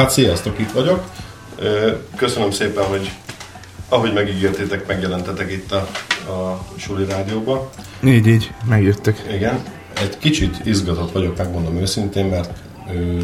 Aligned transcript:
Hát 0.00 0.10
sziasztok, 0.10 0.58
itt 0.58 0.72
vagyok. 0.72 1.04
Köszönöm 2.16 2.50
szépen, 2.50 2.84
hogy 2.84 3.10
ahogy 3.88 4.12
megígértétek, 4.12 4.86
megjelentetek 4.86 5.52
itt 5.52 5.72
a, 5.72 5.86
a 6.32 6.60
Suli 6.76 7.04
Rádióba. 7.04 7.70
Így, 8.04 8.26
így, 8.26 8.52
megjöttek. 8.68 9.22
Igen. 9.32 9.62
Egy 10.02 10.18
kicsit 10.18 10.60
izgatott 10.64 11.12
vagyok, 11.12 11.36
megmondom 11.36 11.76
őszintén, 11.76 12.26
mert 12.26 12.50
ö, 12.94 13.18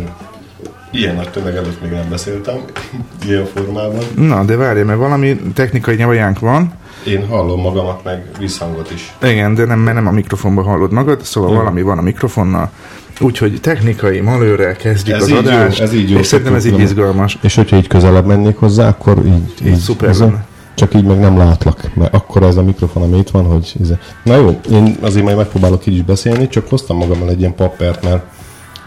ilyen 0.91 1.15
nagy 1.15 1.31
tömeg 1.31 1.57
előtt 1.57 1.81
még 1.81 1.91
nem 1.91 2.09
beszéltem, 2.09 2.59
ilyen 3.29 3.45
formában. 3.45 4.05
Na, 4.17 4.45
de 4.45 4.57
várj, 4.57 4.83
mert 4.83 4.99
valami 4.99 5.37
technikai 5.55 5.97
nyavajánk 5.97 6.39
van. 6.39 6.75
Én 7.07 7.27
hallom 7.27 7.61
magamat, 7.61 8.05
meg 8.05 8.25
visszhangot 8.39 8.91
is. 8.91 9.15
Igen, 9.23 9.55
de 9.55 9.65
nem, 9.65 9.79
mert 9.79 9.97
nem 9.97 10.07
a 10.07 10.13
mikrofonban 10.13 10.65
hallod 10.65 10.93
magad, 10.93 11.23
szóval 11.23 11.49
hmm. 11.49 11.59
valami 11.59 11.83
van 11.83 11.99
a 11.99 12.03
mikrofonnal. 12.03 12.71
Úgyhogy 13.21 13.61
technikai 13.61 14.21
malőrrel 14.21 14.77
kezdjük 14.77 15.17
Ez 15.17 15.23
az 15.23 15.29
így 15.29 15.35
jó, 15.35 15.41
adást. 15.41 15.81
ez 15.81 15.93
így 15.93 16.11
jó, 16.11 16.19
és 16.19 16.27
szerintem 16.27 16.55
ez 16.55 16.65
így 16.65 16.79
izgalmas. 16.81 17.39
És 17.43 17.55
hogyha 17.55 17.77
így 17.77 17.87
közelebb 17.87 18.27
mennék 18.27 18.57
hozzá, 18.57 18.89
akkor 18.89 19.19
így... 19.27 19.67
Így 19.67 19.77
szuper 19.79 20.09
ez- 20.09 20.19
lenne. 20.21 20.47
Csak 20.75 20.95
így 20.95 21.05
meg 21.05 21.19
nem 21.19 21.37
látlak, 21.39 21.91
mert 21.95 22.15
akkor 22.15 22.43
az 22.43 22.57
a 22.57 22.63
mikrofon, 22.63 23.03
ami 23.03 23.19
itt 23.19 23.31
van, 23.31 23.45
hogy... 23.45 23.73
izé- 23.81 23.99
Na 24.25 24.37
jó, 24.37 24.61
én 24.71 24.97
azért 25.01 25.25
majd 25.25 25.37
megpróbálok 25.37 25.87
így 25.87 25.95
is 25.95 26.03
beszélni, 26.03 26.49
csak 26.49 26.69
hoztam 26.69 26.97
magammal 26.97 27.29
egy 27.29 27.39
ilyen 27.41 27.55
pappert, 27.55 28.03
mert 28.05 28.25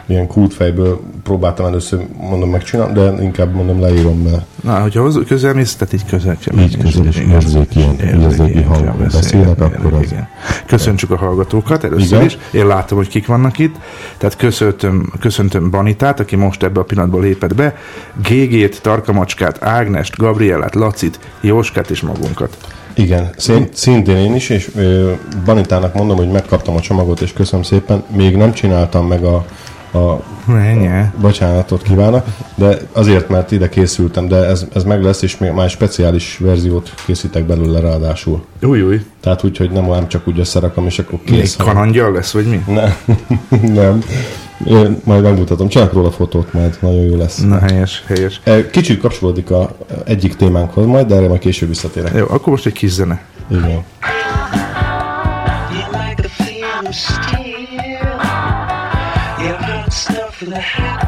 ilyen 0.10 0.28
kultfejből 0.28 1.00
próbáltam 1.24 1.66
először, 1.66 2.06
mondom, 2.30 2.50
megcsinálni, 2.50 2.94
de 2.94 3.24
inkább 3.24 3.54
mondom, 3.54 3.82
leírom, 3.82 4.18
mert 4.22 4.42
Na, 4.64 4.80
hogyha 4.80 5.02
hozzá 5.02 5.20
közel 5.28 5.54
mész, 5.54 5.76
tehát 5.76 5.94
így 5.94 6.06
közel 6.06 6.38
kell 6.46 6.64
Így 6.64 6.78
közel, 6.78 7.06
és 7.06 7.16
igen, 7.16 7.30
érzék 7.30 7.76
ilyen- 7.76 8.00
érzék 8.00 8.22
érzéki 8.22 8.52
ilyen 8.52 8.64
hangon 8.68 9.08
beszélnek, 9.12 9.62
akkor 9.62 9.94
az- 9.94 10.02
igen. 10.12 10.28
Köszöntsük 10.66 11.12
a 11.12 11.18
hallgatókat 11.18 11.84
először 11.84 12.06
Igen. 12.18 12.26
is. 12.26 12.38
Én 12.52 12.68
látom, 12.68 12.98
hogy 12.98 13.08
kik 13.08 13.28
vannak 13.28 13.58
itt. 13.60 13.76
Tehát 14.18 14.36
köszöntöm, 14.38 15.12
köszöntöm 15.20 15.70
Banitát, 15.70 16.20
aki 16.20 16.36
most 16.36 16.64
ebbe 16.64 16.80
a 16.80 16.84
pillanatban 16.84 17.22
lépett 17.22 17.56
be, 17.56 17.76
Gégét, 18.24 18.82
Tarkamacskát, 18.82 19.64
Ágnest, 19.64 20.18
Gabriellát, 20.18 20.76
Lacit, 20.76 21.20
Jóskát 21.42 21.90
és 21.90 22.02
magunkat. 22.02 22.58
Igen, 22.94 23.30
szín, 23.38 23.68
szintén 23.74 24.16
én 24.18 24.36
is, 24.36 24.50
és 24.50 24.70
ö, 24.76 25.12
Banitának 25.46 25.94
mondom, 25.94 26.18
hogy 26.18 26.30
megkaptam 26.30 26.76
a 26.76 26.80
csomagot, 26.80 27.22
és 27.22 27.34
köszönöm 27.34 27.64
szépen. 27.64 28.04
Még 28.16 28.36
nem 28.36 28.54
csináltam 28.54 29.08
meg 29.08 29.24
a, 29.24 29.46
a 29.94 30.16
Menj 30.46 30.88
bocsánatot 31.22 31.82
kívánok, 31.82 32.26
de 32.56 32.78
azért, 32.94 33.30
mert 33.30 33.52
ide 33.52 33.70
készültem, 33.70 34.28
de 34.28 34.36
ez, 34.36 34.66
ez 34.74 34.84
meg 34.84 35.04
lesz, 35.04 35.22
és 35.22 35.38
még 35.38 35.52
már 35.52 35.70
speciális 35.70 36.38
verziót 36.38 36.94
készítek 37.06 37.44
belőle 37.44 37.80
ráadásul. 37.80 38.44
Új, 38.62 38.82
új. 38.82 39.06
Tehát 39.20 39.44
úgy, 39.44 39.58
hogy 39.58 39.72
nem 39.72 39.90
olyan 39.90 40.08
csak 40.08 40.28
úgy 40.28 40.40
összerakom, 40.40 40.86
és 40.86 41.00
akkor 41.00 41.20
Még 41.30 41.40
kész. 41.40 41.56
kanangyal 41.56 42.12
lesz, 42.12 42.32
vagy 42.32 42.46
mi? 42.46 42.64
Nem, 42.74 42.94
nem. 43.82 44.04
Én 44.68 45.02
majd 45.04 45.22
megmutatom, 45.24 45.68
csinálok 45.68 45.94
róla 45.94 46.12
fotót 46.12 46.54
majd, 46.54 46.78
nagyon 46.82 47.02
jó 47.04 47.16
lesz. 47.18 47.38
Na, 47.38 47.60
helyes, 47.60 48.04
helyes. 48.08 48.42
E, 48.44 48.70
Kicsit 48.70 49.00
kapcsolódik 49.00 49.52
a 49.52 49.76
egyik 50.06 50.36
témánkhoz 50.36 50.86
majd, 50.86 51.08
de 51.08 51.16
erre 51.16 51.28
majd 51.28 51.40
később 51.40 51.70
visszatérek. 51.70 52.14
Jó, 52.16 52.26
akkor 52.30 52.48
most 52.48 52.66
egy 52.66 52.74
kis 52.74 52.92
zene. 52.92 53.22
Igen. 53.52 53.84
the 60.46 60.60
house. 60.60 60.99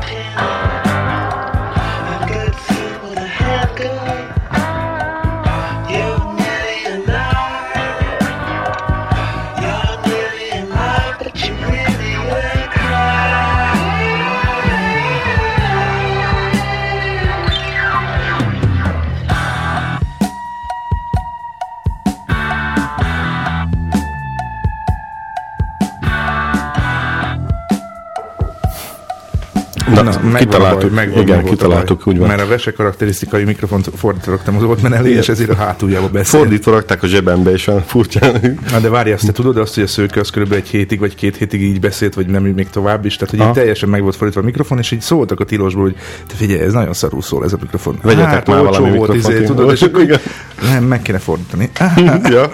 Kitaláltuk, 30.40 30.92
baj, 30.92 31.06
megvan, 31.06 31.22
igen, 31.22 31.44
kitaláltuk, 31.44 32.08
úgy 32.08 32.18
van. 32.18 32.28
Mert 32.28 32.42
a 32.42 32.48
vese 32.48 32.72
karakterisztikai 32.72 33.44
mikrofont 33.44 33.90
fordítva 33.96 34.32
raktam 34.32 34.56
az 34.56 34.64
volt 34.64 34.82
menelé, 34.82 35.12
és 35.12 35.30
ezért 35.30 35.50
a 35.50 35.56
hátuljába 35.56 36.10
beszél. 36.10 36.40
Fordítva 36.40 36.72
rakták 36.72 37.04
a 37.04 37.08
zsebembe, 37.08 37.52
és 37.52 37.68
olyan 37.68 37.84
furcsán. 37.86 38.60
Na 38.72 38.80
de 38.80 38.90
várj, 38.90 39.12
azt 39.12 39.26
te 39.26 39.32
tudod 39.32 39.58
azt, 39.58 39.74
hogy 39.74 39.84
a 39.84 39.88
szőke 39.88 40.20
az 40.20 40.30
körülbelül 40.30 40.64
egy 40.64 40.70
hétig 40.70 41.00
vagy 41.00 41.16
két 41.16 41.38
hétig 41.38 41.62
így 41.62 41.80
beszélt, 41.80 42.14
vagy 42.14 42.28
nem 42.28 42.44
még 42.44 42.70
tovább 42.70 43.06
is, 43.06 43.16
tehát 43.16 43.36
hogy 43.36 43.48
így 43.48 43.54
teljesen 43.54 43.90
meg 43.90 44.02
volt 44.02 44.16
fordítva 44.16 44.42
a 44.42 44.46
mikrofon, 44.46 44.78
és 44.78 44.92
így 44.92 45.02
szóltak 45.02 45.40
a 45.40 45.44
tilosból, 45.44 45.84
hogy 45.84 45.96
te 46.28 46.36
figyelj, 46.36 46.60
ez 46.60 46.74
nagyon 46.74 46.94
szarul 46.94 47.22
szól 47.22 47.44
ez 47.44 47.54
a 47.54 47.58
mikrofon. 47.62 48.00
Vegyetek 48.02 48.48
már 48.48 48.60
olcsó 48.60 48.72
valami 48.72 48.98
volt, 48.98 49.14
izé, 49.14 49.44
tudod, 49.44 49.72
és 49.72 49.82
akkor 49.92 50.20
nem, 50.62 50.84
meg 50.84 51.02
kéne 51.02 51.20
fordítani. 51.20 51.70
ja. 52.36 52.50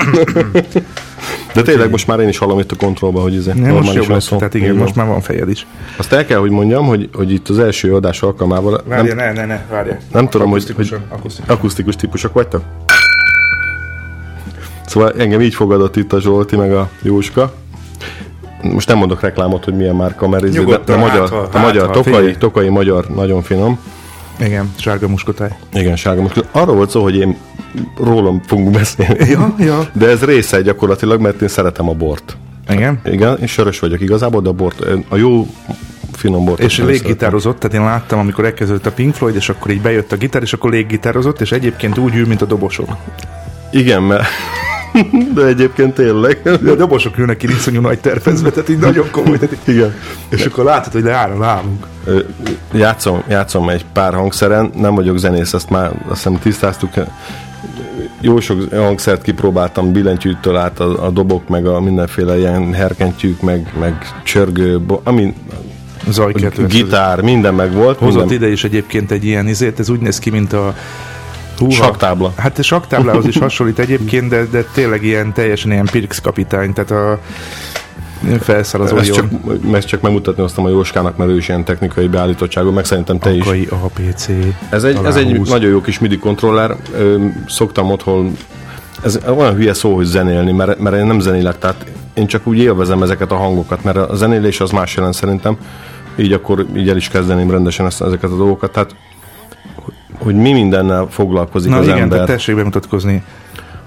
De 1.57 1.71
tényleg 1.71 1.89
most 1.89 2.07
már 2.07 2.19
én 2.19 2.27
is 2.27 2.37
hallom 2.37 2.59
itt 2.59 2.71
a 2.71 2.75
kontrollba, 2.75 3.21
hogy 3.21 3.35
ez 3.35 3.45
Nem, 3.45 3.73
most 3.73 3.93
jobb 3.93 4.09
lesz, 4.09 4.27
tehát 4.27 4.53
igen, 4.53 4.75
most 4.75 4.95
már 4.95 5.07
van 5.07 5.21
fejed 5.21 5.49
is. 5.49 5.67
Azt 5.97 6.13
el 6.13 6.25
kell, 6.25 6.39
hogy 6.39 6.49
mondjam, 6.49 6.85
hogy, 6.85 7.09
hogy 7.13 7.31
itt 7.31 7.49
az 7.49 7.59
első 7.59 7.95
adás 7.95 8.21
alkalmával 8.21 8.81
Várja, 8.85 9.15
nem, 9.15 9.33
ne, 9.33 9.41
ne, 9.41 9.45
ne, 9.45 9.61
várja. 9.69 9.97
nem 10.11 10.29
tudom, 10.29 10.49
hogy, 10.49 10.73
hogy 10.75 10.95
akusztikus 11.47 11.95
típusok 11.95 12.33
vagytok. 12.33 12.61
Szóval 14.85 15.13
engem 15.17 15.41
így 15.41 15.53
fogadott 15.53 15.95
itt 15.95 16.13
a 16.13 16.19
Zsolti, 16.19 16.55
meg 16.55 16.73
a 16.73 16.89
Jóska. 17.01 17.53
Most 18.61 18.87
nem 18.87 18.97
mondok 18.97 19.21
reklámot, 19.21 19.63
hogy 19.63 19.75
milyen 19.75 19.95
márka, 19.95 20.27
mert 20.27 20.43
ez 20.43 20.53
de, 20.53 20.95
magyar, 20.95 21.29
hát, 21.29 21.31
a 21.31 21.49
hát, 21.51 21.61
magyar 21.61 21.85
ha, 21.85 21.91
tokai, 21.91 22.13
figyelj. 22.13 22.35
tokai 22.35 22.69
magyar, 22.69 23.07
nagyon 23.07 23.41
finom. 23.41 23.79
Igen, 24.39 24.73
sárga 24.75 25.07
muskotáj. 25.07 25.49
Igen, 25.73 25.95
sárga. 25.95 26.21
Most 26.21 26.45
arról 26.51 26.75
volt 26.75 26.89
szó, 26.89 27.01
hogy 27.03 27.15
én 27.15 27.37
rólam 27.97 28.41
fogunk 28.45 28.71
beszélni. 28.71 29.29
Ja, 29.29 29.55
ja. 29.59 29.89
De 29.93 30.07
ez 30.07 30.23
része 30.23 30.61
gyakorlatilag, 30.61 31.21
mert 31.21 31.41
én 31.41 31.47
szeretem 31.47 31.89
a 31.89 31.93
bort. 31.93 32.37
Igen. 32.69 32.99
Igen, 33.05 33.37
és 33.39 33.51
sörös 33.51 33.79
vagyok 33.79 34.01
igazából, 34.01 34.41
de 34.41 34.49
a 34.49 34.53
bort, 34.53 34.85
a 35.09 35.15
jó 35.15 35.47
finom 36.13 36.45
bort. 36.45 36.59
És 36.59 36.77
léggitározott, 36.77 37.59
tehát 37.59 37.77
én 37.77 37.83
láttam, 37.83 38.19
amikor 38.19 38.45
elkezdődött 38.45 38.85
a 38.85 38.91
Pink 38.91 39.13
Floyd, 39.13 39.35
és 39.35 39.49
akkor 39.49 39.71
így 39.71 39.81
bejött 39.81 40.11
a 40.11 40.15
gitár, 40.15 40.41
és 40.41 40.53
akkor 40.53 40.71
léggitározott, 40.71 41.41
és 41.41 41.51
egyébként 41.51 41.97
úgy 41.97 42.15
ül, 42.15 42.27
mint 42.27 42.41
a 42.41 42.45
dobosok. 42.45 42.95
Igen, 43.71 44.03
mert 44.03 44.25
de 45.35 45.45
egyébként 45.45 45.93
tényleg. 45.93 46.41
A 46.45 46.75
dobosok 46.75 47.17
ülnek 47.17 47.37
ki 47.37 47.47
iszonyú 47.49 47.81
nagy 47.81 47.99
tervezve, 47.99 48.49
tehát 48.49 48.69
így 48.69 48.77
nagyon 48.77 49.07
komoly. 49.11 49.37
Tehát 49.37 49.57
így, 49.67 49.75
Igen. 49.75 49.93
és 50.29 50.45
akkor 50.45 50.63
látod, 50.63 50.91
hogy 50.91 51.03
leáll 51.03 51.31
a 51.31 51.39
lábunk. 51.39 51.85
Játszom, 52.73 53.23
játszom 53.29 53.69
egy 53.69 53.85
pár 53.93 54.13
hangszeren, 54.13 54.71
nem 54.75 54.95
vagyok 54.95 55.17
zenész, 55.17 55.53
ezt 55.53 55.69
már 55.69 55.91
azt 56.07 56.23
hiszem 56.23 56.39
tisztáztuk. 56.39 56.93
Jó 58.21 58.39
sok 58.39 58.73
hangszert 58.73 59.21
kipróbáltam, 59.21 59.91
billentyűtől 59.91 60.55
át 60.55 60.79
a, 60.79 61.05
a 61.05 61.09
dobok, 61.09 61.47
meg 61.47 61.65
a 61.65 61.79
mindenféle 61.79 62.37
ilyen 62.37 62.73
herkentyűk, 62.73 63.41
meg, 63.41 63.73
meg 63.79 64.21
csörgő, 64.23 64.81
ami 65.03 65.33
Zajkeltő. 66.09 66.65
gitár, 66.65 67.21
minden 67.21 67.53
meg 67.53 67.73
volt. 67.73 67.97
Hozott 67.97 68.19
minden, 68.19 68.37
ide 68.37 68.51
is 68.51 68.63
egyébként 68.63 69.11
egy 69.11 69.25
ilyen 69.25 69.47
izét, 69.47 69.79
ez 69.79 69.89
úgy 69.89 69.99
néz 69.99 70.19
ki, 70.19 70.29
mint 70.29 70.53
a 70.53 70.75
Húha. 71.57 71.71
Saktábla. 71.71 72.33
Hát 72.37 72.59
a 72.59 72.63
saktáblához 72.63 73.27
is 73.27 73.37
hasonlít 73.37 73.79
egyébként, 73.79 74.29
de, 74.29 74.45
de 74.45 74.63
tényleg 74.73 75.03
ilyen 75.03 75.33
teljesen 75.33 75.71
ilyen 75.71 75.87
Pirx 75.91 76.19
kapitány, 76.19 76.73
tehát 76.73 76.91
a 76.91 77.19
felszáll 78.39 78.81
az 78.81 78.93
ezt 78.93 79.13
csak, 79.13 79.25
meg 79.71 79.83
csak 79.83 80.01
megmutatni 80.01 80.41
hoztam 80.41 80.65
a 80.65 80.69
Jóskának, 80.69 81.17
mert 81.17 81.29
ő 81.29 81.37
is 81.37 81.47
ilyen 81.47 81.63
technikai 81.63 82.07
beállítottságú, 82.07 82.71
meg 82.71 82.85
szerintem 82.85 83.19
te 83.19 83.33
is. 83.33 83.45
Akai 83.45 83.67
APC. 83.69 84.29
Ez 84.69 84.83
egy, 84.83 84.99
ez 85.05 85.15
egy 85.15 85.39
nagyon 85.39 85.69
jó 85.69 85.81
kis 85.81 85.99
MIDI 85.99 86.17
kontroller. 86.17 86.75
Szoktam 87.47 87.91
otthon, 87.91 88.37
ez 89.03 89.19
olyan 89.37 89.55
hülye 89.55 89.73
szó, 89.73 89.95
hogy 89.95 90.05
zenélni, 90.05 90.51
mert, 90.51 90.79
mert 90.79 90.95
én 90.95 91.05
nem 91.05 91.19
zenélek, 91.19 91.57
tehát 91.57 91.85
én 92.13 92.27
csak 92.27 92.47
úgy 92.47 92.57
élvezem 92.57 93.03
ezeket 93.03 93.31
a 93.31 93.35
hangokat, 93.35 93.83
mert 93.83 93.97
a 93.97 94.15
zenélés 94.15 94.59
az 94.59 94.71
más 94.71 94.95
jelent 94.95 95.13
szerintem. 95.13 95.57
Így 96.15 96.33
akkor 96.33 96.65
így 96.75 96.89
el 96.89 96.95
is 96.95 97.07
kezdeném 97.07 97.51
rendesen 97.51 97.85
ezt, 97.85 98.01
ezeket 98.01 98.31
a 98.31 98.35
dolgokat. 98.35 98.71
Tehát, 98.71 98.95
hogy 100.17 100.35
mi 100.35 100.51
mindennel 100.53 101.07
foglalkozik 101.09 101.71
Na 101.71 101.77
az 101.77 101.85
igen, 101.85 101.97
ember. 101.97 102.11
tehát 102.19 102.27
tessék 102.27 102.55
bemutatkozni. 102.55 103.23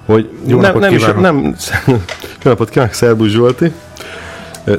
hogy 0.05 0.29
Jó 0.45 0.59
nem, 0.59 0.77
nem, 0.79 0.93
is, 0.93 0.97
kívánok. 1.05 1.21
nem, 1.21 1.55
jó 2.43 2.49
napot 2.49 2.69
kívánok, 2.69 2.93
Szerbusz 2.93 3.29
Zsolti. 3.29 3.71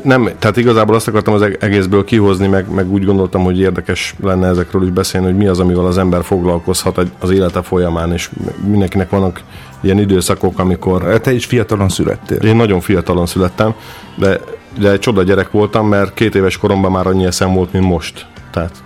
Nem, 0.03 0.29
tehát 0.39 0.57
igazából 0.57 0.95
azt 0.95 1.09
akartam 1.09 1.35
az 1.35 1.43
eg- 1.43 1.63
egészből 1.63 2.05
kihozni, 2.05 2.47
meg, 2.47 2.71
meg 2.75 2.91
úgy 2.93 3.05
gondoltam, 3.05 3.43
hogy 3.43 3.61
érdekes 3.61 4.15
lenne 4.23 4.49
ezekről 4.49 4.83
is 4.83 4.91
beszélni, 4.91 5.27
hogy 5.27 5.37
mi 5.37 5.47
az, 5.47 5.61
amivel 5.61 5.87
az 5.87 5.99
ember 5.99 6.25
foglalkozhat 6.25 7.01
az 7.19 7.31
élete 7.31 7.63
folyamán, 7.63 8.13
és 8.13 8.31
mindenkinek 8.67 9.11
vannak 9.11 9.41
ilyen 9.81 9.99
időszakok, 9.99 10.59
amikor 10.59 11.21
Te 11.21 11.33
is 11.33 11.45
fiatalon 11.45 11.89
születtél. 11.89 12.37
én 12.37 12.57
nagyon 12.57 12.81
fiatalon 12.81 13.27
születtem, 13.27 13.75
de, 14.17 14.41
de 14.79 14.91
egy 14.91 14.99
csoda 14.99 15.23
gyerek 15.23 15.51
voltam, 15.51 15.89
mert 15.89 16.15
két 16.15 16.35
éves 16.35 16.57
koromban 16.57 16.91
már 16.93 17.07
annyi 17.07 17.25
eszem 17.25 17.53
volt, 17.55 17.73
mint 17.73 17.85
most. 17.85 18.27
Tehát 18.51 18.83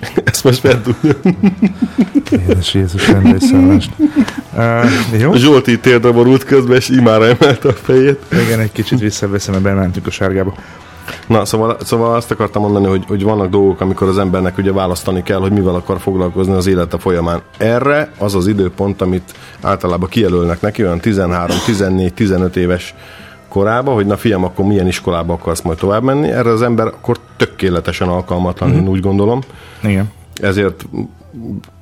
ezt 0.24 0.44
most 0.44 0.58
feltudja. 0.58 1.12
Jézus, 2.30 2.74
Jézus, 2.74 3.08
rendőrszállást. 3.08 3.90
Uh, 4.56 5.20
jó? 5.20 5.34
Zsolti 5.34 5.78
térdre 5.78 6.10
borult 6.10 6.44
közben, 6.44 6.76
és 6.76 6.88
imára 6.88 7.24
emelte 7.24 7.68
a 7.68 7.72
fejét. 7.72 8.20
Igen, 8.46 8.60
egy 8.60 8.72
kicsit 8.72 8.98
visszaveszem, 8.98 9.52
mert 9.52 9.64
bementünk 9.64 10.06
a 10.06 10.10
sárgába. 10.10 10.54
Na, 11.26 11.44
szóval, 11.44 11.76
szóval 11.84 12.14
azt 12.14 12.30
akartam 12.30 12.62
mondani, 12.62 12.86
hogy, 12.86 13.04
hogy 13.06 13.22
vannak 13.22 13.50
dolgok, 13.50 13.80
amikor 13.80 14.08
az 14.08 14.18
embernek 14.18 14.58
ugye 14.58 14.72
választani 14.72 15.22
kell, 15.22 15.38
hogy 15.38 15.52
mivel 15.52 15.74
akar 15.74 16.00
foglalkozni 16.00 16.52
az 16.52 16.66
élete 16.66 16.98
folyamán. 16.98 17.40
Erre 17.56 18.10
az 18.18 18.34
az 18.34 18.46
időpont, 18.46 19.02
amit 19.02 19.34
általában 19.60 20.08
kijelölnek 20.08 20.60
neki, 20.60 20.82
olyan 20.82 21.00
13, 21.00 21.56
14, 21.64 22.14
15 22.14 22.56
éves 22.56 22.94
korába, 23.56 23.92
hogy 23.92 24.06
na 24.06 24.16
fiam, 24.16 24.44
akkor 24.44 24.64
milyen 24.64 24.86
iskolába 24.86 25.32
akarsz 25.32 25.60
majd 25.60 25.78
tovább 25.78 26.02
menni. 26.02 26.30
Erre 26.30 26.50
az 26.50 26.62
ember 26.62 26.86
akkor 26.86 27.18
tökéletesen 27.36 28.08
alkalmatlan, 28.08 28.68
mm-hmm. 28.68 28.78
én 28.78 28.88
úgy 28.88 29.00
gondolom. 29.00 29.40
Igen. 29.82 30.10
Ezért 30.34 30.86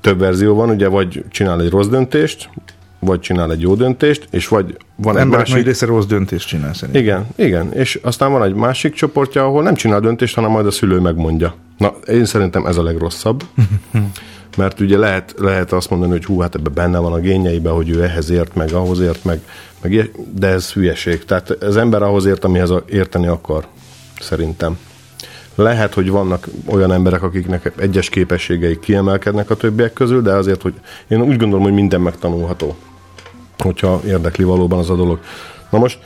több 0.01 0.19
verzió 0.19 0.55
van, 0.55 0.71
ugye 0.71 0.89
vagy 0.89 1.25
csinál 1.31 1.61
egy 1.61 1.71
rossz 1.71 1.87
döntést, 1.87 2.51
vagy 2.99 3.21
csinál 3.21 3.53
egy 3.53 3.61
jó 3.61 3.75
döntést, 3.75 4.27
és 4.31 4.49
vagy 4.49 4.77
van 4.97 5.15
Az 5.15 5.17
egy 5.17 5.23
emberek 5.23 5.47
nagy 5.47 5.55
másik... 5.55 5.67
része 5.67 5.87
rossz 5.87 6.05
döntést 6.05 6.49
csinál 6.49 6.75
szerintem. 6.75 7.03
Igen, 7.03 7.27
igen, 7.37 7.73
és 7.73 7.99
aztán 8.03 8.33
van 8.33 8.43
egy 8.43 8.55
másik 8.55 8.95
csoportja, 8.95 9.45
ahol 9.45 9.63
nem 9.63 9.75
csinál 9.75 10.01
döntést, 10.01 10.35
hanem 10.35 10.51
majd 10.51 10.67
a 10.67 10.71
szülő 10.71 10.99
megmondja. 11.01 11.55
Na, 11.79 11.93
én 12.07 12.25
szerintem 12.25 12.67
ez 12.67 12.77
a 12.77 12.83
legrosszabb, 12.83 13.45
mert 14.57 14.81
ugye 14.81 14.99
lehet, 14.99 15.35
lehet 15.39 15.73
azt 15.73 15.91
mondani, 15.91 16.13
hogy 16.13 16.25
hú, 16.25 16.41
hát 16.41 16.55
ebben 16.55 16.73
benne 16.75 16.99
van 16.99 17.13
a 17.13 17.19
génjeiben, 17.19 17.73
hogy 17.73 17.91
ő 17.91 18.03
ehhez 18.03 18.31
ért, 18.31 18.55
meg 18.55 18.73
ahhoz 18.73 19.01
ért, 19.01 19.25
meg, 19.25 19.41
meg 19.83 20.11
de 20.35 20.47
ez 20.47 20.73
hülyeség. 20.73 21.25
Tehát 21.25 21.51
az 21.51 21.77
ember 21.77 22.03
ahhoz 22.03 22.25
ért, 22.27 22.45
amihez 22.45 22.73
érteni 22.87 23.27
akar, 23.27 23.67
szerintem. 24.21 24.79
Lehet, 25.55 25.95
hogy 25.95 26.11
vannak 26.11 26.49
olyan 26.67 26.93
emberek, 26.93 27.23
akiknek 27.23 27.73
egyes 27.77 28.09
képességeik 28.09 28.81
kiemelkednek 28.81 29.51
a 29.51 29.57
többiek 29.57 29.93
közül, 29.93 30.23
de 30.23 30.33
azért, 30.33 30.63
hogy 30.63 30.75
én 31.09 31.23
úgy 31.23 31.37
gondolom, 31.37 31.65
hogy 31.65 31.73
minden 31.73 32.01
megtanulható, 32.01 32.77
hogyha 33.59 34.01
érdekli 34.07 34.45
valóban 34.45 34.79
az 34.79 34.91
a 34.91 34.95
dolog. 34.95 35.21
Na 35.71 35.79
most 35.79 35.99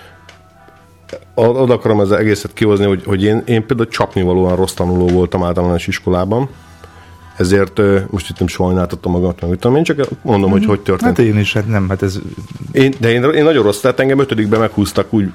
oda 1.34 1.74
akarom 1.74 1.98
az 1.98 2.12
egészet 2.12 2.52
kihozni, 2.52 2.84
hogy, 2.84 3.04
hogy 3.04 3.22
én, 3.22 3.42
én 3.46 3.66
például 3.66 3.88
csapnivalóan 3.88 4.56
rossz 4.56 4.72
tanuló 4.72 5.06
voltam 5.06 5.42
általános 5.42 5.86
iskolában, 5.86 6.48
ezért 7.38 7.80
most 8.10 8.30
itt 8.30 8.38
nem 8.38 8.48
sajnáltatom 8.48 9.12
magamat, 9.12 9.40
meg 9.40 9.58
tudom 9.58 9.76
én, 9.76 9.82
csak 9.82 10.08
mondom, 10.22 10.50
hogy 10.50 10.64
hogy 10.64 10.80
történt. 10.80 11.16
Hát 11.16 11.26
én 11.26 11.38
is, 11.38 11.52
hát 11.52 11.68
nem, 11.68 11.88
hát 11.88 12.02
ez 12.02 12.18
Én, 12.72 12.94
de 13.00 13.10
én, 13.10 13.22
én 13.22 13.44
nagyon 13.44 13.62
rossz, 13.62 13.80
tehát 13.80 14.00
engem 14.00 14.18
ötödikben 14.18 14.60
meghúztak 14.60 15.12
úgy, 15.12 15.32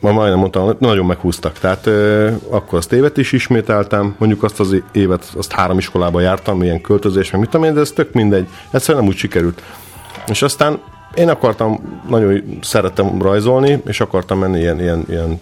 ma 0.00 0.12
majdnem 0.12 0.38
mondtam, 0.38 0.76
nagyon 0.78 1.06
meghúztak. 1.06 1.58
Tehát 1.58 1.86
ö, 1.86 2.30
akkor 2.48 2.78
azt 2.78 2.92
évet 2.92 3.16
is 3.16 3.32
ismételtem, 3.32 4.14
mondjuk 4.18 4.42
azt 4.42 4.60
az 4.60 4.76
évet, 4.92 5.32
azt 5.36 5.52
három 5.52 5.78
iskolába 5.78 6.20
jártam, 6.20 6.62
ilyen 6.62 6.80
költözés, 6.80 7.30
meg 7.30 7.40
mit 7.40 7.50
tudom 7.50 7.66
én, 7.66 7.74
de 7.74 7.80
ez 7.80 7.90
tök 7.90 8.12
mindegy. 8.12 8.48
Egyszerűen 8.70 9.04
nem 9.04 9.12
úgy 9.12 9.18
sikerült. 9.18 9.62
És 10.26 10.42
aztán 10.42 10.80
én 11.14 11.28
akartam, 11.28 12.00
nagyon 12.08 12.58
szerettem 12.60 13.22
rajzolni, 13.22 13.82
és 13.86 14.00
akartam 14.00 14.38
menni 14.38 14.58
ilyen, 14.58 14.80
ilyen, 14.80 15.04
ilyen 15.08 15.40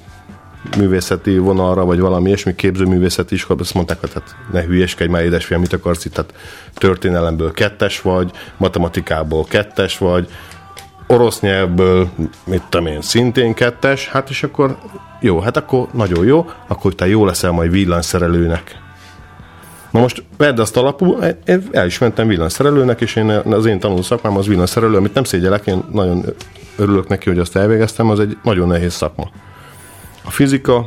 művészeti 0.77 1.39
vonalra, 1.39 1.85
vagy 1.85 2.01
valami 2.01 2.27
ilyesmi 2.27 2.55
képzőművészeti 2.55 3.35
iskolába, 3.35 3.63
azt 3.63 3.75
mondták, 3.75 4.01
hogy 4.01 4.13
hát 4.13 4.37
ne 4.53 4.63
hülyeskedj 4.63 5.11
már 5.11 5.23
édesfiam, 5.23 5.61
mit 5.61 5.73
akarsz 5.73 6.05
itt, 6.05 6.13
tehát 6.13 6.35
történelemből 6.75 7.53
kettes 7.53 8.01
vagy, 8.01 8.31
matematikából 8.57 9.45
kettes 9.45 9.99
vagy, 9.99 10.29
orosz 11.07 11.41
nyelvből, 11.41 12.09
mit 12.45 12.63
tudom 12.69 12.87
én, 12.87 13.01
szintén 13.01 13.55
kettes, 13.55 14.09
hát 14.09 14.31
és 14.31 14.43
akkor 14.43 14.77
jó, 15.21 15.39
hát 15.39 15.57
akkor 15.57 15.87
nagyon 15.93 16.25
jó, 16.25 16.51
akkor 16.67 16.95
te 16.95 17.09
jó 17.09 17.25
leszel 17.25 17.51
majd 17.51 17.71
villanyszerelőnek. 17.71 18.79
Na 19.91 20.01
most 20.01 20.25
vedd 20.37 20.61
azt 20.61 20.77
alapul, 20.77 21.25
én 21.47 21.69
el 21.73 21.87
is 21.87 21.99
mentem 21.99 22.27
villanyszerelőnek, 22.27 23.01
és 23.01 23.17
én 23.17 23.29
az 23.29 23.67
én 23.67 23.79
tanuló 23.79 24.03
szakmám 24.03 24.37
az 24.37 24.47
villanyszerelő, 24.47 24.97
amit 24.97 25.15
nem 25.15 25.25
szégyelek, 25.25 25.67
én 25.67 25.85
nagyon 25.93 26.25
örülök 26.77 27.09
neki, 27.09 27.29
hogy 27.29 27.39
azt 27.39 27.57
elvégeztem, 27.57 28.11
az 28.11 28.21
egy 28.21 28.39
nagyon 28.43 28.69
nehéz 28.69 28.93
szakma. 28.93 29.31
A 30.23 30.31
fizika, 30.31 30.87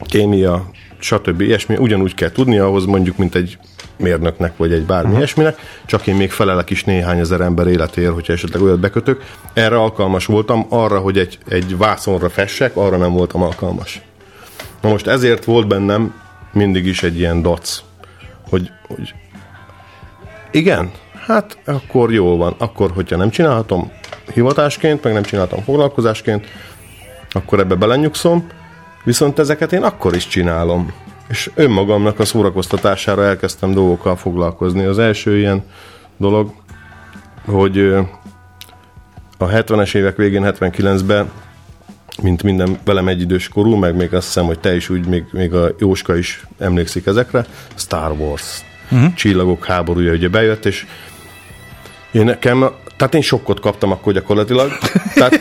kémia, 0.00 0.70
stb. 0.98 1.40
ilyesmi 1.40 1.76
ugyanúgy 1.76 2.14
kell 2.14 2.30
tudni 2.30 2.58
ahhoz 2.58 2.84
mondjuk, 2.84 3.16
mint 3.16 3.34
egy 3.34 3.58
mérnöknek, 3.96 4.56
vagy 4.56 4.72
egy 4.72 4.82
bármi 4.82 5.04
uh-huh. 5.04 5.18
ilyesminek, 5.18 5.58
csak 5.86 6.06
én 6.06 6.14
még 6.14 6.30
felelek 6.30 6.70
is 6.70 6.84
néhány 6.84 7.18
ezer 7.18 7.40
ember 7.40 7.66
életéért, 7.66 8.12
hogyha 8.12 8.32
esetleg 8.32 8.62
olyat 8.62 8.80
bekötök. 8.80 9.24
Erre 9.52 9.76
alkalmas 9.78 10.26
voltam, 10.26 10.66
arra, 10.68 10.98
hogy 10.98 11.18
egy, 11.18 11.38
egy 11.48 11.76
vászonra 11.76 12.28
fessek, 12.28 12.76
arra 12.76 12.96
nem 12.96 13.12
voltam 13.12 13.42
alkalmas. 13.42 14.00
Na 14.80 14.88
most 14.88 15.06
ezért 15.06 15.44
volt 15.44 15.66
bennem 15.66 16.14
mindig 16.52 16.86
is 16.86 17.02
egy 17.02 17.18
ilyen 17.18 17.42
dac, 17.42 17.82
hogy, 18.48 18.70
hogy 18.86 19.14
igen, 20.50 20.90
hát 21.26 21.58
akkor 21.64 22.12
jól 22.12 22.36
van. 22.36 22.54
Akkor, 22.58 22.90
hogyha 22.90 23.16
nem 23.16 23.30
csinálhatom 23.30 23.92
hivatásként, 24.32 25.02
meg 25.02 25.12
nem 25.12 25.22
csinálhatom 25.22 25.62
foglalkozásként, 25.62 26.46
akkor 27.30 27.58
ebbe 27.58 27.74
belenyugszom, 27.74 28.46
viszont 29.04 29.38
ezeket 29.38 29.72
én 29.72 29.82
akkor 29.82 30.14
is 30.14 30.26
csinálom. 30.26 30.92
És 31.28 31.50
önmagamnak 31.54 32.18
a 32.18 32.24
szórakoztatására 32.24 33.24
elkezdtem 33.24 33.72
dolgokkal 33.72 34.16
foglalkozni. 34.16 34.84
Az 34.84 34.98
első 34.98 35.38
ilyen 35.38 35.62
dolog, 36.16 36.52
hogy 37.44 37.78
a 39.38 39.46
70-es 39.46 39.94
évek 39.94 40.16
végén, 40.16 40.42
79-ben, 40.44 41.30
mint 42.22 42.42
minden 42.42 42.78
velem 42.84 43.08
egyidős 43.08 43.48
korú, 43.48 43.74
meg 43.74 43.96
még 43.96 44.14
azt 44.14 44.26
hiszem, 44.26 44.46
hogy 44.46 44.58
te 44.58 44.74
is 44.74 44.88
úgy, 44.88 45.06
még, 45.06 45.24
még 45.30 45.54
a 45.54 45.74
Jóska 45.78 46.16
is 46.16 46.46
emlékszik 46.58 47.06
ezekre, 47.06 47.46
Star 47.74 48.12
Wars, 48.12 48.60
uh-huh. 48.90 49.14
csillagok 49.14 49.64
háborúja 49.64 50.12
ugye 50.12 50.28
bejött, 50.28 50.64
és 50.64 50.86
én 52.12 52.24
nekem, 52.24 52.70
tehát 52.96 53.14
én 53.14 53.22
sokkot 53.22 53.60
kaptam 53.60 53.90
akkor 53.90 54.12
gyakorlatilag. 54.12 54.70
Tehát 55.14 55.40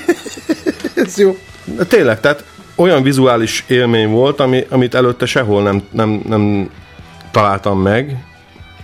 ez 0.98 1.18
jó. 1.18 1.38
de 1.66 1.84
tényleg, 1.84 2.20
tehát 2.20 2.44
olyan 2.75 3.04
vizuális 3.04 3.63
élmény 3.68 4.10
volt, 4.10 4.39
ami, 4.39 4.66
amit 4.70 4.96
előtte 4.96 5.25
sehol 5.25 5.63
nem, 5.63 5.84
nem, 5.92 6.22
nem 6.27 6.70
találtam 7.32 7.82
meg. 7.82 8.25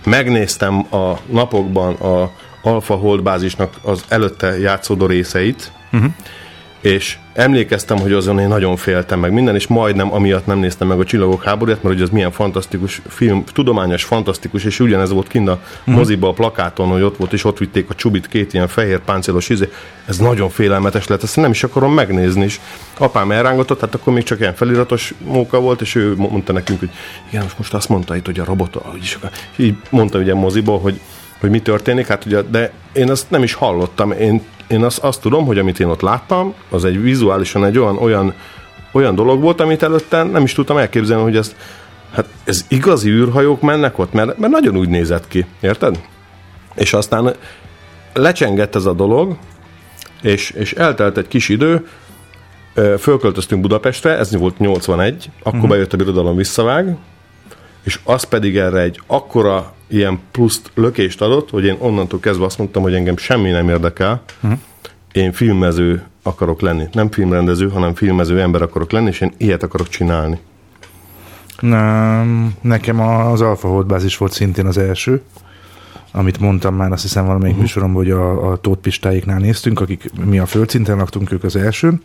Megnéztem 0.04 0.94
a 0.94 1.18
napokban 1.26 1.94
a 1.94 2.30
Alpha 2.62 2.94
Hold 2.94 3.22
bázisnak 3.22 3.74
az 3.82 4.04
előtte 4.08 4.58
játszódó 4.58 5.06
részeit, 5.06 5.72
uh-huh. 5.92 6.10
És 6.84 7.16
emlékeztem, 7.32 7.98
hogy 7.98 8.12
azon 8.12 8.38
én 8.38 8.48
nagyon 8.48 8.76
féltem 8.76 9.20
meg 9.20 9.32
minden, 9.32 9.54
és 9.54 9.66
majdnem 9.66 10.12
amiatt 10.12 10.46
nem 10.46 10.58
néztem 10.58 10.88
meg 10.88 10.98
a 10.98 11.04
Csillagok 11.04 11.44
háborúját, 11.44 11.82
mert 11.82 11.94
hogy 11.94 12.04
az 12.04 12.10
milyen 12.10 12.30
fantasztikus 12.32 13.02
film, 13.08 13.44
tudományos, 13.44 14.04
fantasztikus, 14.04 14.64
és 14.64 14.80
ugyanez 14.80 15.10
volt 15.10 15.28
kint 15.28 15.48
a 15.48 15.60
moziba 15.84 16.28
a 16.28 16.32
plakáton, 16.32 16.88
hogy 16.88 17.02
ott 17.02 17.16
volt, 17.16 17.32
és 17.32 17.44
ott 17.44 17.58
vitték 17.58 17.90
a 17.90 17.94
csubit, 17.94 18.28
két 18.28 18.52
ilyen 18.52 18.68
fehér 18.68 18.98
páncélos 18.98 19.48
izé. 19.48 19.70
Ez 20.06 20.18
nagyon 20.18 20.48
félelmetes 20.48 21.06
lett, 21.06 21.22
ezt 21.22 21.36
nem 21.36 21.50
is 21.50 21.62
akarom 21.62 21.94
megnézni, 21.94 22.44
és 22.44 22.60
apám 22.98 23.30
elrángatott, 23.30 23.80
hát 23.80 23.94
akkor 23.94 24.12
még 24.12 24.22
csak 24.22 24.40
ilyen 24.40 24.54
feliratos 24.54 25.14
móka 25.24 25.60
volt, 25.60 25.80
és 25.80 25.94
ő 25.94 26.14
mondta 26.16 26.52
nekünk, 26.52 26.78
hogy 26.78 26.90
igen, 27.28 27.42
most, 27.42 27.58
most 27.58 27.74
azt 27.74 27.88
mondta 27.88 28.16
itt, 28.16 28.26
hogy 28.26 28.38
a 28.38 28.44
robot, 28.44 28.74
hogy 28.74 29.02
is 29.02 29.14
akar. 29.14 29.30
És 29.56 29.64
így 29.64 29.74
mondta 29.90 30.18
ugye 30.18 30.34
moziba, 30.34 30.72
hogy 30.72 31.00
hogy 31.44 31.52
mi 31.52 31.62
történik, 31.62 32.06
hát 32.06 32.24
ugye, 32.24 32.42
de 32.42 32.72
én 32.92 33.10
azt 33.10 33.30
nem 33.30 33.42
is 33.42 33.54
hallottam. 33.54 34.12
Én, 34.12 34.42
én 34.66 34.82
azt, 34.82 34.98
azt 34.98 35.20
tudom, 35.20 35.46
hogy 35.46 35.58
amit 35.58 35.80
én 35.80 35.86
ott 35.86 36.00
láttam, 36.00 36.54
az 36.70 36.84
egy 36.84 37.02
vizuálisan 37.02 37.64
egy 37.64 37.78
olyan, 37.78 37.96
olyan, 37.96 38.34
olyan 38.92 39.14
dolog 39.14 39.40
volt, 39.40 39.60
amit 39.60 39.82
előtte 39.82 40.22
nem 40.22 40.42
is 40.42 40.52
tudtam 40.52 40.76
elképzelni, 40.76 41.22
hogy 41.22 41.36
ez, 41.36 41.54
hát 42.12 42.26
ez 42.44 42.64
igazi 42.68 43.10
űrhajók 43.10 43.60
mennek 43.60 43.98
ott, 43.98 44.12
mert, 44.12 44.38
mert 44.38 44.52
nagyon 44.52 44.76
úgy 44.76 44.88
nézett 44.88 45.28
ki, 45.28 45.46
érted? 45.60 46.00
És 46.74 46.92
aztán 46.92 47.34
lecsengett 48.12 48.74
ez 48.74 48.84
a 48.84 48.92
dolog, 48.92 49.36
és, 50.22 50.50
és 50.50 50.72
eltelt 50.72 51.18
egy 51.18 51.28
kis 51.28 51.48
idő, 51.48 51.86
fölköltöztünk 52.98 53.60
Budapestre, 53.60 54.18
ez 54.18 54.36
volt 54.36 54.58
81, 54.58 55.30
akkor 55.38 55.54
uh-huh. 55.54 55.70
bejött 55.70 55.92
a 55.92 55.96
birodalom 55.96 56.36
visszavág, 56.36 56.96
és 57.84 58.00
az 58.04 58.22
pedig 58.22 58.56
erre 58.56 58.80
egy 58.80 59.00
akkora 59.06 59.74
ilyen 59.88 60.20
pluszt 60.30 60.70
lökést 60.74 61.20
adott, 61.20 61.50
hogy 61.50 61.64
én 61.64 61.76
onnantól 61.78 62.20
kezdve 62.20 62.44
azt 62.44 62.58
mondtam, 62.58 62.82
hogy 62.82 62.94
engem 62.94 63.16
semmi 63.16 63.50
nem 63.50 63.68
érdekel, 63.68 64.22
uh-huh. 64.42 64.58
én 65.12 65.32
filmező 65.32 66.02
akarok 66.22 66.60
lenni. 66.60 66.84
Nem 66.92 67.10
filmrendező, 67.10 67.68
hanem 67.68 67.94
filmező 67.94 68.40
ember 68.40 68.62
akarok 68.62 68.90
lenni, 68.90 69.08
és 69.08 69.20
én 69.20 69.32
ilyet 69.36 69.62
akarok 69.62 69.88
csinálni. 69.88 70.38
Nem, 71.60 72.54
nekem 72.60 73.00
az 73.00 73.40
Alpha 73.40 73.68
Hold 73.68 73.86
bázis 73.86 74.16
volt 74.16 74.32
szintén 74.32 74.66
az 74.66 74.78
első, 74.78 75.22
amit 76.12 76.38
mondtam 76.38 76.74
már, 76.74 76.92
azt 76.92 77.02
hiszem 77.02 77.24
valamelyik 77.24 77.54
uh-huh. 77.54 77.66
műsoromban, 77.66 78.02
hogy 78.02 78.10
a, 78.10 78.50
a 78.50 78.56
Tóth 78.56 78.80
Pistáiknál 78.80 79.38
néztünk, 79.38 79.80
akik 79.80 80.10
mi 80.24 80.38
a 80.38 80.46
földszinten 80.46 80.96
laktunk, 80.96 81.32
ők 81.32 81.44
az 81.44 81.56
elsőn, 81.56 82.02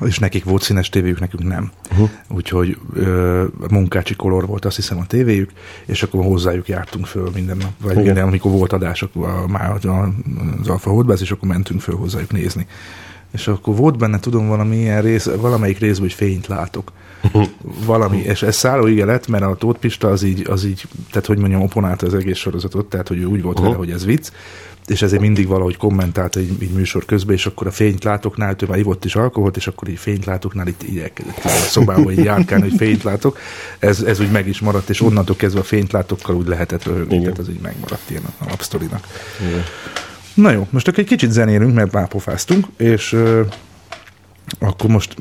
és 0.00 0.18
nekik 0.18 0.44
volt 0.44 0.62
színes 0.62 0.88
tévéjük, 0.88 1.20
nekünk 1.20 1.44
nem. 1.44 1.70
Uh-huh. 1.90 2.10
Úgyhogy 2.28 2.78
ö, 2.94 3.44
munkácsi 3.70 4.14
kolor 4.14 4.46
volt, 4.46 4.64
azt 4.64 4.76
hiszem, 4.76 4.98
a 4.98 5.06
tévéjük, 5.06 5.50
és 5.86 6.02
akkor 6.02 6.24
hozzájuk 6.24 6.68
jártunk 6.68 7.06
föl 7.06 7.30
minden 7.34 7.56
nap, 7.56 7.72
vagy 7.82 7.96
minden, 7.96 8.26
amikor 8.26 8.50
volt 8.50 8.72
adás, 8.72 9.02
akkor 9.02 9.28
a, 9.28 9.46
már 9.46 9.70
az 9.70 10.68
Alfa 10.68 10.90
Holdbáz, 10.90 11.20
és 11.20 11.30
akkor 11.30 11.48
mentünk 11.48 11.80
föl 11.80 11.96
hozzájuk 11.96 12.32
nézni. 12.32 12.66
És 13.32 13.48
akkor 13.48 13.76
volt 13.76 13.98
benne, 13.98 14.20
tudom, 14.20 14.48
valami 14.48 14.76
ilyen 14.76 15.02
rész, 15.02 15.24
valamelyik 15.24 15.78
részben, 15.78 16.02
hogy 16.02 16.12
fényt 16.12 16.46
látok. 16.46 16.92
Valami, 17.84 18.18
és 18.18 18.42
ez 18.42 18.56
szállóige 18.56 19.04
lett, 19.04 19.28
mert 19.28 19.44
a 19.44 19.54
Tóth 19.54 19.78
Pista 19.78 20.08
az 20.08 20.22
így, 20.22 20.46
az 20.50 20.64
így, 20.64 20.88
tehát 21.10 21.26
hogy 21.26 21.38
mondjam, 21.38 21.62
oponálta 21.62 22.06
az 22.06 22.14
egész 22.14 22.38
sorozatot, 22.38 22.86
tehát 22.86 23.08
hogy 23.08 23.18
ő 23.18 23.24
úgy 23.24 23.42
volt 23.42 23.58
uh-huh. 23.58 23.72
vele, 23.72 23.84
hogy 23.84 23.94
ez 23.94 24.04
vicc, 24.04 24.30
és 24.86 25.02
ezért 25.02 25.20
mindig 25.20 25.46
valahogy 25.46 25.76
kommentálta 25.76 26.40
így, 26.40 26.62
így 26.62 26.72
műsor 26.72 27.04
közben, 27.04 27.34
és 27.34 27.46
akkor 27.46 27.66
a 27.66 27.70
fényt 27.70 28.04
látoknál, 28.04 28.56
ő 28.62 28.66
már 28.68 28.78
ivott 28.78 29.04
is 29.04 29.16
alkoholt, 29.16 29.56
és 29.56 29.66
akkor 29.66 29.88
így 29.88 29.98
fényt 29.98 30.24
látoknál, 30.24 30.66
itt 30.66 30.82
így 30.88 30.98
elkezdett 30.98 31.44
a 31.44 31.48
szobába 31.48 32.10
így 32.10 32.24
járkálni, 32.24 32.68
hogy 32.68 32.78
fényt 32.78 33.02
látok. 33.02 33.38
Ez, 33.78 34.00
ez 34.02 34.20
úgy 34.20 34.30
meg 34.30 34.48
is 34.48 34.60
maradt, 34.60 34.88
és 34.88 35.00
onnantól 35.00 35.36
kezdve 35.36 35.60
a 35.60 35.64
fényt 35.64 35.92
látokkal 35.92 36.36
úgy 36.36 36.46
lehetett 36.46 36.84
röhögni, 36.84 37.20
tehát 37.20 37.38
ez 37.38 37.48
így 37.48 37.60
megmaradt 37.62 38.10
ilyen 38.10 38.22
a 38.24 38.44
alapsztorinak. 38.44 39.06
Na 40.34 40.50
jó, 40.50 40.66
most 40.70 40.88
akkor 40.88 40.98
egy 40.98 41.06
kicsit 41.06 41.30
zenélünk, 41.30 41.74
mert 41.74 41.92
már 41.92 42.08
pofáztunk, 42.08 42.66
és 42.76 43.16
akkor 44.58 44.90
most 44.90 45.16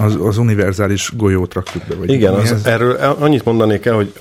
az, 0.00 0.16
az 0.20 0.38
univerzális 0.38 1.12
golyót 1.16 1.54
rakjuk 1.54 1.84
be. 1.88 1.94
Vagy 1.94 2.10
Igen, 2.10 2.34
az, 2.34 2.52
ez? 2.52 2.64
erről 2.64 2.92
annyit 2.94 3.44
mondanék 3.44 3.84
el, 3.84 3.94
hogy 3.94 4.12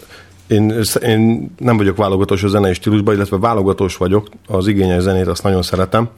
én, 0.50 0.82
én 1.02 1.52
nem 1.58 1.78
vagyok 1.78 1.98
válogatós 1.98 2.44
a 2.44 2.48
zenei 2.48 2.74
stílusban, 2.74 3.16
illetve 3.16 3.38
válogatós 3.38 3.98
vagyok, 3.98 4.28
az 4.48 4.68
igényes 4.68 5.02
zenét 5.02 5.28
azt 5.28 5.44
nagyon 5.44 5.62
szeretem, 5.62 6.10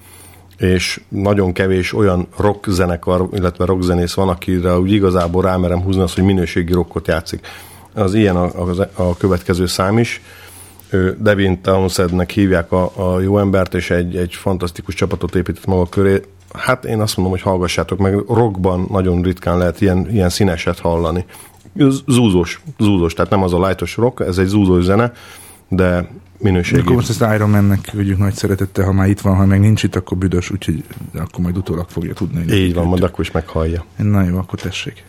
és 0.58 1.02
nagyon 1.08 1.54
kevés 1.54 1.94
olyan 1.94 2.28
rock 2.38 2.70
zenekar, 2.70 3.28
illetve 3.34 3.66
rock 3.66 3.82
zenész 3.82 4.14
van, 4.14 4.30
akire 4.30 4.78
úgy 4.78 4.92
igazából 4.92 5.42
rámerem 5.42 5.82
húzni 5.82 6.02
azt, 6.02 6.16
hogy 6.16 6.24
minőségi 6.24 6.74
rockot 6.74 7.08
játszik. 7.08 7.48
Az 7.94 8.14
ilyen 8.14 8.36
a, 8.36 8.44
a, 8.44 8.90
a 8.94 9.18
következő 9.18 9.66
szám 9.66 9.98
is. 9.98 10.22
Devin 11.18 11.62
Townsendnek 11.62 12.30
hívják 12.30 12.72
a, 12.72 12.92
a 12.96 13.20
jó 13.20 13.38
embert, 13.38 13.74
és 13.74 13.90
egy, 13.90 14.16
egy 14.16 14.34
fantasztikus 14.34 14.96
csapatot 14.96 15.36
épített 15.36 15.66
maga 15.66 15.90
köré. 15.90 16.22
Hát 16.54 16.86
én 16.86 17.00
azt 17.00 17.18
mondom, 17.18 17.36
hogy 17.36 17.44
hallgassátok 17.44 18.00
meg, 18.00 18.14
rockban 18.14 18.88
nagyon 18.90 19.22
ritkán 19.22 19.58
lehet 19.58 19.82
ilyen, 19.82 20.08
ilyen 20.12 20.30
színeset 20.30 20.80
hallani. 20.80 21.26
Zúzós, 22.08 22.62
zúzós, 22.80 23.13
tehát 23.13 23.32
nem 23.32 23.44
az 23.44 23.54
a 23.54 23.68
lightos 23.68 23.96
rock, 23.96 24.20
ez 24.20 24.38
egy 24.38 24.48
zúzós 24.48 24.84
zene, 24.84 25.13
de 25.68 26.10
minőségi. 26.38 26.82
Akkor 26.82 26.96
most 26.96 27.10
ezt 27.10 27.25
Iron 27.36 27.50
Man-nek 27.50 27.82
küldjük 27.92 28.18
nagy 28.18 28.34
szeretettel, 28.34 28.86
ha 28.86 28.92
már 28.92 29.10
itt 29.10 29.20
van, 29.20 29.36
ha 29.36 29.46
meg 29.46 29.60
nincs 29.60 29.84
itt, 29.84 29.96
akkor 29.96 30.18
büdös, 30.18 30.50
úgyhogy 30.50 30.84
akkor 31.13 31.40
majd 31.40 31.58
utólag 31.58 31.90
fogja 31.90 32.13
tudni. 32.13 32.44
hogy 32.44 32.54
Így 32.54 32.74
van, 32.74 32.88
majd 32.88 33.04
akkor 33.04 33.20
is 33.20 33.32
meghallja. 33.32 33.86
Na 33.96 34.24
jó, 34.24 34.38
akkor 34.38 34.60
tessék. 34.60 35.04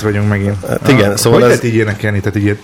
Itt 0.00 0.06
vagyunk 0.06 0.28
megint. 0.28 0.64
Hát 0.68 0.88
igen, 0.88 1.10
Ah, 1.10 1.16
szóval 1.16 1.40
hogy 1.40 1.50
ez- 1.50 1.56
lehet 1.56 1.74
így 1.74 1.80
énekelni? 1.80 2.20
Tehát 2.20 2.36
így 2.38 2.42
ilyen, 2.44 2.58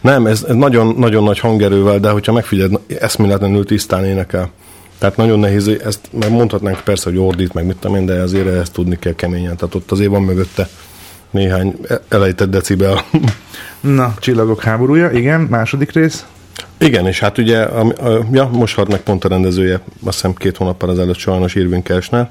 Nem, 0.00 0.26
ez 0.26 0.44
ez 0.48 0.54
nagyon, 0.54 0.94
nagyon 0.98 1.22
nagy 1.22 1.38
hangerővel, 1.38 1.98
de 1.98 2.10
hogyha 2.10 2.32
megfigyeld, 2.32 2.78
eszméletlenül 3.00 3.64
tisztán 3.64 4.04
énekel. 4.04 4.50
Tehát 4.98 5.16
nagyon 5.16 5.38
nehéz, 5.38 5.68
ezt 5.84 6.00
meg 6.20 6.30
mondhatnánk 6.30 6.80
persze, 6.84 7.10
hogy 7.10 7.18
ordít, 7.18 7.52
meg 7.54 7.66
mit 7.66 7.76
tudom 7.76 7.96
én, 7.96 8.06
de 8.06 8.20
azért 8.20 8.46
ezt 8.46 8.72
tudni 8.72 8.98
kell 8.98 9.14
keményen. 9.14 9.56
Tehát 9.56 9.74
ott 9.74 9.90
azért 9.90 10.10
van 10.10 10.22
mögötte 10.22 10.68
néhány 11.30 11.76
e- 11.88 12.00
elejtett 12.08 12.50
decibel. 12.50 13.04
Na, 13.80 14.14
Csillagok 14.18 14.62
háborúja, 14.62 15.10
igen, 15.10 15.40
második 15.40 15.92
rész. 15.92 16.24
Igen, 16.78 17.06
és 17.06 17.18
hát 17.20 17.38
ugye, 17.38 17.62
a, 17.62 17.80
a, 17.86 18.26
ja, 18.32 18.48
most 18.52 18.74
halt 18.76 18.88
meg 18.88 19.00
pont 19.00 19.24
a 19.24 19.28
rendezője, 19.28 19.80
azt 20.04 20.14
hiszem 20.14 20.34
két 20.34 20.56
hónappal 20.56 20.90
ezelőtt 20.90 21.16
sajnos 21.18 21.54
Irving 21.54 21.82
Kersner. 21.82 22.30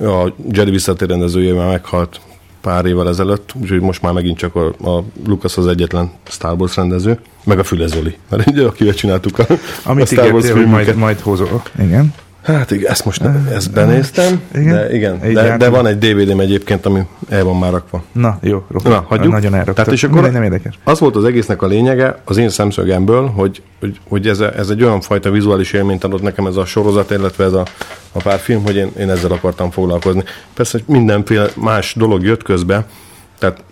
A 0.00 0.32
Jedi 0.50 0.70
visszatér 0.70 1.08
rendezője 1.08 1.52
már 1.54 1.68
meghalt 1.68 2.20
pár 2.66 2.84
évvel 2.84 3.08
ezelőtt, 3.08 3.52
úgyhogy 3.60 3.80
most 3.80 4.02
már 4.02 4.12
megint 4.12 4.38
csak 4.38 4.54
a, 4.54 4.66
a 4.66 5.04
Lucas 5.26 5.56
az 5.56 5.66
egyetlen 5.66 6.10
Star 6.28 6.54
Wars 6.58 6.76
rendező, 6.76 7.18
meg 7.44 7.58
a 7.58 7.64
Füle 7.64 7.86
Zoli, 7.86 8.16
mert 8.30 8.46
ugye 8.46 8.66
akivel 8.66 8.94
csináltuk 8.94 9.38
a, 9.38 9.46
Amit 9.82 10.02
a 10.02 10.06
Star 10.06 10.32
Wars 10.32 10.44
ígértél, 10.44 10.62
hogy 10.62 10.72
majd, 10.72 10.96
majd 10.96 11.20
hozol. 11.20 11.62
Igen. 11.78 12.14
Hát 12.46 12.70
igen, 12.70 12.90
ezt 12.90 13.04
most 13.04 13.22
ne, 13.22 13.52
ezt 13.54 13.72
benéztem, 13.72 14.40
Igen? 14.54 14.74
de 14.74 14.94
igen, 14.94 15.20
de, 15.32 15.56
de 15.56 15.68
van 15.68 15.86
egy 15.86 15.98
DVD-m 15.98 16.40
egyébként, 16.40 16.86
ami 16.86 17.00
el 17.28 17.44
van 17.44 17.56
már 17.56 17.70
rakva. 17.70 18.02
Na, 18.12 18.38
jó, 18.42 18.64
rossz. 18.70 18.82
Na, 18.82 19.04
hagyjuk. 19.08 19.32
Nagyon 19.32 19.52
elraktad. 19.52 19.74
Tehát 19.74 19.92
és 19.92 20.04
akkor 20.04 20.30
nem 20.30 20.42
érdekes. 20.42 20.78
Az 20.84 20.98
volt 20.98 21.16
az 21.16 21.24
egésznek 21.24 21.62
a 21.62 21.66
lényege, 21.66 22.20
az 22.24 22.36
én 22.36 22.48
szemszögemből, 22.48 23.26
hogy, 23.26 23.62
hogy, 23.80 24.00
hogy 24.08 24.28
ez, 24.28 24.40
ez, 24.40 24.68
egy 24.68 24.82
olyan 24.82 25.00
fajta 25.00 25.30
vizuális 25.30 25.72
élményt 25.72 26.04
adott 26.04 26.22
nekem 26.22 26.46
ez 26.46 26.56
a 26.56 26.64
sorozat, 26.64 27.10
illetve 27.10 27.44
ez 27.44 27.52
a, 27.52 27.64
a 28.12 28.22
pár 28.22 28.38
film, 28.38 28.62
hogy 28.62 28.76
én, 28.76 28.90
én 28.98 29.10
ezzel 29.10 29.32
akartam 29.32 29.70
foglalkozni. 29.70 30.22
Persze 30.54 30.80
hogy 30.84 30.94
mindenféle 30.94 31.46
más 31.56 31.94
dolog 31.94 32.24
jött 32.24 32.42
közbe, 32.42 32.86
tehát 33.38 33.64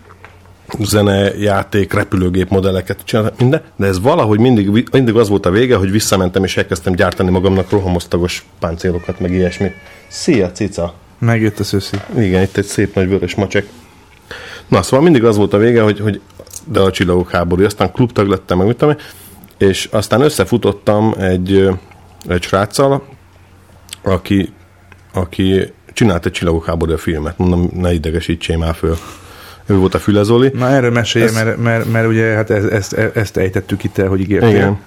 zene, 0.81 1.35
játék, 1.39 1.93
repülőgép 1.93 2.49
modelleket 2.49 2.99
csináltam, 3.05 3.35
minden, 3.39 3.63
de 3.77 3.87
ez 3.87 4.01
valahogy 4.01 4.39
mindig, 4.39 4.89
mindig 4.93 5.15
az 5.15 5.29
volt 5.29 5.47
a 5.47 5.51
vége, 5.51 5.77
hogy 5.77 5.91
visszamentem 5.91 6.45
és 6.45 6.57
elkezdtem 6.57 6.95
gyártani 6.95 7.31
magamnak 7.31 7.71
rohamosztagos 7.71 8.45
páncélokat, 8.59 9.21
meg 9.21 9.33
ilyesmi. 9.33 9.71
Szia, 10.09 10.53
cica! 10.53 10.95
Megjött 11.19 11.59
a 11.59 11.65
szőszi. 11.65 11.97
Igen, 12.17 12.43
itt 12.43 12.57
egy 12.57 12.65
szép 12.65 12.95
nagy 12.95 13.09
vörös 13.09 13.35
macsek. 13.35 13.67
Na, 14.69 14.83
szóval 14.83 15.05
mindig 15.05 15.25
az 15.25 15.37
volt 15.37 15.53
a 15.53 15.59
vége, 15.59 15.83
hogy, 15.83 16.01
hogy 16.01 16.21
de 16.65 16.81
a 16.81 16.91
csillagok 16.91 17.31
háború, 17.31 17.65
aztán 17.65 17.93
klubtag 17.93 18.29
lettem, 18.29 18.59
meg 18.59 18.67
mit 18.67 18.77
tudom 18.77 18.97
és 19.59 19.89
aztán 19.93 20.21
összefutottam 20.21 21.15
egy, 21.19 21.69
egy 22.29 22.43
sráccal, 22.43 23.05
aki, 24.03 24.53
aki 25.13 25.73
csinált 25.93 26.27
egy 26.27 26.33
csillagok 26.33 26.65
háborúja 26.65 26.99
filmet. 26.99 27.39
Mondom, 27.39 27.71
ne 27.73 27.93
idegesítsél 27.93 28.57
már 28.57 28.75
föl. 28.75 28.97
Ő 29.67 29.75
volt 29.77 29.95
a 29.95 29.99
Füle 29.99 30.23
Zoli. 30.23 30.51
Na 30.55 30.69
erről 30.69 30.91
mesélj, 30.91 31.25
Ez- 31.25 31.35
mert, 31.35 31.57
mert, 31.63 31.93
mert 31.93 32.07
ugye 32.07 32.35
hát 32.35 32.51
ezt, 32.51 32.67
ezt, 32.67 32.93
ezt 32.93 33.37
ejtettük 33.37 33.85
itt 33.85 33.99
el, 33.99 34.09
hogy 34.09 34.21
ígértél. 34.21 34.49
Igen. 34.49 34.79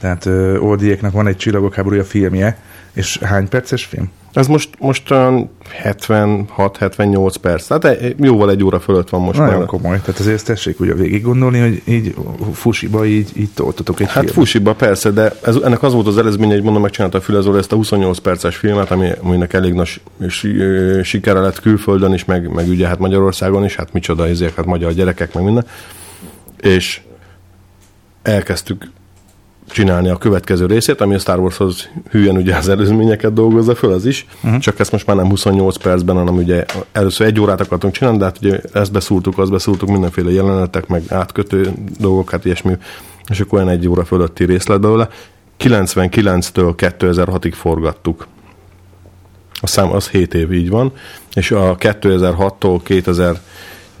Tehát 0.00 0.26
Oldiéknak 0.60 1.12
van 1.12 1.26
egy 1.26 1.36
Csillagok 1.36 1.74
háborúja 1.74 2.04
filmje, 2.04 2.58
és 2.92 3.18
hány 3.18 3.48
perces 3.48 3.84
film? 3.84 4.10
Ez 4.34 4.46
most, 4.46 4.68
most 4.78 5.10
olyan 5.10 5.50
76-78 5.84 7.34
perc. 7.40 7.66
Tehát 7.66 7.84
e- 7.84 7.98
jóval 8.16 8.50
egy 8.50 8.64
óra 8.64 8.80
fölött 8.80 9.08
van 9.08 9.20
most 9.20 9.38
Nagyon 9.38 9.58
már. 9.58 9.66
komoly. 9.66 10.00
Tehát 10.00 10.20
azért 10.20 10.44
tessék 10.44 10.80
ugye 10.80 10.94
végig 10.94 11.22
gondolni, 11.22 11.58
hogy 11.60 11.82
így 11.84 12.14
fusiba 12.52 13.04
így, 13.06 13.30
így 13.36 13.48
toltatok 13.54 14.00
egy 14.00 14.06
Hát 14.06 14.14
filmet. 14.16 14.32
fusiba 14.32 14.74
persze, 14.74 15.10
de 15.10 15.32
ez, 15.42 15.56
ennek 15.56 15.82
az 15.82 15.92
volt 15.92 16.06
az 16.06 16.18
előzménye, 16.18 16.52
hogy 16.54 16.62
mondom, 16.62 16.82
megcsinálta 16.82 17.18
a 17.18 17.20
Fülezóra 17.20 17.58
ezt 17.58 17.72
a 17.72 17.76
28 17.76 18.18
perces 18.18 18.56
filmet, 18.56 18.90
ami, 18.90 19.10
aminek 19.22 19.52
elég 19.52 19.72
nagy 19.72 20.00
sikere 21.02 21.40
lett 21.40 21.60
külföldön 21.60 22.12
is, 22.12 22.24
meg, 22.24 22.48
meg 22.52 22.68
ugye 22.68 22.86
hát 22.86 22.98
Magyarországon 22.98 23.64
is, 23.64 23.76
hát 23.76 23.92
micsoda 23.92 24.26
ezért, 24.28 24.54
hát 24.54 24.64
magyar 24.64 24.92
gyerekek, 24.92 25.34
meg 25.34 25.44
minden. 25.44 25.66
És 26.60 27.00
elkezdtük 28.22 28.90
csinálni 29.68 30.08
a 30.08 30.16
következő 30.16 30.66
részét, 30.66 31.00
ami 31.00 31.14
a 31.14 31.18
Star 31.18 31.38
Warshoz 31.38 31.88
hülyen 32.10 32.36
ugye 32.36 32.56
az 32.56 32.68
előzményeket 32.68 33.32
dolgozza 33.32 33.74
föl, 33.74 33.92
az 33.92 34.06
is, 34.06 34.26
uh-huh. 34.42 34.58
csak 34.58 34.78
ezt 34.78 34.92
most 34.92 35.06
már 35.06 35.16
nem 35.16 35.28
28 35.28 35.76
percben, 35.76 36.16
hanem 36.16 36.36
ugye 36.36 36.64
először 36.92 37.26
egy 37.26 37.40
órát 37.40 37.60
akartunk 37.60 37.94
csinálni, 37.94 38.18
de 38.18 38.24
hát 38.24 38.38
ugye 38.42 38.60
ezt 38.72 38.92
beszúrtuk, 38.92 39.38
azt 39.38 39.50
beszúrtuk, 39.50 39.88
mindenféle 39.88 40.30
jelenetek, 40.30 40.86
meg 40.86 41.02
átkötő 41.08 41.72
dolgok, 41.98 42.30
hát 42.30 42.44
ilyesmi, 42.44 42.76
és 43.28 43.40
akkor 43.40 43.58
olyan 43.58 43.70
egy 43.70 43.88
óra 43.88 44.04
fölötti 44.04 44.44
rész 44.44 44.66
lett 44.66 44.80
belőle. 44.80 45.08
99-től 45.58 46.74
2006-ig 46.76 47.52
forgattuk. 47.54 48.26
A 49.60 49.66
szám 49.66 49.92
az 49.92 50.08
7 50.08 50.34
év 50.34 50.52
így 50.52 50.68
van, 50.68 50.92
és 51.34 51.50
a 51.50 51.76
2006-tól 51.76 52.80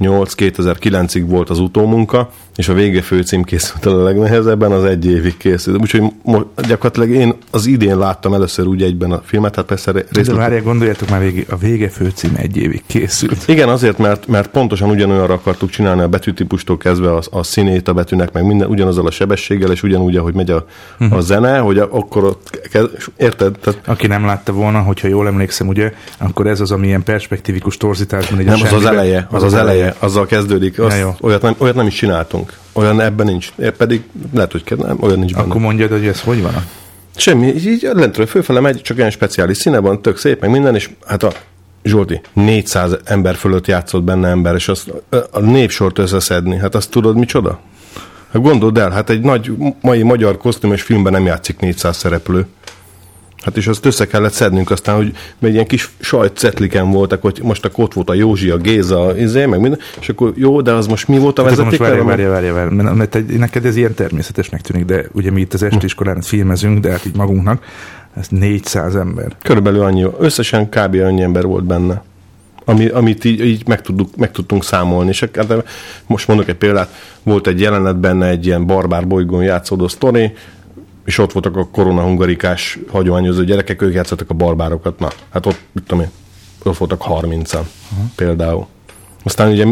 2008-2009-ig 0.00 1.24
volt 1.26 1.50
az 1.50 1.58
utómunka, 1.58 2.30
és 2.56 2.68
a 2.68 2.72
vége 2.74 3.02
főcím 3.02 3.42
készült 3.42 3.86
a 3.86 4.02
legnehezebben, 4.02 4.72
az 4.72 4.84
egy 4.84 5.06
évig 5.06 5.36
készült. 5.36 5.80
Úgyhogy 5.80 6.02
mo- 6.22 6.46
gyakorlatilag 6.68 7.10
én 7.10 7.34
az 7.50 7.66
idén 7.66 7.98
láttam 7.98 8.34
először 8.34 8.66
úgy 8.66 8.82
egyben 8.82 9.12
a 9.12 9.20
filmet, 9.24 9.56
hát 9.56 9.64
persze 9.64 9.92
De 9.92 10.04
részlet... 10.10 10.36
várják, 10.36 10.62
gondoljátok 10.64 11.10
már 11.10 11.20
végig, 11.20 11.46
a 11.50 11.56
vége 11.56 11.88
főcím 11.88 12.34
egy 12.36 12.56
évig 12.56 12.82
készült. 12.86 13.48
Igen, 13.48 13.68
azért, 13.68 13.98
mert, 13.98 14.26
mert 14.26 14.50
pontosan 14.50 14.90
ugyanolyanra 14.90 15.34
akartuk 15.34 15.70
csinálni 15.70 16.00
a 16.02 16.08
betűtípustól 16.08 16.76
kezdve 16.76 17.12
a, 17.14 17.22
a 17.30 17.42
színét 17.42 17.88
a 17.88 17.92
betűnek, 17.92 18.32
meg 18.32 18.44
minden 18.46 18.68
ugyanazzal 18.68 19.06
a 19.06 19.10
sebességgel, 19.10 19.70
és 19.70 19.82
ugyanúgy, 19.82 20.16
ahogy 20.16 20.34
megy 20.34 20.50
a, 20.50 20.66
a 21.10 21.20
zene, 21.20 21.58
hogy 21.58 21.78
a, 21.78 21.88
akkor 21.90 22.24
ott, 22.24 22.70
érted? 23.16 23.58
Tehát 23.60 23.80
Aki 23.86 24.06
nem 24.06 24.24
látta 24.24 24.52
volna, 24.52 24.80
hogyha 24.80 25.08
jól 25.08 25.26
emlékszem, 25.26 25.68
ugye, 25.68 25.92
akkor 26.18 26.46
ez 26.46 26.60
az, 26.60 26.70
ami 26.70 26.86
ilyen 26.86 27.02
perspektívikus 27.02 27.76
torzításban 27.76 28.44
Nem, 28.44 28.60
az 28.62 28.72
az 28.72 28.84
eleje, 28.84 29.26
az 29.30 29.42
az 29.42 29.54
eleje, 29.54 29.94
azzal 29.98 30.26
kezdődik. 30.26 30.78
Azt, 30.78 30.96
Ja, 30.96 31.00
jó. 31.00 31.14
olyat, 31.20 31.42
nem, 31.42 31.54
olyat 31.58 31.74
nem 31.74 31.86
is 31.86 31.94
csináltunk. 31.94 32.43
Olyan 32.72 33.00
ebben 33.00 33.26
nincs. 33.26 33.52
Ér, 33.58 33.72
pedig 33.72 34.02
lehet, 34.34 34.52
hogy 34.52 34.64
kell, 34.64 34.76
nem, 34.76 34.96
olyan 35.00 35.18
nincs 35.18 35.32
benne. 35.32 35.46
Akkor 35.46 35.60
mondjad, 35.60 35.90
hogy 35.90 36.06
ez 36.06 36.20
hogy 36.20 36.42
van? 36.42 36.52
Semmi, 37.16 37.54
így, 37.54 37.88
lentről 37.92 38.26
fölfele 38.26 38.60
megy, 38.60 38.80
csak 38.80 38.98
olyan 38.98 39.10
speciális 39.10 39.56
színe 39.56 39.78
van, 39.78 40.02
tök 40.02 40.16
szép, 40.16 40.40
meg 40.40 40.50
minden, 40.50 40.74
és 40.74 40.90
hát 41.06 41.22
a 41.22 41.32
Zsolti, 41.84 42.20
400 42.32 42.96
ember 43.04 43.34
fölött 43.34 43.66
játszott 43.66 44.02
benne 44.02 44.28
ember, 44.28 44.54
és 44.54 44.68
azt, 44.68 44.92
a 45.30 45.40
névsort 45.40 45.98
összeszedni, 45.98 46.56
hát 46.56 46.74
azt 46.74 46.90
tudod 46.90 47.16
micsoda? 47.16 47.60
Hát 48.32 48.42
gondold 48.42 48.78
el, 48.78 48.90
hát 48.90 49.10
egy 49.10 49.20
nagy 49.20 49.52
mai 49.80 50.02
magyar 50.02 50.36
kosztümös 50.36 50.82
filmben 50.82 51.12
nem 51.12 51.24
játszik 51.24 51.58
400 51.58 51.96
szereplő. 51.96 52.46
Hát 53.44 53.56
és 53.56 53.66
azt 53.66 53.86
össze 53.86 54.06
kellett 54.06 54.32
szednünk 54.32 54.70
aztán, 54.70 54.96
hogy 54.96 55.12
meg 55.38 55.52
ilyen 55.52 55.66
kis 55.66 55.90
sajtcetliken 56.00 56.90
voltak, 56.90 57.22
hogy 57.22 57.40
most 57.42 57.64
akkor 57.64 57.84
ott 57.84 57.92
volt 57.92 58.10
a 58.10 58.14
Józsi, 58.14 58.50
a 58.50 58.56
Géza, 58.56 59.18
izé, 59.18 59.46
meg 59.46 59.60
minden, 59.60 59.78
és 60.00 60.08
akkor 60.08 60.32
jó, 60.36 60.60
de 60.60 60.72
az 60.72 60.86
most 60.86 61.08
mi 61.08 61.18
volt 61.18 61.38
a 61.38 61.42
most 61.42 61.56
vezeték? 61.56 61.78
várja, 61.78 62.04
várja, 62.04 62.30
várja, 62.30 62.54
várja, 62.54 62.70
mert- 62.70 62.96
mert 62.96 63.14
egy, 63.14 63.38
neked 63.38 63.64
ez 63.64 63.76
ilyen 63.76 63.94
természetesnek 63.94 64.60
tűnik, 64.60 64.84
de 64.84 65.04
ugye 65.12 65.30
mi 65.30 65.40
itt 65.40 65.52
az 65.52 65.62
estiskolán 65.62 66.20
filmezünk, 66.20 66.78
de 66.78 66.90
hát 66.90 67.06
így 67.06 67.16
magunknak, 67.16 67.64
ez 68.16 68.26
400 68.28 68.96
ember. 68.96 69.36
Körülbelül 69.42 69.82
annyi, 69.82 70.06
összesen 70.18 70.68
kb. 70.68 70.94
annyi 70.94 71.22
ember 71.22 71.44
volt 71.44 71.64
benne. 71.64 72.02
Ami, 72.64 72.86
amit 72.86 73.24
így, 73.24 73.40
így 73.44 73.66
meg, 73.66 73.80
tudtuk, 73.80 74.16
meg 74.16 74.30
tudtunk 74.30 74.64
számolni. 74.64 75.08
És 75.08 75.20
hát 75.20 75.64
most 76.06 76.28
mondok 76.28 76.48
egy 76.48 76.54
példát, 76.54 76.94
volt 77.22 77.46
egy 77.46 77.60
jelenet 77.60 77.98
benne 77.98 78.28
egy 78.28 78.46
ilyen 78.46 78.66
barbár 78.66 79.06
bolygón 79.06 79.42
játszódó 79.42 79.88
sztori, 79.88 80.32
és 81.04 81.18
ott 81.18 81.32
voltak 81.32 81.56
a 81.56 81.68
korona-hungarikás 81.72 82.78
hagyományozó 82.90 83.42
gyerekek, 83.42 83.82
ők 83.82 83.94
játszottak 83.94 84.30
a 84.30 84.34
barbárokat. 84.34 84.98
Na, 84.98 85.08
hát 85.30 85.46
ott, 85.46 85.60
mit 85.72 85.84
tudom 85.84 86.04
én, 86.04 86.10
ott 86.62 86.76
voltak 86.76 87.02
30-an 87.08 87.64
például. 88.14 88.66
Aztán 89.24 89.50
ugye 89.50 89.66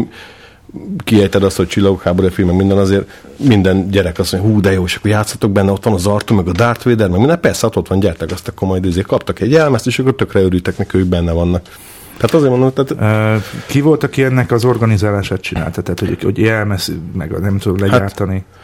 kiejted 1.03 1.43
azt, 1.43 1.57
hogy 1.57 1.67
csillagok 1.67 2.01
háború 2.01 2.29
film, 2.29 2.47
meg 2.47 2.57
minden 2.57 2.77
azért, 2.77 3.09
minden 3.37 3.89
gyerek 3.89 4.19
azt 4.19 4.31
mondja, 4.31 4.51
hú, 4.51 4.59
de 4.59 4.71
jó, 4.71 4.83
és 4.83 4.95
akkor 4.95 5.11
játszatok 5.11 5.51
benne, 5.51 5.71
ott 5.71 5.83
van 5.83 5.93
az 5.93 6.07
Arthur, 6.07 6.37
meg 6.37 6.47
a 6.47 6.51
Darth 6.51 6.85
Vader, 6.85 7.09
meg 7.09 7.19
minden, 7.19 7.39
persze, 7.39 7.65
hát 7.65 7.75
ott 7.75 7.87
van, 7.87 7.99
gyertek, 7.99 8.31
azt 8.31 8.47
akkor 8.47 8.67
majd 8.67 8.85
izé 8.85 9.01
kaptak 9.01 9.39
egy 9.39 9.55
elmezt, 9.55 9.87
és 9.87 9.99
akkor 9.99 10.15
tökre 10.15 10.41
örültek 10.41 10.77
neki, 10.77 10.97
ők 10.97 11.05
benne 11.05 11.31
vannak. 11.31 11.61
Tehát 12.17 12.33
azért 12.33 12.51
mondom, 12.51 12.73
tehát 12.73 13.43
Ki 13.67 13.81
volt, 13.81 14.03
aki 14.03 14.23
ennek 14.23 14.51
az 14.51 14.65
organizálását 14.65 15.41
csinálta? 15.41 15.81
Tehát, 15.81 15.99
hogy, 15.99 16.23
hogy 16.23 16.37
jelmez, 16.37 16.91
meg 17.13 17.39
nem 17.39 17.57
tudom 17.57 17.79
legyártani. 17.79 18.33
Hát 18.33 18.61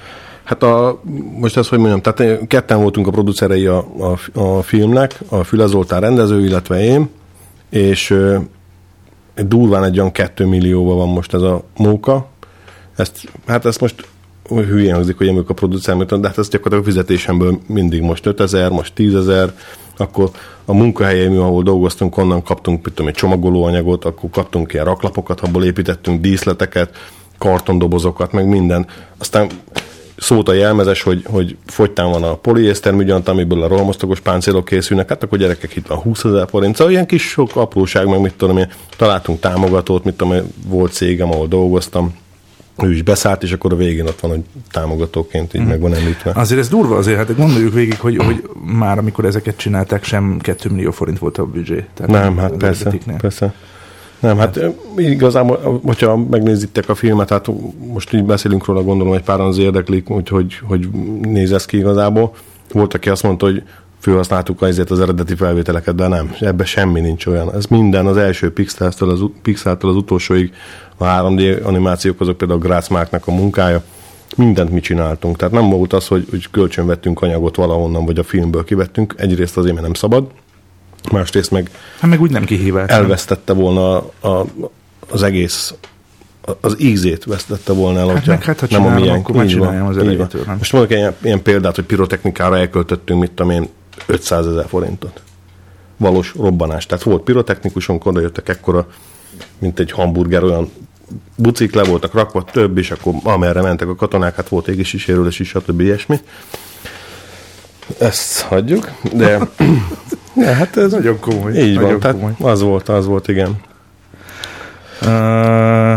a, 0.64 1.02
most 1.40 1.58
ezt 1.58 1.70
hogy 1.70 1.80
mondjam, 1.80 2.02
tehát 2.02 2.48
ketten 2.48 2.82
voltunk 2.82 3.08
a 3.08 3.12
producerei 3.12 3.66
a, 3.66 3.78
a, 3.78 4.40
a 4.40 4.62
filmnek, 4.62 5.20
a 5.30 5.44
Füle 5.44 5.66
Zoltán 5.66 6.02
rendező, 6.02 6.44
illetve 6.44 6.84
én, 6.84 7.10
és 7.70 8.10
ö, 8.10 8.38
durván 9.36 9.84
egy 9.84 10.00
olyan 10.00 10.12
2 10.12 10.46
millióval 10.46 10.96
van 10.96 11.08
most 11.08 11.34
ez 11.34 11.42
a 11.42 11.64
móka. 11.78 12.28
Ezt, 12.96 13.32
hát 13.48 13.66
ezt 13.66 13.82
most 13.82 14.08
hülyén 14.50 14.94
hangzik, 14.94 15.18
hogy 15.18 15.28
vagyok 15.28 15.50
a 15.50 15.54
producer, 15.54 15.98
de 15.98 16.28
hát 16.28 16.38
ez 16.38 16.50
gyakorlatilag 16.50 16.86
fizetésemből 16.86 17.60
mindig 17.68 18.02
most 18.02 18.26
5000, 18.26 18.70
most 18.70 18.94
10 18.94 19.16
ezer, 19.16 19.54
akkor 19.98 20.30
a 20.66 20.74
munkahelyeim, 20.74 21.40
ahol 21.40 21.64
dolgoztunk, 21.64 22.18
onnan 22.18 22.44
kaptunk 22.44 22.84
tudom, 22.84 23.08
egy 23.08 23.14
csomagolóanyagot, 23.14 24.06
akkor 24.06 24.30
kaptunk 24.30 24.74
ilyen 24.74 24.86
raklapokat, 24.86 25.40
abból 25.40 25.64
építettünk 25.64 26.22
díszleteket, 26.22 26.96
kartondobozokat, 27.38 28.32
meg 28.32 28.48
minden. 28.48 28.88
Aztán 29.18 29.50
szólt 30.20 30.50
a 30.50 30.54
jelmezes, 30.54 31.02
hogy, 31.02 31.24
hogy 31.26 31.58
fogytán 31.66 32.12
van 32.12 32.24
a 32.24 32.36
poliészter 32.36 32.94
műgyant, 32.94 33.28
amiből 33.28 33.64
a 33.64 33.68
rohamosztagos 33.68 34.20
páncélok 34.20 34.66
készülnek, 34.66 35.10
hát 35.10 35.24
akkor 35.24 35.38
gyerekek 35.38 35.76
itt 35.76 35.88
van 35.88 35.98
20 35.98 36.24
ezer 36.24 36.48
forint, 36.50 36.76
szóval 36.76 36.94
ilyen 36.94 37.06
kis 37.06 37.30
sok 37.30 37.56
apróság, 37.56 38.08
meg 38.08 38.20
mit 38.20 38.34
tudom 38.34 38.58
én, 38.58 38.72
találtunk 38.98 39.40
támogatót, 39.40 40.04
mit 40.04 40.14
tudom 40.14 40.34
én, 40.34 40.44
volt 40.68 40.94
cégem, 40.94 41.32
ahol 41.32 41.48
dolgoztam, 41.48 42.14
ő 42.84 42.94
is 42.94 43.02
beszállt, 43.02 43.44
és 43.44 43.52
akkor 43.52 43.74
a 43.74 43.76
végén 43.76 44.08
ott 44.08 44.20
van, 44.20 44.32
hogy 44.32 44.44
támogatóként 44.72 45.54
így 45.54 45.66
meg 45.66 45.80
van 45.80 45.94
említve. 45.94 46.32
Azért 46.36 46.60
ez 46.60 46.70
durva 46.70 46.96
azért, 46.96 47.18
hát 47.18 47.36
gondoljuk 47.36 47.74
végig, 47.74 48.00
hogy, 48.00 48.16
hogy 48.18 48.50
már 48.64 48.98
amikor 48.98 49.26
ezeket 49.26 49.58
csinálták, 49.58 50.04
sem 50.04 50.38
2 50.42 50.70
millió 50.70 50.92
forint 50.92 51.20
volt 51.20 51.38
a 51.38 51.46
büdzsé. 51.46 51.86
Tehát 51.94 52.12
Nem, 52.12 52.38
hát 52.38 52.52
persze, 52.52 52.98
persze. 53.18 53.54
Nem, 54.20 54.38
hát 54.38 54.58
ö, 54.58 54.70
igazából, 54.98 55.82
hogyha 55.86 56.18
megnézitek 56.18 56.90
a 56.90 56.96
filmet, 56.96 57.30
hát 57.30 57.48
most 57.94 58.14
így 58.14 58.24
beszélünk 58.24 58.66
róla, 58.66 58.84
gondolom, 58.84 59.14
hogy 59.14 59.24
páran 59.24 59.48
az 59.48 59.58
érdeklik, 59.58 60.10
úgyhogy 60.10 60.60
hogy 60.64 60.90
néz 61.22 61.52
ez 61.52 61.66
ki 61.66 61.78
igazából. 61.78 62.34
Volt, 62.72 62.94
aki 62.94 63.10
azt 63.10 63.24
mondta, 63.24 63.46
hogy 63.46 63.64
felhasználtuk 64.00 64.62
azért 64.62 64.92
az 64.92 65.00
eredeti 65.00 65.36
felvételeket, 65.36 65.96
de 65.96 66.08
nem, 66.08 66.36
ebben 66.40 66.66
semmi 66.66 67.00
nincs 67.00 67.26
olyan. 67.26 67.54
Ez 67.54 67.66
minden 67.66 68.06
az 68.06 68.18
első 68.18 68.54
Pixeltől 68.54 69.10
az, 69.10 69.22
Pixeltől 69.42 69.90
az 69.90 69.98
utolsóig, 69.98 70.54
a 70.98 71.06
3D 71.06 71.64
animációk 71.64 72.22
azok 72.22 72.38
például 72.38 72.82
Márknak 72.90 73.28
a 73.28 73.32
munkája, 73.32 73.84
mindent 74.36 74.70
mi 74.70 74.80
csináltunk. 74.80 75.38
Tehát 75.38 75.54
nem 75.54 75.70
volt 75.70 75.94
az, 75.94 76.08
hogy, 76.08 76.28
hogy 76.30 76.50
kölcsön 76.52 76.86
vettünk 76.86 77.22
anyagot 77.22 77.56
valahonnan, 77.56 78.06
vagy 78.06 78.20
a 78.20 78.24
filmből 78.24 78.64
kivettünk. 78.64 79.14
Egyrészt 79.18 79.58
azért, 79.58 79.74
mert 79.74 79.86
nem 79.86 79.96
szabad, 79.96 80.28
másrészt 81.12 81.52
meg 81.52 81.70
Hát 82.00 82.10
meg 82.10 82.22
úgy 82.22 82.32
nem 82.32 82.44
kihívás. 82.46 82.90
elvesztette 82.90 83.54
volna 83.54 83.96
a, 83.98 84.28
a, 84.28 84.46
az 85.10 85.24
egész 85.24 85.74
az 86.62 86.76
ízét 86.80 87.24
vesztette 87.24 87.74
volna 87.74 88.00
el, 88.00 88.06
Hát 88.08 88.16
hogyha 88.16 88.32
meg 88.32 88.44
hát, 88.44 88.60
ha 88.60 88.68
nem 88.70 88.86
a 88.86 88.90
miénk. 88.90 89.16
akkor 89.16 89.36
már 89.36 89.46
Így 89.46 89.58
van, 89.58 89.68
csináljam 89.68 89.88
az 89.88 89.98
elejétől? 89.98 90.44
Most 90.58 90.72
mondok 90.74 90.92
egy 90.92 90.98
ilyen, 90.98 91.16
ilyen 91.22 91.42
példát, 91.42 91.76
hogy 91.76 91.86
pirotechnikára 91.86 92.58
elköltöttünk, 92.58 93.20
mit 93.20 93.32
tudom 93.32 93.52
én, 93.52 93.68
500 94.06 94.48
ezer 94.48 94.66
forintot. 94.68 95.22
Valós 95.98 96.34
robbanás. 96.36 96.86
Tehát 96.86 97.04
volt 97.04 97.24
pirotechnikusunk, 97.24 98.06
oda 98.06 98.20
jöttek 98.20 98.50
ekkora, 98.50 98.88
mint 99.60 99.80
egy 99.80 99.92
hamburger, 99.92 100.44
olyan 100.44 100.72
bucik 101.36 101.74
le 101.74 101.84
voltak 101.84 102.14
rakva, 102.14 102.44
több, 102.44 102.78
és 102.78 102.92
akkor 102.92 103.14
amerre 103.24 103.62
mentek 103.62 103.88
a 103.88 103.96
katonák, 103.96 104.36
hát 104.36 104.50
volt 104.50 104.68
égési 104.68 104.98
sérülés 104.98 105.40
is, 105.40 105.48
stb. 105.50 105.80
ilyesmi. 105.80 106.20
Ezt 108.00 108.42
hagyjuk, 108.42 108.92
de 109.14 109.40
ja, 110.40 110.54
hát 110.60 110.78
ez 110.78 110.92
Nagyon 110.92 111.20
komoly. 111.20 111.54
így 111.54 111.76
nagyon 111.76 111.90
van, 111.90 112.00
tehát 112.00 112.16
komoly. 112.16 112.34
az 112.40 112.62
volt, 112.62 112.90
az 112.90 113.06
volt, 113.06 113.28
igen. 113.28 113.56
Uh, 115.02 115.94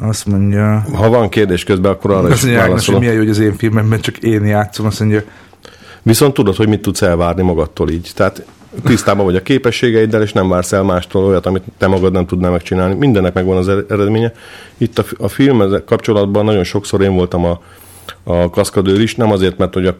azt 0.00 0.26
mondja, 0.26 0.84
Ha 0.94 1.08
van 1.08 1.28
kérdés 1.28 1.64
közben, 1.64 1.90
akkor 1.92 2.10
arra 2.10 2.28
azt 2.28 2.34
is 2.36 2.42
mondja 2.42 2.62
Ágnes, 2.62 2.86
hogy 2.86 2.98
milyen 2.98 3.14
jó, 3.14 3.18
hogy 3.20 3.28
az 3.28 3.38
én 3.38 3.56
filmemben 3.56 4.00
csak 4.00 4.18
én 4.18 4.44
játszom, 4.44 4.86
azt 4.86 5.00
mondja, 5.00 5.22
Viszont 6.04 6.34
tudod, 6.34 6.56
hogy 6.56 6.68
mit 6.68 6.82
tudsz 6.82 7.02
elvárni 7.02 7.42
magadtól 7.42 7.90
így. 7.90 8.10
Tehát 8.14 8.44
tisztában 8.84 9.24
vagy 9.24 9.36
a 9.36 9.42
képességeiddel, 9.42 10.22
és 10.22 10.32
nem 10.32 10.48
vársz 10.48 10.72
el 10.72 10.82
mástól 10.82 11.24
olyat, 11.24 11.46
amit 11.46 11.62
te 11.78 11.86
magad 11.86 12.12
nem 12.12 12.26
tudnál 12.26 12.50
megcsinálni. 12.50 12.94
Mindennek 12.94 13.34
megvan 13.34 13.56
az 13.56 13.68
er- 13.68 13.90
eredménye. 13.90 14.32
Itt 14.78 14.98
a, 14.98 15.04
a 15.18 15.28
film 15.28 15.60
ezzel 15.60 15.84
kapcsolatban 15.84 16.44
nagyon 16.44 16.64
sokszor 16.64 17.02
én 17.02 17.14
voltam 17.14 17.44
a, 17.44 17.60
a 18.22 18.50
kaszkadőr 18.50 19.00
is, 19.00 19.14
nem 19.14 19.32
azért, 19.32 19.58
mert 19.58 19.74
hogy 19.74 19.86
a, 19.86 19.96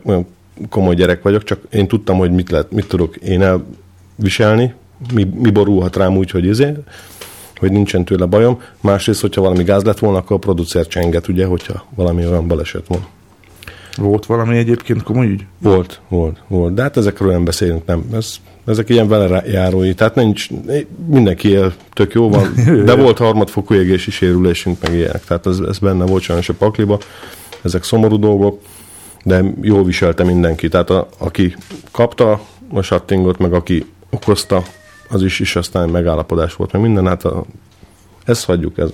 komoly 0.68 0.94
gyerek 0.94 1.22
vagyok, 1.22 1.44
csak 1.44 1.60
én 1.70 1.88
tudtam, 1.88 2.18
hogy 2.18 2.30
mit, 2.30 2.50
lehet, 2.50 2.72
mit 2.72 2.88
tudok 2.88 3.16
én 3.16 3.42
elviselni, 3.42 4.74
mi, 5.14 5.24
mi 5.24 5.50
borulhat 5.50 5.96
rám 5.96 6.16
úgy, 6.16 6.30
hogy 6.30 6.44
izé, 6.44 6.72
hogy 7.58 7.72
nincsen 7.72 8.04
tőle 8.04 8.24
bajom. 8.24 8.60
Másrészt, 8.80 9.20
hogyha 9.20 9.40
valami 9.40 9.62
gáz 9.62 9.82
lett 9.82 9.98
volna, 9.98 10.18
akkor 10.18 10.36
a 10.36 10.38
producer 10.38 10.86
csenget, 10.86 11.28
ugye, 11.28 11.46
hogyha 11.46 11.84
valami 11.94 12.26
olyan 12.26 12.48
baleset 12.48 12.86
van. 12.86 13.06
Volt 13.96 14.26
valami 14.26 14.56
egyébként 14.56 15.02
komoly 15.02 15.26
ügy? 15.26 15.44
Volt, 15.58 16.00
volt, 16.08 16.42
volt. 16.48 16.74
De 16.74 16.82
hát 16.82 16.96
ezekről 16.96 17.32
nem 17.32 17.44
beszélünk, 17.44 17.86
nem. 17.86 18.04
Ez, 18.12 18.36
ezek 18.66 18.88
ilyen 18.88 19.08
velejárói, 19.08 19.94
tehát 19.94 20.14
nincs, 20.14 20.48
mindenki 21.06 21.48
él, 21.48 21.72
tök 21.92 22.12
jó 22.12 22.30
van, 22.30 22.54
de 22.84 22.94
volt 22.94 23.18
harmadfokú 23.18 23.74
égési 23.74 24.10
sérülésünk, 24.10 24.82
meg 24.82 24.94
ilyenek, 24.94 25.24
tehát 25.24 25.46
ez, 25.46 25.58
ez 25.58 25.78
benne 25.78 26.04
volt 26.04 26.22
sajnos 26.22 26.48
a 26.48 26.54
pakliba, 26.54 26.98
ezek 27.62 27.82
szomorú 27.82 28.18
dolgok, 28.18 28.60
de 29.24 29.44
jól 29.60 29.84
viselte 29.84 30.24
mindenki, 30.24 30.68
tehát 30.68 30.90
a, 30.90 31.08
aki 31.18 31.56
kapta 31.90 32.40
a 32.72 32.82
sattingot, 32.82 33.38
meg 33.38 33.52
aki 33.52 33.86
okozta, 34.10 34.62
az 35.08 35.22
is, 35.22 35.40
is 35.40 35.56
aztán 35.56 35.88
megállapodás 35.88 36.54
volt, 36.54 36.72
meg 36.72 36.82
minden, 36.82 37.06
hát 37.06 37.24
a, 37.24 37.44
ezt 38.24 38.44
hagyjuk, 38.44 38.78
ez. 38.78 38.90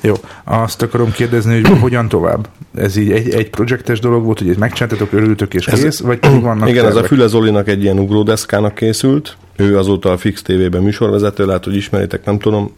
Jó, 0.00 0.14
azt 0.44 0.82
akarom 0.82 1.12
kérdezni, 1.12 1.60
hogy 1.60 1.78
hogyan 1.80 2.08
tovább? 2.08 2.48
Ez 2.74 2.96
így 2.96 3.10
egy, 3.10 3.30
egy 3.30 3.50
projektes 3.50 4.00
dolog 4.00 4.24
volt, 4.24 4.38
hogy 4.38 4.48
ezt 4.48 4.58
megcsináltatok, 4.58 5.12
örültök 5.12 5.54
és 5.54 5.66
Ez- 5.66 5.82
kész, 5.82 6.00
vagy 6.00 6.18
pedig 6.18 6.42
vannak 6.42 6.68
Igen, 6.68 6.84
ez 6.84 6.90
a 6.90 6.92
tervek? 6.92 7.10
Füle 7.10 7.26
Zolinak 7.26 7.68
egy 7.68 7.82
ilyen 7.82 7.98
ugródeszkának 7.98 8.74
készült. 8.74 9.36
Ő 9.56 9.78
azóta 9.78 10.12
a 10.12 10.16
Fix 10.16 10.42
TV-ben 10.42 10.82
műsorvezető, 10.82 11.46
lehet, 11.46 11.64
hogy 11.64 11.76
ismeritek, 11.76 12.24
nem 12.24 12.38
tudom. 12.38 12.72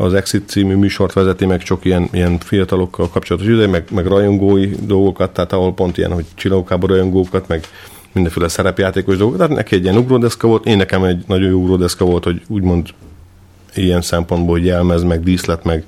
Az 0.00 0.14
Exit 0.14 0.48
című 0.48 0.74
műsort 0.74 1.12
vezeti 1.12 1.46
meg 1.46 1.62
csak 1.62 1.84
ilyen, 1.84 2.08
ilyen 2.12 2.38
fiatalokkal 2.38 3.08
kapcsolatos 3.08 3.48
ide, 3.48 3.66
meg, 3.66 3.84
meg 3.90 4.06
rajongói 4.06 4.70
dolgokat, 4.86 5.32
tehát 5.32 5.52
ahol 5.52 5.74
pont 5.74 5.98
ilyen, 5.98 6.12
hogy 6.12 6.24
csillagokában 6.34 6.88
rajongókat, 6.88 7.48
meg 7.48 7.64
mindenféle 8.12 8.48
szerepjátékos 8.48 9.16
dolgokat. 9.16 9.40
Tehát 9.40 9.56
neki 9.56 9.74
egy 9.74 9.82
ilyen 9.82 9.96
ugródeszka 9.96 10.46
volt, 10.46 10.66
én 10.66 10.76
nekem 10.76 11.04
egy 11.04 11.24
nagyon 11.26 11.50
jó 11.50 11.58
ugródeszka 11.58 12.04
volt, 12.04 12.24
hogy 12.24 12.42
úgymond 12.48 12.88
ilyen 13.74 14.00
szempontból, 14.00 14.56
hogy 14.56 14.64
jelmez, 14.64 15.02
meg 15.02 15.22
díszlet, 15.22 15.64
meg, 15.64 15.84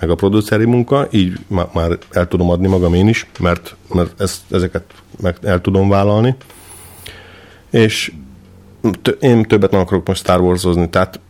meg 0.00 0.10
a 0.10 0.14
produceri 0.14 0.64
munka, 0.64 1.06
így 1.10 1.38
má- 1.46 1.74
már 1.74 1.98
el 2.10 2.28
tudom 2.28 2.50
adni 2.50 2.68
magam 2.68 2.94
én 2.94 3.08
is, 3.08 3.26
mert, 3.38 3.76
mert 3.94 4.20
ezt, 4.20 4.40
ezeket 4.50 4.84
meg 5.20 5.36
el 5.42 5.60
tudom 5.60 5.88
vállalni. 5.88 6.36
És 7.70 8.12
t- 9.02 9.16
én 9.20 9.42
többet 9.42 9.70
nem 9.70 9.80
akarok 9.80 10.06
most 10.06 10.20
Star 10.20 10.40
Wars-ozni, 10.40 10.88
tehát 10.88 11.20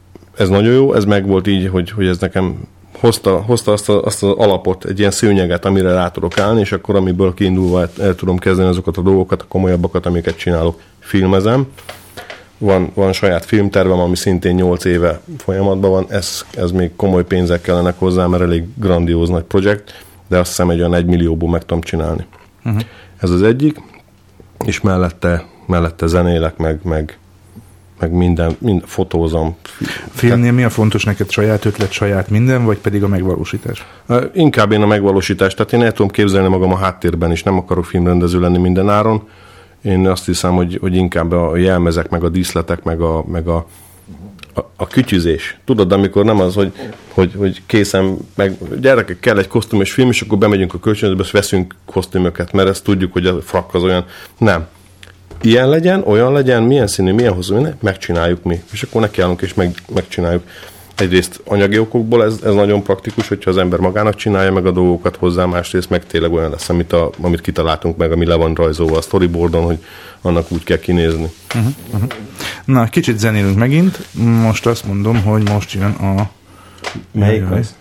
ez 0.43 0.49
nagyon 0.49 0.73
jó, 0.73 0.95
ez 0.95 1.05
meg 1.05 1.27
volt 1.27 1.47
így, 1.47 1.69
hogy, 1.69 1.91
hogy 1.91 2.07
ez 2.07 2.19
nekem 2.19 2.69
hozta, 2.99 3.37
hozta 3.41 3.73
azt, 3.73 3.89
a, 3.89 4.03
azt 4.03 4.23
az 4.23 4.31
alapot, 4.37 4.85
egy 4.85 4.99
ilyen 4.99 5.11
szőnyeget, 5.11 5.65
amire 5.65 5.93
rá 5.93 6.09
tudok 6.11 6.39
állni, 6.39 6.61
és 6.61 6.73
akkor 6.73 6.97
amiből 6.97 7.35
kiindulva 7.35 7.81
el, 7.81 7.91
el 8.01 8.15
tudom 8.15 8.39
kezdeni 8.39 8.69
azokat 8.69 8.97
a 8.97 9.03
dolgokat, 9.03 9.43
a 9.43 9.45
komolyabbakat, 9.49 10.07
amiket 10.07 10.37
csinálok, 10.37 10.81
filmezem. 10.99 11.67
Van, 12.59 12.91
van 12.95 13.13
saját 13.13 13.45
filmtervem, 13.45 13.99
ami 13.99 14.17
szintén 14.17 14.55
8 14.55 14.85
éve 14.85 15.21
folyamatban 15.39 15.91
van, 15.91 16.07
ez, 16.09 16.45
ez 16.55 16.71
még 16.71 16.91
komoly 16.97 17.25
pénzek 17.25 17.61
kellenek 17.61 17.99
hozzá, 17.99 18.27
mert 18.27 18.43
elég 18.43 18.65
grandióz 18.75 19.29
nagy 19.29 19.43
projekt, 19.43 20.05
de 20.29 20.39
azt 20.39 20.49
hiszem 20.49 20.71
egy 20.71 20.79
olyan 20.79 20.95
1 20.95 21.05
millióból 21.05 21.51
meg 21.51 21.61
tudom 21.61 21.83
csinálni. 21.83 22.27
Uh-huh. 22.65 22.83
Ez 23.21 23.31
az 23.31 23.43
egyik, 23.43 23.81
és 24.65 24.81
mellette, 24.81 25.45
mellette 25.67 26.07
zenélek, 26.07 26.57
meg, 26.57 26.81
meg, 26.83 27.19
meg 28.03 28.13
minden, 28.13 28.57
mind, 28.59 28.83
fotózom. 28.87 29.57
Filmnél 30.11 30.53
mi 30.53 30.65
a 30.65 30.71
fontos 30.71 31.05
neked? 31.05 31.31
Saját 31.31 31.65
ötlet, 31.65 31.93
saját 31.93 32.31
minden, 32.31 32.65
vagy 32.65 32.79
pedig 32.79 33.03
a 33.03 33.09
megvalósítás? 33.09 33.87
Inkább 34.35 34.73
én 34.73 34.83
a 34.83 34.87
megvalósítást, 34.87 35.57
tehát 35.57 35.73
én 35.73 35.83
el 35.83 35.93
tudom 35.93 36.11
képzelni 36.11 36.49
magam 36.49 36.73
a 36.73 36.77
háttérben 36.77 37.33
is, 37.33 37.43
nem 37.43 37.57
akarok 37.57 37.85
filmrendező 37.85 38.41
lenni 38.41 38.59
minden 38.59 38.89
áron. 38.89 39.29
Én 39.83 40.09
azt 40.09 40.27
hiszem, 40.27 40.55
hogy, 40.55 40.79
hogy 40.81 40.95
inkább 40.95 41.33
a 41.33 41.57
jelmezek, 41.57 42.09
meg 42.09 42.25
a 42.25 42.29
díszletek, 42.29 42.83
meg 42.83 43.01
a, 43.01 43.25
meg 43.27 43.49
a, 43.49 43.67
a, 44.55 44.61
a 44.77 44.87
kütyüzés. 44.87 45.59
Tudod, 45.65 45.93
amikor 45.93 46.25
nem 46.25 46.41
az, 46.41 46.55
hogy, 46.55 46.73
hogy, 47.09 47.33
hogy 47.37 47.63
készen, 47.67 48.17
meg 48.35 48.57
gyerekek 48.81 49.21
kell 49.21 49.39
egy 49.39 49.49
kosztümös 49.49 49.93
film, 49.93 50.09
és 50.09 50.21
akkor 50.21 50.39
bemegyünk 50.39 50.75
a 50.75 50.79
kölcsönzőbe, 50.79 51.23
és 51.23 51.31
veszünk 51.31 51.75
kosztümöket, 51.85 52.53
mert 52.53 52.69
ezt 52.69 52.85
tudjuk, 52.85 53.13
hogy 53.13 53.27
a 53.27 53.41
frak 53.43 53.75
az 53.75 53.83
olyan. 53.83 54.05
Nem. 54.39 54.67
Ilyen 55.43 55.69
legyen, 55.69 56.03
olyan 56.07 56.33
legyen, 56.33 56.63
milyen 56.63 56.87
színű, 56.87 57.13
milyen 57.13 57.33
hosszú, 57.33 57.55
minden, 57.55 57.77
megcsináljuk 57.81 58.43
mi. 58.43 58.63
És 58.73 58.83
akkor 58.83 59.01
nekiállunk 59.01 59.43
és 59.43 59.55
meg, 59.55 59.75
megcsináljuk. 59.95 60.43
Egyrészt 60.97 61.41
anyagi 61.45 61.79
okokból 61.79 62.25
ez, 62.25 62.39
ez 62.45 62.55
nagyon 62.55 62.83
praktikus, 62.83 63.29
hogyha 63.29 63.51
az 63.51 63.57
ember 63.57 63.79
magának 63.79 64.15
csinálja 64.15 64.53
meg 64.53 64.67
a 64.67 64.71
dolgokat 64.71 65.17
hozzá, 65.17 65.45
másrészt 65.45 65.91
meg 65.91 66.07
tényleg 66.07 66.33
olyan 66.33 66.51
lesz, 66.51 66.69
amit, 66.69 66.93
a, 66.93 67.11
amit 67.21 67.41
kitaláltunk 67.41 67.97
meg, 67.97 68.13
ami 68.13 68.27
le 68.27 68.35
van 68.35 68.55
rajzolva 68.55 68.97
a 68.97 69.01
storyboardon, 69.01 69.65
hogy 69.65 69.79
annak 70.21 70.51
úgy 70.51 70.65
kell 70.65 70.79
kinézni. 70.79 71.31
Na, 72.65 72.89
kicsit 72.89 73.19
zenélünk 73.19 73.57
megint. 73.57 73.99
Most 74.43 74.67
azt 74.67 74.87
mondom, 74.87 75.23
hogy 75.23 75.49
most 75.49 75.73
jön 75.73 75.91
a... 75.91 76.31
Melyik 77.13 77.51
az? 77.51 77.75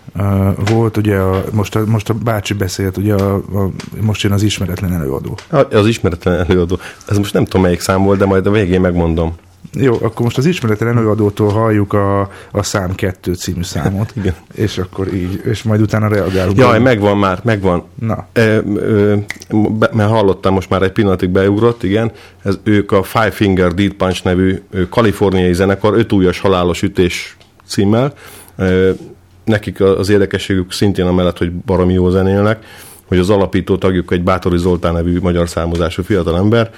Volt 0.70 0.96
ugye, 0.96 1.16
a, 1.16 1.44
most, 1.52 1.76
a, 1.76 1.84
most 1.86 2.08
a 2.08 2.14
bácsi 2.14 2.54
beszélt, 2.54 2.96
ugye 2.96 3.14
a, 3.14 3.34
a, 3.34 3.70
most 4.00 4.22
jön 4.22 4.32
az 4.32 4.42
ismeretlen 4.42 4.92
előadó. 4.92 5.38
Az 5.70 5.86
ismeretlen 5.86 6.38
előadó. 6.38 6.78
Ez 7.08 7.16
most 7.16 7.32
nem 7.32 7.44
tudom 7.44 7.62
melyik 7.62 7.80
szám 7.80 8.02
volt, 8.02 8.18
de 8.18 8.24
majd 8.24 8.46
a 8.46 8.50
végén 8.50 8.80
megmondom. 8.80 9.34
Jó, 9.74 9.94
akkor 9.94 10.22
most 10.22 10.38
az 10.38 10.46
ismeretlen 10.46 10.96
előadótól 10.96 11.48
halljuk 11.48 11.92
a, 11.92 12.20
a 12.50 12.62
szám 12.62 12.94
kettő 12.94 13.34
című 13.34 13.62
számot. 13.62 14.12
Igen. 14.20 14.34
És 14.54 14.78
akkor 14.78 15.14
így, 15.14 15.40
és 15.44 15.62
majd 15.62 15.80
utána 15.80 16.08
reagálunk. 16.08 16.58
Jaj, 16.58 16.78
megvan 16.78 17.18
már, 17.18 17.40
megvan. 17.44 17.82
Na. 17.94 18.26
E, 18.32 18.62
ö, 18.74 19.14
be, 19.78 19.88
mert 19.92 20.10
hallottam, 20.10 20.54
most 20.54 20.70
már 20.70 20.82
egy 20.82 20.92
pillanatig 20.92 21.28
beugrott, 21.28 21.82
igen. 21.82 22.12
Ez, 22.42 22.58
ők 22.62 22.92
a 22.92 23.02
Five 23.02 23.30
Finger 23.30 23.74
Dead 23.74 23.92
Punch 23.92 24.24
nevű 24.24 24.62
kaliforniai 24.90 25.52
zenekar, 25.52 25.94
öt 25.94 26.12
újas 26.12 26.40
halálos 26.40 26.82
ütés 26.82 27.36
címmel. 27.66 28.12
Nekik 29.44 29.80
az 29.80 30.08
érdekességük 30.08 30.72
szintén 30.72 31.06
amellett, 31.06 31.38
hogy 31.38 31.52
baromi 31.52 31.92
jó 31.92 32.10
zenélnek, 32.10 32.64
hogy 33.04 33.18
az 33.18 33.30
alapító 33.30 33.76
tagjuk 33.76 34.12
egy 34.12 34.22
Bátori 34.22 34.58
Zoltán 34.58 34.92
nevű 34.92 35.20
magyar 35.20 35.48
származású 35.48 36.02
fiatalember, 36.02 36.70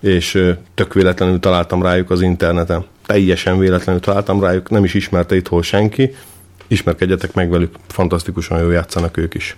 és 0.00 0.52
tök 0.74 0.94
véletlenül 0.94 1.40
találtam 1.40 1.82
rájuk 1.82 2.10
az 2.10 2.20
interneten. 2.20 2.84
Teljesen 3.06 3.58
véletlenül 3.58 4.00
találtam 4.00 4.40
rájuk, 4.40 4.70
nem 4.70 4.84
is 4.84 4.94
ismerte 4.94 5.36
itthon 5.36 5.62
senki. 5.62 6.14
Ismerkedjetek 6.66 7.34
meg 7.34 7.50
velük, 7.50 7.74
fantasztikusan 7.88 8.60
jól 8.60 8.72
játszanak 8.72 9.16
ők 9.16 9.34
is. 9.34 9.54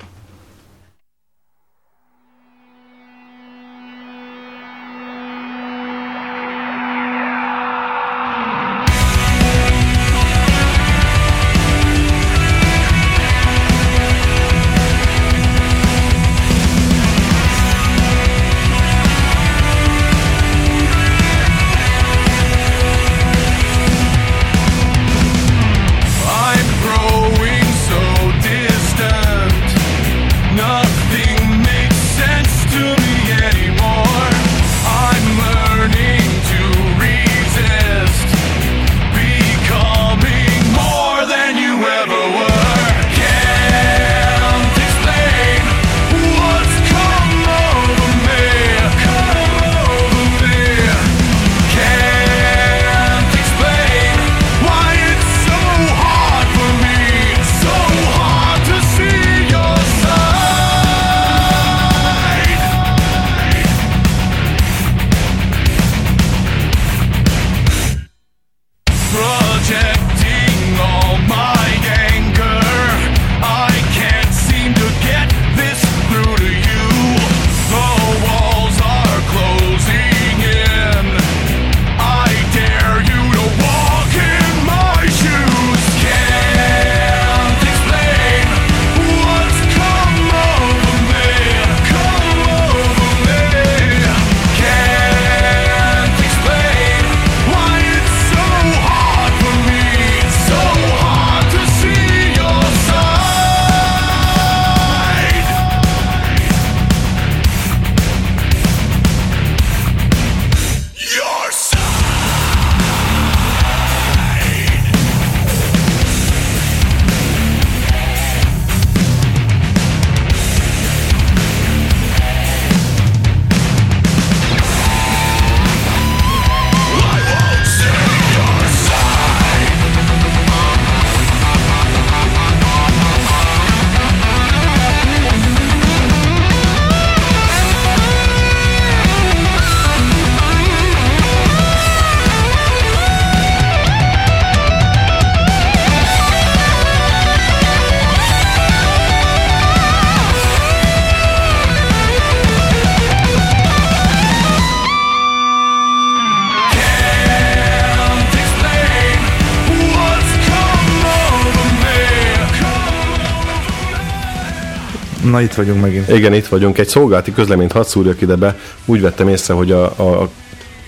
Na 165.37 165.43
itt 165.43 165.55
vagyunk 165.55 165.81
megint. 165.81 166.09
Igen, 166.09 166.33
itt 166.35 166.47
vagyunk. 166.47 166.79
Egy 166.79 166.89
szolgálati 166.89 167.33
közleményt 167.33 167.73
hadd 167.73 167.85
szúrjak 167.85 168.21
ide 168.21 168.35
be. 168.35 168.59
Úgy 168.85 169.01
vettem 169.01 169.29
észre, 169.29 169.55
hogy 169.55 169.73
a, 169.73 169.85
a 169.85 170.29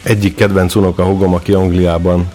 egyik 0.02 0.34
kedvenc 0.34 0.74
unoka 0.74 1.04
hugom, 1.04 1.34
aki 1.34 1.52
Angliában 1.52 2.28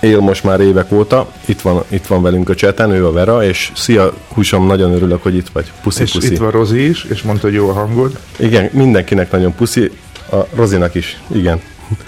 él 0.00 0.20
most 0.20 0.44
már 0.44 0.60
évek 0.60 0.92
óta, 0.92 1.26
itt 1.44 1.60
van, 1.60 1.82
itt 1.88 2.06
van 2.06 2.22
velünk 2.22 2.48
a 2.48 2.54
cseten, 2.54 2.90
ő 2.90 3.06
a 3.06 3.12
Vera, 3.12 3.44
és 3.44 3.72
szia, 3.74 4.12
húsom, 4.28 4.66
nagyon 4.66 4.92
örülök, 4.92 5.22
hogy 5.22 5.34
itt 5.36 5.48
vagy. 5.52 5.72
Puszi, 5.82 6.02
És 6.02 6.12
puszi. 6.12 6.32
itt 6.32 6.38
van 6.38 6.50
Rozi 6.50 6.88
is, 6.88 7.04
és 7.04 7.22
mondta, 7.22 7.46
hogy 7.46 7.56
jó 7.56 7.68
a 7.68 7.72
hangod. 7.72 8.18
Igen, 8.36 8.68
mindenkinek 8.72 9.30
nagyon 9.30 9.54
puszi, 9.54 9.90
a 10.32 10.36
Rozinak 10.54 10.94
is, 10.94 11.20
igen. 11.34 11.60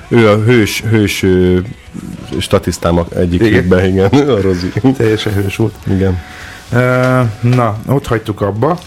Ő 0.09 0.29
a 0.29 0.42
hős, 0.42 0.83
hős 0.90 1.22
ö, 1.22 1.59
statisztám 2.38 2.98
a 2.98 3.07
egyik 3.16 3.42
Igen. 3.42 3.85
igen, 3.87 4.29
a 4.29 4.40
Rozi. 4.40 4.72
Teljesen 4.96 5.33
hős 5.33 5.57
volt. 5.57 5.74
Igen. 5.90 6.18
Ö, 6.72 7.20
Na, 7.40 7.79
ott 7.87 8.07
hagytuk 8.07 8.40
abba, 8.40 8.79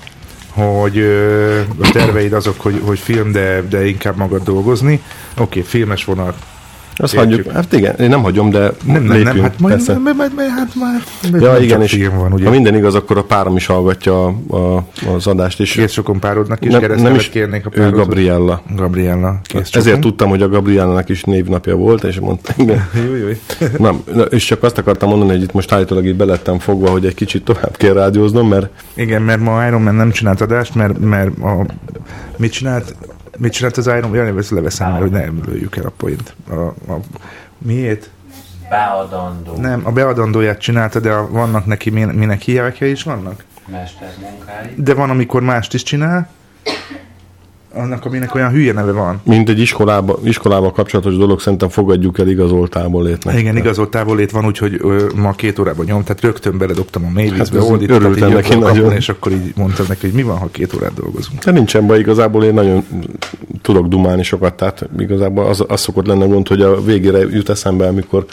hogy 0.51 0.97
a 1.81 1.89
terveid 1.91 2.33
azok, 2.33 2.61
hogy, 2.61 2.81
hogy 2.85 2.99
film, 2.99 3.31
de, 3.31 3.61
de 3.61 3.87
inkább 3.87 4.17
magad 4.17 4.43
dolgozni. 4.43 5.01
Oké, 5.37 5.61
filmes 5.61 6.05
vonal. 6.05 6.35
Azt 7.01 7.15
hagyjuk. 7.15 7.51
Hát 7.51 7.73
igen, 7.73 7.95
én 7.95 8.09
nem 8.09 8.21
hagyom, 8.21 8.49
de 8.49 8.59
Nem, 8.59 8.73
nem, 9.03 9.03
lépjünk, 9.03 9.23
nem, 9.23 9.41
hát 9.41 9.59
majd, 9.59 9.75
persze. 9.75 9.97
majd, 9.97 10.15
majd, 10.15 10.33
majd, 10.35 10.49
hát 10.49 10.75
már 10.75 11.03
Ja, 11.41 11.57
igen, 11.57 11.81
és 11.81 12.07
van, 12.15 12.33
ugye? 12.33 12.45
ha 12.45 12.49
minden 12.51 12.75
igaz, 12.75 12.95
akkor 12.95 13.17
a 13.17 13.23
párom 13.23 13.55
is 13.55 13.65
hallgatja 13.65 14.25
a, 14.25 14.55
a, 14.55 14.85
az 15.13 15.27
adást, 15.27 15.59
és 15.59 15.71
Kész 15.71 15.91
sokon 15.91 16.19
párodnak 16.19 16.65
is, 16.65 16.71
nem, 16.71 17.01
nem 17.01 17.15
is 17.15 17.29
kérnék 17.29 17.65
a 17.65 17.69
ő 17.73 17.79
párodot. 17.79 17.99
Gabriella. 17.99 18.61
Gabriella. 18.75 19.39
Kész 19.43 19.75
Ezért 19.75 19.99
tudtam, 19.99 20.29
hogy 20.29 20.41
a 20.41 20.49
Gabriellának 20.49 21.09
is 21.09 21.23
névnapja 21.23 21.75
volt, 21.75 22.03
és 22.03 22.19
mondta, 22.19 22.53
igen. 22.57 22.87
Jó, 23.07 23.15
jó. 23.15 23.27
Nem, 23.77 24.03
és 24.29 24.45
csak 24.45 24.63
azt 24.63 24.77
akartam 24.77 25.09
mondani, 25.09 25.31
hogy 25.31 25.41
itt 25.41 25.53
most 25.53 25.71
állítólag 25.71 26.05
itt 26.05 26.15
belettem 26.15 26.59
fogva, 26.59 26.89
hogy 26.89 27.05
egy 27.05 27.15
kicsit 27.15 27.43
tovább 27.43 27.77
kell 27.77 27.93
rádióznom, 27.93 28.47
mert 28.47 28.69
Igen, 28.93 29.21
mert 29.21 29.39
ma 29.39 29.67
Iron 29.67 29.81
Man 29.81 29.95
nem 29.95 30.11
csinált 30.11 30.41
adást, 30.41 30.75
mert, 30.75 30.99
mert 30.99 31.37
a, 31.37 31.65
mit 32.37 32.51
csinált? 32.51 32.95
Mit 33.39 33.51
csinált 33.51 33.77
az 33.77 33.87
Iron 33.87 34.09
Man? 34.09 34.15
Jaj, 34.15 34.33
leveszem, 34.49 34.89
mert 34.89 35.01
hogy 35.01 35.11
nem 35.11 35.41
lőjük 35.45 35.75
el 35.75 35.85
a 35.85 35.91
point. 35.97 36.35
A, 36.49 36.53
a, 36.91 36.99
miért? 37.57 38.09
Beadandó 38.69 39.55
Nem, 39.57 39.81
a 39.85 39.91
beadandóját 39.91 40.59
csinálta, 40.59 40.99
de 40.99 41.11
a, 41.11 41.29
vannak 41.29 41.65
neki 41.65 41.89
min- 41.89 42.13
minek 42.13 42.41
hívják 42.41 42.79
is 42.79 43.03
vannak? 43.03 43.43
mestermunkái. 43.71 44.73
De 44.75 44.93
van, 44.93 45.09
amikor 45.09 45.41
mást 45.41 45.73
is 45.73 45.83
csinál, 45.83 46.29
annak, 47.73 48.05
aminek 48.05 48.35
olyan 48.35 48.51
hülye 48.51 48.73
neve 48.73 48.91
van. 48.91 49.21
mint 49.23 49.49
egy 49.49 49.59
iskolába, 49.59 50.19
iskolába 50.23 50.71
kapcsolatos 50.71 51.17
dolog, 51.17 51.39
szerintem 51.39 51.69
fogadjuk 51.69 52.19
el 52.19 52.27
igazoltából 52.27 53.03
létnek. 53.03 53.39
Igen, 53.39 53.57
igazolt 53.57 53.89
távolét 53.89 54.31
van, 54.31 54.45
úgyhogy 54.45 54.77
ö, 54.81 55.05
ma 55.15 55.31
két 55.31 55.59
órában 55.59 55.85
nyom, 55.85 56.03
tehát 56.03 56.21
rögtön 56.21 56.57
beledobtam 56.57 57.05
a 57.05 57.09
mélyvízbe, 57.09 57.59
Hát 57.59 57.69
oldítottam, 57.69 58.03
örültem 58.03 58.31
neki 58.31 58.55
nagyon. 58.55 58.91
és 58.91 59.09
akkor 59.09 59.31
így 59.31 59.53
mondtam 59.55 59.85
neki, 59.89 60.05
hogy 60.05 60.15
mi 60.15 60.23
van, 60.23 60.37
ha 60.37 60.47
két 60.51 60.73
órát 60.73 60.93
dolgozunk. 60.93 61.43
De 61.43 61.51
nincsen 61.51 61.87
baj, 61.87 61.99
igazából 61.99 62.43
én 62.43 62.53
nagyon 62.53 62.85
tudok 63.61 63.87
dumálni 63.87 64.23
sokat, 64.23 64.53
tehát 64.53 64.89
igazából 64.99 65.45
az, 65.45 65.63
az 65.67 65.79
szokott 65.81 66.05
lenne 66.07 66.25
gond, 66.25 66.47
hogy 66.47 66.61
a 66.61 66.81
végére 66.81 67.17
jut 67.17 67.49
eszembe, 67.49 67.87
amikor 67.87 68.25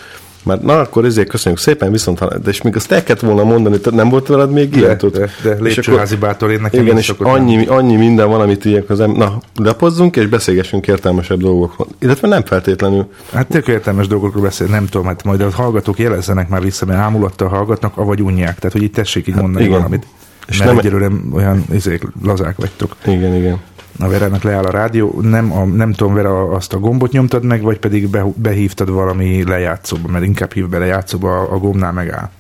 már 0.47 0.61
na 0.61 0.81
akkor 0.81 1.05
ezért 1.05 1.29
köszönjük 1.29 1.61
szépen, 1.61 1.91
viszont 1.91 2.43
de 2.43 2.51
és 2.51 2.63
még 2.63 2.77
azt 2.77 2.93
el 2.93 3.03
kellett 3.03 3.21
volna 3.21 3.45
mondani, 3.45 3.77
nem 3.91 4.09
volt 4.09 4.27
veled 4.27 4.51
még 4.51 4.77
ilyen? 4.77 4.89
De, 4.89 4.97
tudod? 4.97 5.21
de, 5.21 5.31
de 5.43 5.57
És 5.57 5.75
lépcsőházi 5.75 6.17
bátor 6.17 6.51
én 6.51 6.61
nekem 6.61 6.83
Igen, 6.83 6.97
és 6.97 7.15
annyi, 7.19 7.67
annyi 7.67 7.97
minden 7.97 8.29
van, 8.29 8.41
amit 8.41 8.65
ilyenek 8.65 8.91
az 8.91 8.99
Na, 8.99 9.39
lapozzunk 9.55 10.17
és 10.17 10.27
beszélgessünk 10.27 10.87
értelmesebb 10.87 11.39
dolgokról. 11.39 11.89
Illetve 11.99 12.29
nem 12.29 12.43
feltétlenül. 12.43 13.09
Hát 13.33 13.47
tök 13.47 13.69
értelmes 13.69 14.07
dolgokról 14.07 14.43
beszél, 14.43 14.67
nem 14.67 14.87
tudom, 14.87 15.07
hát 15.07 15.25
majd 15.25 15.41
a 15.41 15.51
hallgatók 15.51 15.99
jelezzenek 15.99 16.49
már 16.49 16.63
vissza, 16.63 16.87
mert 16.87 16.99
ámulattal 16.99 17.49
hallgatnak, 17.49 17.97
avagy 17.97 18.23
unják. 18.23 18.55
Tehát, 18.59 18.73
hogy 18.73 18.83
itt 18.83 18.95
tessék 18.95 19.27
így 19.27 19.35
mondani 19.35 19.65
igen. 19.65 19.77
valamit. 19.77 20.07
És 20.49 20.59
mert 20.59 20.71
nem... 20.71 20.79
egyelőre 20.79 21.09
olyan 21.33 21.65
izék, 21.73 22.03
lazák 22.23 22.57
vagytok. 22.57 22.97
Igen, 23.07 23.35
igen. 23.35 23.61
A 23.99 24.09
Verának 24.09 24.43
leáll 24.43 24.65
a 24.65 24.71
rádió, 24.71 25.21
nem, 25.21 25.53
a, 25.53 25.65
nem 25.65 25.93
tudom, 25.93 26.15
Vera, 26.15 26.49
azt 26.51 26.73
a 26.73 26.79
gombot 26.79 27.13
nyomtad 27.13 27.45
meg, 27.45 27.63
vagy 27.63 27.79
pedig 27.79 28.09
be, 28.09 28.25
behívtad 28.35 28.91
valami 28.91 29.45
lejátszóba, 29.45 30.09
mert 30.09 30.25
inkább 30.25 30.53
hív 30.53 30.69
be 30.69 30.79
lejátszóba, 30.79 31.41
a, 31.41 31.53
a 31.53 31.59
gombnál 31.59 31.93
megáll. 31.93 32.31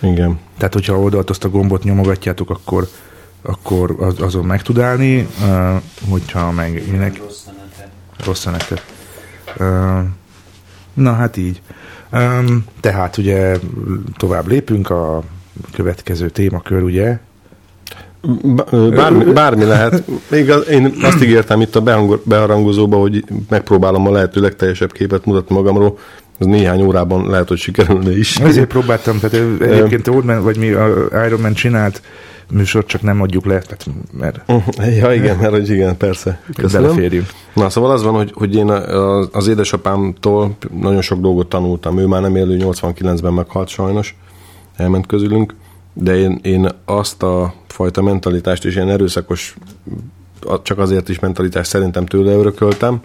Igen. 0.00 0.38
Tehát, 0.58 0.72
hogyha 0.72 0.98
oldalt 0.98 1.30
azt 1.30 1.44
a 1.44 1.48
gombot 1.48 1.82
nyomogatjátok, 1.82 2.50
akkor, 2.50 2.88
akkor 3.42 3.96
az, 3.98 4.20
azon 4.20 4.44
meg 4.44 4.62
tud 4.62 4.78
állni, 4.78 5.28
uh, 5.40 5.82
hogyha 6.10 6.50
meg 6.50 6.82
minek 6.90 7.18
Rossz 7.18 7.44
szenetet. 7.44 7.90
rossz 8.24 8.46
a 8.46 8.50
neked. 8.50 8.82
Uh, 9.58 10.08
na, 10.94 11.12
hát 11.12 11.36
így. 11.36 11.62
Um, 12.12 12.64
tehát 12.80 13.16
ugye 13.16 13.58
tovább 14.16 14.46
lépünk 14.46 14.90
a 14.90 15.22
következő 15.72 16.30
témakör, 16.30 16.82
ugye? 16.82 17.18
Bármi, 18.94 19.24
bármi 19.24 19.64
lehet. 19.64 20.02
Igaz, 20.30 20.68
én 20.68 20.94
azt 21.02 21.22
ígértem 21.22 21.60
itt 21.60 21.76
a 21.76 21.82
beharangozóba, 22.24 22.96
hogy 22.96 23.24
megpróbálom 23.48 24.06
a 24.06 24.10
lehető 24.10 24.40
legteljesebb 24.40 24.92
képet 24.92 25.24
mutatni 25.24 25.54
magamról. 25.54 25.98
Ez 26.38 26.46
néhány 26.46 26.82
órában 26.82 27.28
lehet, 27.30 27.48
hogy 27.48 27.58
sikerülne 27.58 28.18
is. 28.18 28.36
Ezért 28.36 28.66
próbáltam, 28.66 29.18
tehát 29.18 29.60
egyébként 29.60 30.08
Old 30.08 30.24
Man, 30.24 30.42
vagy 30.42 30.56
mi 30.56 30.70
a 30.70 30.88
Iron 31.26 31.40
Man 31.40 31.52
csinált 31.52 32.02
műsort, 32.50 32.86
csak 32.86 33.02
nem 33.02 33.20
adjuk 33.20 33.44
le, 33.44 33.58
tehát, 33.58 33.86
mert 34.18 34.52
Ja, 35.00 35.12
igen, 35.12 35.36
mert 35.36 35.52
hogy 35.52 35.70
igen, 35.70 35.96
persze. 35.96 36.40
Köszönöm. 36.54 36.86
beleférjünk. 36.86 37.26
Na, 37.54 37.70
szóval 37.70 37.90
az 37.90 38.02
van, 38.02 38.14
hogy, 38.14 38.30
hogy 38.34 38.54
én 38.54 38.68
az 39.32 39.48
édesapámtól 39.48 40.56
nagyon 40.80 41.02
sok 41.02 41.20
dolgot 41.20 41.48
tanultam. 41.48 41.98
Ő 41.98 42.06
már 42.06 42.20
nem 42.20 42.36
élő, 42.36 42.56
89-ben 42.60 43.32
meghalt 43.32 43.68
sajnos, 43.68 44.16
elment 44.76 45.06
közülünk, 45.06 45.54
de 45.92 46.16
én, 46.16 46.38
én 46.42 46.68
azt 46.84 47.22
a 47.22 47.54
fajta 47.68 48.02
mentalitást 48.02 48.64
és 48.64 48.74
ilyen 48.74 48.90
erőszakos, 48.90 49.56
csak 50.62 50.78
azért 50.78 51.08
is 51.08 51.18
mentalitást 51.18 51.70
szerintem 51.70 52.06
tőle 52.06 52.32
örököltem. 52.32 53.00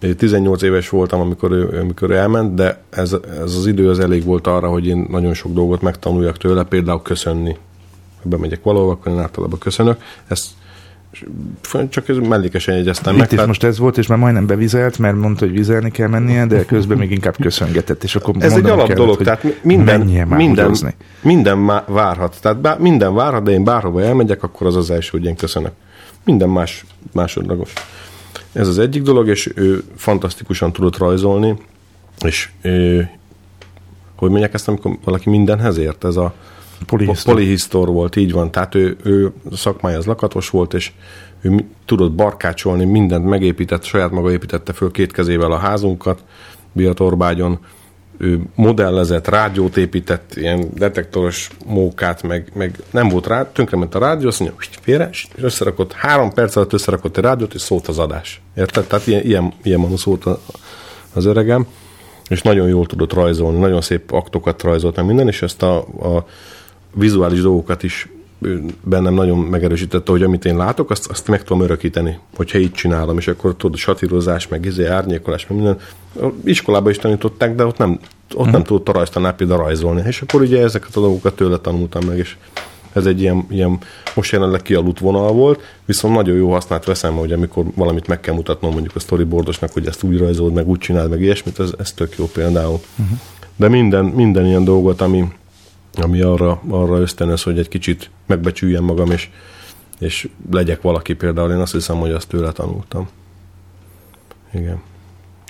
Én 0.00 0.16
18 0.16 0.62
éves 0.62 0.88
voltam, 0.88 1.20
amikor 1.20 1.50
ő, 1.50 1.78
amikor 1.80 2.10
ő 2.10 2.16
elment, 2.16 2.54
de 2.54 2.82
ez, 2.90 3.12
ez 3.42 3.54
az 3.56 3.66
idő 3.66 3.88
az 3.88 3.98
elég 3.98 4.24
volt 4.24 4.46
arra, 4.46 4.68
hogy 4.68 4.86
én 4.86 5.06
nagyon 5.10 5.34
sok 5.34 5.52
dolgot 5.52 5.82
megtanuljak 5.82 6.36
tőle, 6.36 6.64
például 6.64 7.02
köszönni. 7.02 7.56
Ha 8.22 8.28
bemegyek 8.28 8.62
valahova, 8.62 8.92
akkor 8.92 9.12
én 9.12 9.18
általában 9.18 9.58
köszönök. 9.58 10.02
Ezt 10.28 10.46
csak 11.88 12.08
ez 12.08 12.16
mellékesen 12.16 12.74
jegyeztem 12.74 13.16
meg. 13.16 13.32
Itt 13.32 13.38
is 13.38 13.46
most 13.46 13.62
ez 13.62 13.78
volt, 13.78 13.98
és 13.98 14.06
már 14.06 14.18
majdnem 14.18 14.46
bevizelt, 14.46 14.98
mert 14.98 15.16
mondta, 15.16 15.44
hogy 15.44 15.54
vizelni 15.54 15.90
kell 15.90 16.08
mennie, 16.08 16.46
de 16.46 16.64
közben 16.64 16.98
még 16.98 17.10
inkább 17.10 17.36
köszöngetett, 17.40 18.04
és 18.04 18.16
akkor 18.16 18.34
Ez 18.38 18.52
egy 18.52 18.64
alap 18.64 18.78
kellett, 18.78 18.96
dolog, 18.96 19.22
tehát 19.22 19.62
minden, 19.62 20.00
minden, 20.00 20.66
húzozni. 20.66 20.94
minden 21.22 21.66
várhat. 21.86 22.36
Tehát 22.40 22.60
bár, 22.60 22.78
minden 22.78 23.14
várhat, 23.14 23.42
de 23.42 23.50
én 23.50 23.64
bárhova 23.64 24.02
elmegyek, 24.02 24.42
akkor 24.42 24.66
az 24.66 24.76
az 24.76 24.90
első, 24.90 25.08
hogy 25.10 25.24
én 25.24 25.36
köszönök. 25.36 25.72
Minden 26.24 26.48
más 26.48 26.84
másodlagos. 27.12 27.72
Ez 28.52 28.68
az 28.68 28.78
egyik 28.78 29.02
dolog, 29.02 29.28
és 29.28 29.52
ő 29.54 29.82
fantasztikusan 29.96 30.72
tudott 30.72 30.96
rajzolni, 30.96 31.56
és 32.24 32.50
ő, 32.62 33.10
hogy 34.16 34.30
mondják 34.30 34.54
ezt, 34.54 34.68
amikor 34.68 34.98
valaki 35.04 35.30
mindenhez 35.30 35.78
ért? 35.78 36.04
Ez 36.04 36.16
a 36.16 36.34
Polihisztor. 36.86 37.34
polihisztor 37.34 37.88
volt, 37.88 38.16
így 38.16 38.32
van. 38.32 38.50
Tehát 38.50 38.74
ő, 38.74 38.96
ő 39.02 39.32
szakmája 39.52 39.98
az 39.98 40.04
lakatos 40.04 40.50
volt, 40.50 40.74
és 40.74 40.92
ő 41.40 41.64
tudott 41.84 42.12
barkácsolni, 42.12 42.84
mindent 42.84 43.24
megépített, 43.24 43.84
saját 43.84 44.10
maga 44.10 44.30
építette 44.32 44.72
föl 44.72 44.90
két 44.90 45.12
kezével 45.12 45.52
a 45.52 45.56
házunkat, 45.58 46.22
Biatorbágyon, 46.72 47.58
ő 48.18 48.40
modellezett, 48.54 49.28
rádiót 49.28 49.76
épített, 49.76 50.32
ilyen 50.36 50.68
detektoros 50.74 51.50
mókát, 51.66 52.22
meg, 52.22 52.52
meg 52.54 52.76
nem 52.90 53.08
volt 53.08 53.26
rá, 53.26 53.52
tönkrement 53.52 53.94
a 53.94 53.98
rádió, 53.98 54.28
azt 54.28 54.40
mondja, 54.40 54.58
félre, 54.80 55.08
és 55.10 55.26
összerakott, 55.36 55.92
három 55.92 56.32
perc 56.32 56.56
alatt 56.56 56.72
összerakott 56.72 57.16
egy 57.16 57.24
rádiót, 57.24 57.54
és 57.54 57.60
szólt 57.60 57.88
az 57.88 57.98
adás. 57.98 58.40
Érted? 58.56 58.86
Tehát 58.86 59.06
ilyen, 59.06 59.22
ilyen, 59.24 59.52
ilyen 59.62 59.80
manú 59.80 59.96
szólt 59.96 60.24
a- 60.24 60.40
az 61.12 61.24
öregem, 61.24 61.66
és 62.28 62.42
nagyon 62.42 62.68
jól 62.68 62.86
tudott 62.86 63.12
rajzolni, 63.12 63.58
nagyon 63.58 63.80
szép 63.80 64.12
aktokat 64.12 64.62
rajzolt, 64.62 64.96
meg 64.96 65.06
minden, 65.06 65.28
és 65.28 65.42
ezt 65.42 65.62
a, 65.62 65.76
a 65.78 66.26
vizuális 66.94 67.40
dolgokat 67.40 67.82
is 67.82 68.08
bennem 68.84 69.14
nagyon 69.14 69.38
megerősítette, 69.38 70.10
hogy 70.10 70.22
amit 70.22 70.44
én 70.44 70.56
látok, 70.56 70.90
azt, 70.90 71.10
azt 71.10 71.28
meg 71.28 71.42
tudom 71.42 71.62
örökíteni, 71.62 72.18
hogyha 72.36 72.58
így 72.58 72.72
csinálom, 72.72 73.18
és 73.18 73.28
akkor 73.28 73.54
tudod, 73.56 73.76
satírozás, 73.76 74.48
meg 74.48 74.64
izé, 74.64 74.86
árnyékolás, 74.86 75.46
meg 75.46 75.58
minden. 75.58 75.78
Iskolában 76.44 76.90
is 76.90 76.98
tanították, 76.98 77.54
de 77.54 77.64
ott 77.64 77.78
nem, 77.78 77.98
ott 78.34 78.50
nem 78.50 78.62
tudott 78.62 78.88
a 78.88 78.92
rajztanár 78.92 79.36
például 79.36 79.60
rajzolni. 79.60 80.02
És 80.06 80.22
akkor 80.22 80.40
ugye 80.40 80.62
ezeket 80.62 80.96
a 80.96 81.00
dolgokat 81.00 81.36
tőle 81.36 81.58
tanultam 81.58 82.04
meg, 82.06 82.18
és 82.18 82.36
ez 82.92 83.06
egy 83.06 83.20
ilyen, 83.20 83.46
ilyen 83.50 83.78
most 84.14 84.32
jelenleg 84.32 84.62
kialudt 84.62 84.98
vonal 84.98 85.32
volt, 85.32 85.60
viszont 85.84 86.14
nagyon 86.14 86.36
jó 86.36 86.52
hasznát 86.52 86.84
veszem, 86.84 87.14
hogy 87.14 87.32
amikor 87.32 87.64
valamit 87.74 88.06
meg 88.06 88.20
kell 88.20 88.34
mutatnom 88.34 88.72
mondjuk 88.72 88.96
a 88.96 89.00
storyboardosnak, 89.00 89.72
hogy 89.72 89.86
ezt 89.86 90.02
úgy 90.02 90.18
rajzold, 90.18 90.52
meg 90.52 90.68
úgy 90.68 90.78
csináld, 90.78 91.10
meg 91.10 91.20
ilyesmit, 91.20 91.60
ez, 91.60 91.70
ez 91.78 91.92
tök 91.92 92.14
jó 92.18 92.26
például. 92.26 92.80
Uh-huh. 92.96 93.18
De 93.56 93.68
minden, 93.68 94.04
minden 94.04 94.46
ilyen 94.46 94.64
dolgot, 94.64 95.00
ami, 95.00 95.24
ami 95.92 96.20
arra, 96.20 96.60
arra 96.68 96.98
ösztönöz, 96.98 97.42
hogy 97.42 97.58
egy 97.58 97.68
kicsit 97.68 98.10
megbecsüljem 98.26 98.84
magam, 98.84 99.10
és, 99.10 99.30
és 99.98 100.28
legyek 100.50 100.82
valaki 100.82 101.14
például, 101.14 101.50
én 101.50 101.58
azt 101.58 101.72
hiszem, 101.72 101.96
hogy 101.96 102.10
azt 102.10 102.28
tőle 102.28 102.52
tanultam. 102.52 103.08
Igen. 104.54 104.82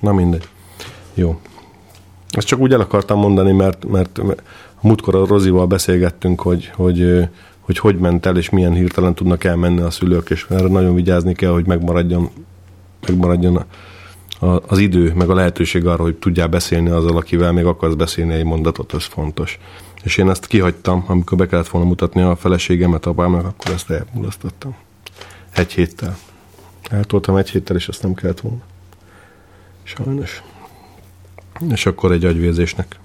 Na 0.00 0.12
mindegy. 0.12 0.48
Jó. 1.14 1.40
Ezt 2.30 2.46
csak 2.46 2.58
úgy 2.58 2.72
el 2.72 2.80
akartam 2.80 3.18
mondani, 3.18 3.52
mert, 3.52 3.84
mert 3.84 4.18
a 4.18 4.86
múltkor 4.86 5.14
a 5.14 5.26
Rozival 5.26 5.66
beszélgettünk, 5.66 6.40
hogy, 6.40 6.70
hogy 6.74 7.28
hogy 7.62 7.78
hogy 7.78 7.98
ment 7.98 8.26
el, 8.26 8.36
és 8.36 8.50
milyen 8.50 8.72
hirtelen 8.72 9.14
tudnak 9.14 9.44
elmenni 9.44 9.80
a 9.80 9.90
szülők, 9.90 10.30
és 10.30 10.46
erre 10.50 10.68
nagyon 10.68 10.94
vigyázni 10.94 11.34
kell, 11.34 11.50
hogy 11.50 11.66
megmaradjon, 11.66 12.30
megmaradjon 13.06 13.56
a, 13.56 13.66
a, 14.46 14.62
az 14.66 14.78
idő, 14.78 15.12
meg 15.14 15.30
a 15.30 15.34
lehetőség 15.34 15.86
arra, 15.86 16.02
hogy 16.02 16.14
tudjál 16.14 16.46
beszélni 16.46 16.90
azzal, 16.90 17.16
akivel 17.16 17.52
még 17.52 17.64
akarsz 17.64 17.94
beszélni 17.94 18.34
egy 18.34 18.44
mondatot, 18.44 18.94
ez 18.94 19.04
fontos. 19.04 19.58
És 20.02 20.16
én 20.16 20.30
ezt 20.30 20.46
kihagytam, 20.46 21.04
amikor 21.06 21.38
be 21.38 21.46
kellett 21.46 21.68
volna 21.68 21.88
mutatni 21.88 22.20
a 22.22 22.36
feleségemet 22.36 23.06
apámnak, 23.06 23.46
akkor 23.46 23.70
ezt 23.70 23.90
elmulasztottam. 23.90 24.76
Egy 25.54 25.72
héttel. 25.72 26.16
Eltoltam 26.90 27.36
egy 27.36 27.50
héttel, 27.50 27.76
és 27.76 27.88
azt 27.88 28.02
nem 28.02 28.14
kellett 28.14 28.40
volna. 28.40 28.60
Sajnos. 29.82 30.42
És 31.70 31.86
akkor 31.86 32.12
egy 32.12 32.24
agyvérzésnek 32.24 32.98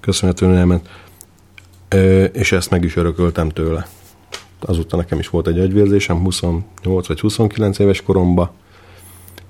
köszönhetően 0.00 0.56
elment. 0.56 0.88
Ö, 1.88 2.24
és 2.24 2.52
ezt 2.52 2.70
meg 2.70 2.84
is 2.84 2.96
örököltem 2.96 3.48
tőle. 3.48 3.88
Azóta 4.60 4.96
nekem 4.96 5.18
is 5.18 5.28
volt 5.28 5.46
egy 5.46 5.58
agyvérzésem, 5.58 6.18
28 6.22 7.06
vagy 7.06 7.20
29 7.20 7.78
éves 7.78 8.02
koromban, 8.02 8.50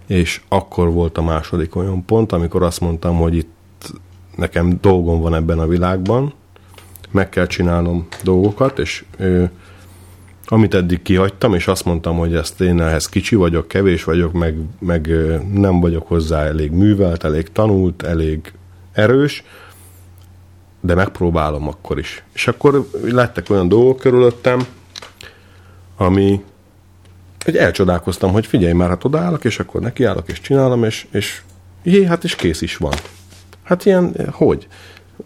és 0.06 0.42
akkor 0.48 0.92
volt 0.92 1.18
a 1.18 1.22
második 1.22 1.76
olyan 1.76 2.04
pont, 2.04 2.32
amikor 2.32 2.62
azt 2.62 2.80
mondtam, 2.80 3.16
hogy 3.16 3.36
itt 3.36 3.92
nekem 4.36 4.78
dolgom 4.80 5.20
van 5.20 5.34
ebben 5.34 5.58
a 5.58 5.66
világban, 5.66 6.34
meg 7.10 7.28
kell 7.28 7.46
csinálnom 7.46 8.06
dolgokat, 8.22 8.78
és 8.78 9.04
ö, 9.18 9.44
amit 10.44 10.74
eddig 10.74 11.02
kihagytam, 11.02 11.54
és 11.54 11.66
azt 11.66 11.84
mondtam, 11.84 12.16
hogy 12.16 12.34
ezt 12.34 12.60
én 12.60 12.80
ehhez 12.80 13.08
kicsi 13.08 13.34
vagyok, 13.34 13.68
kevés 13.68 14.04
vagyok, 14.04 14.32
meg, 14.32 14.56
meg 14.78 15.06
ö, 15.06 15.36
nem 15.52 15.80
vagyok 15.80 16.08
hozzá 16.08 16.44
elég 16.44 16.70
művelt, 16.70 17.24
elég 17.24 17.52
tanult, 17.52 18.02
elég 18.02 18.52
erős, 18.92 19.44
de 20.80 20.94
megpróbálom 20.94 21.68
akkor 21.68 21.98
is. 21.98 22.22
És 22.32 22.48
akkor 22.48 22.88
lettek 23.02 23.50
olyan 23.50 23.68
dolgok 23.68 23.98
körülöttem, 23.98 24.66
ami 25.96 26.42
hogy 27.44 27.56
elcsodálkoztam, 27.56 28.32
hogy 28.32 28.46
figyelj 28.46 28.72
már, 28.72 28.88
hát 28.88 29.04
odaállok, 29.04 29.44
és 29.44 29.58
akkor 29.58 29.80
nekiállok, 29.80 30.28
és 30.28 30.40
csinálom, 30.40 30.84
és, 30.84 31.06
és 31.10 31.42
jé, 31.82 32.04
hát 32.04 32.24
és 32.24 32.34
kész 32.34 32.60
is 32.60 32.76
van. 32.76 32.92
Hát 33.62 33.84
ilyen, 33.84 34.14
hogy? 34.30 34.66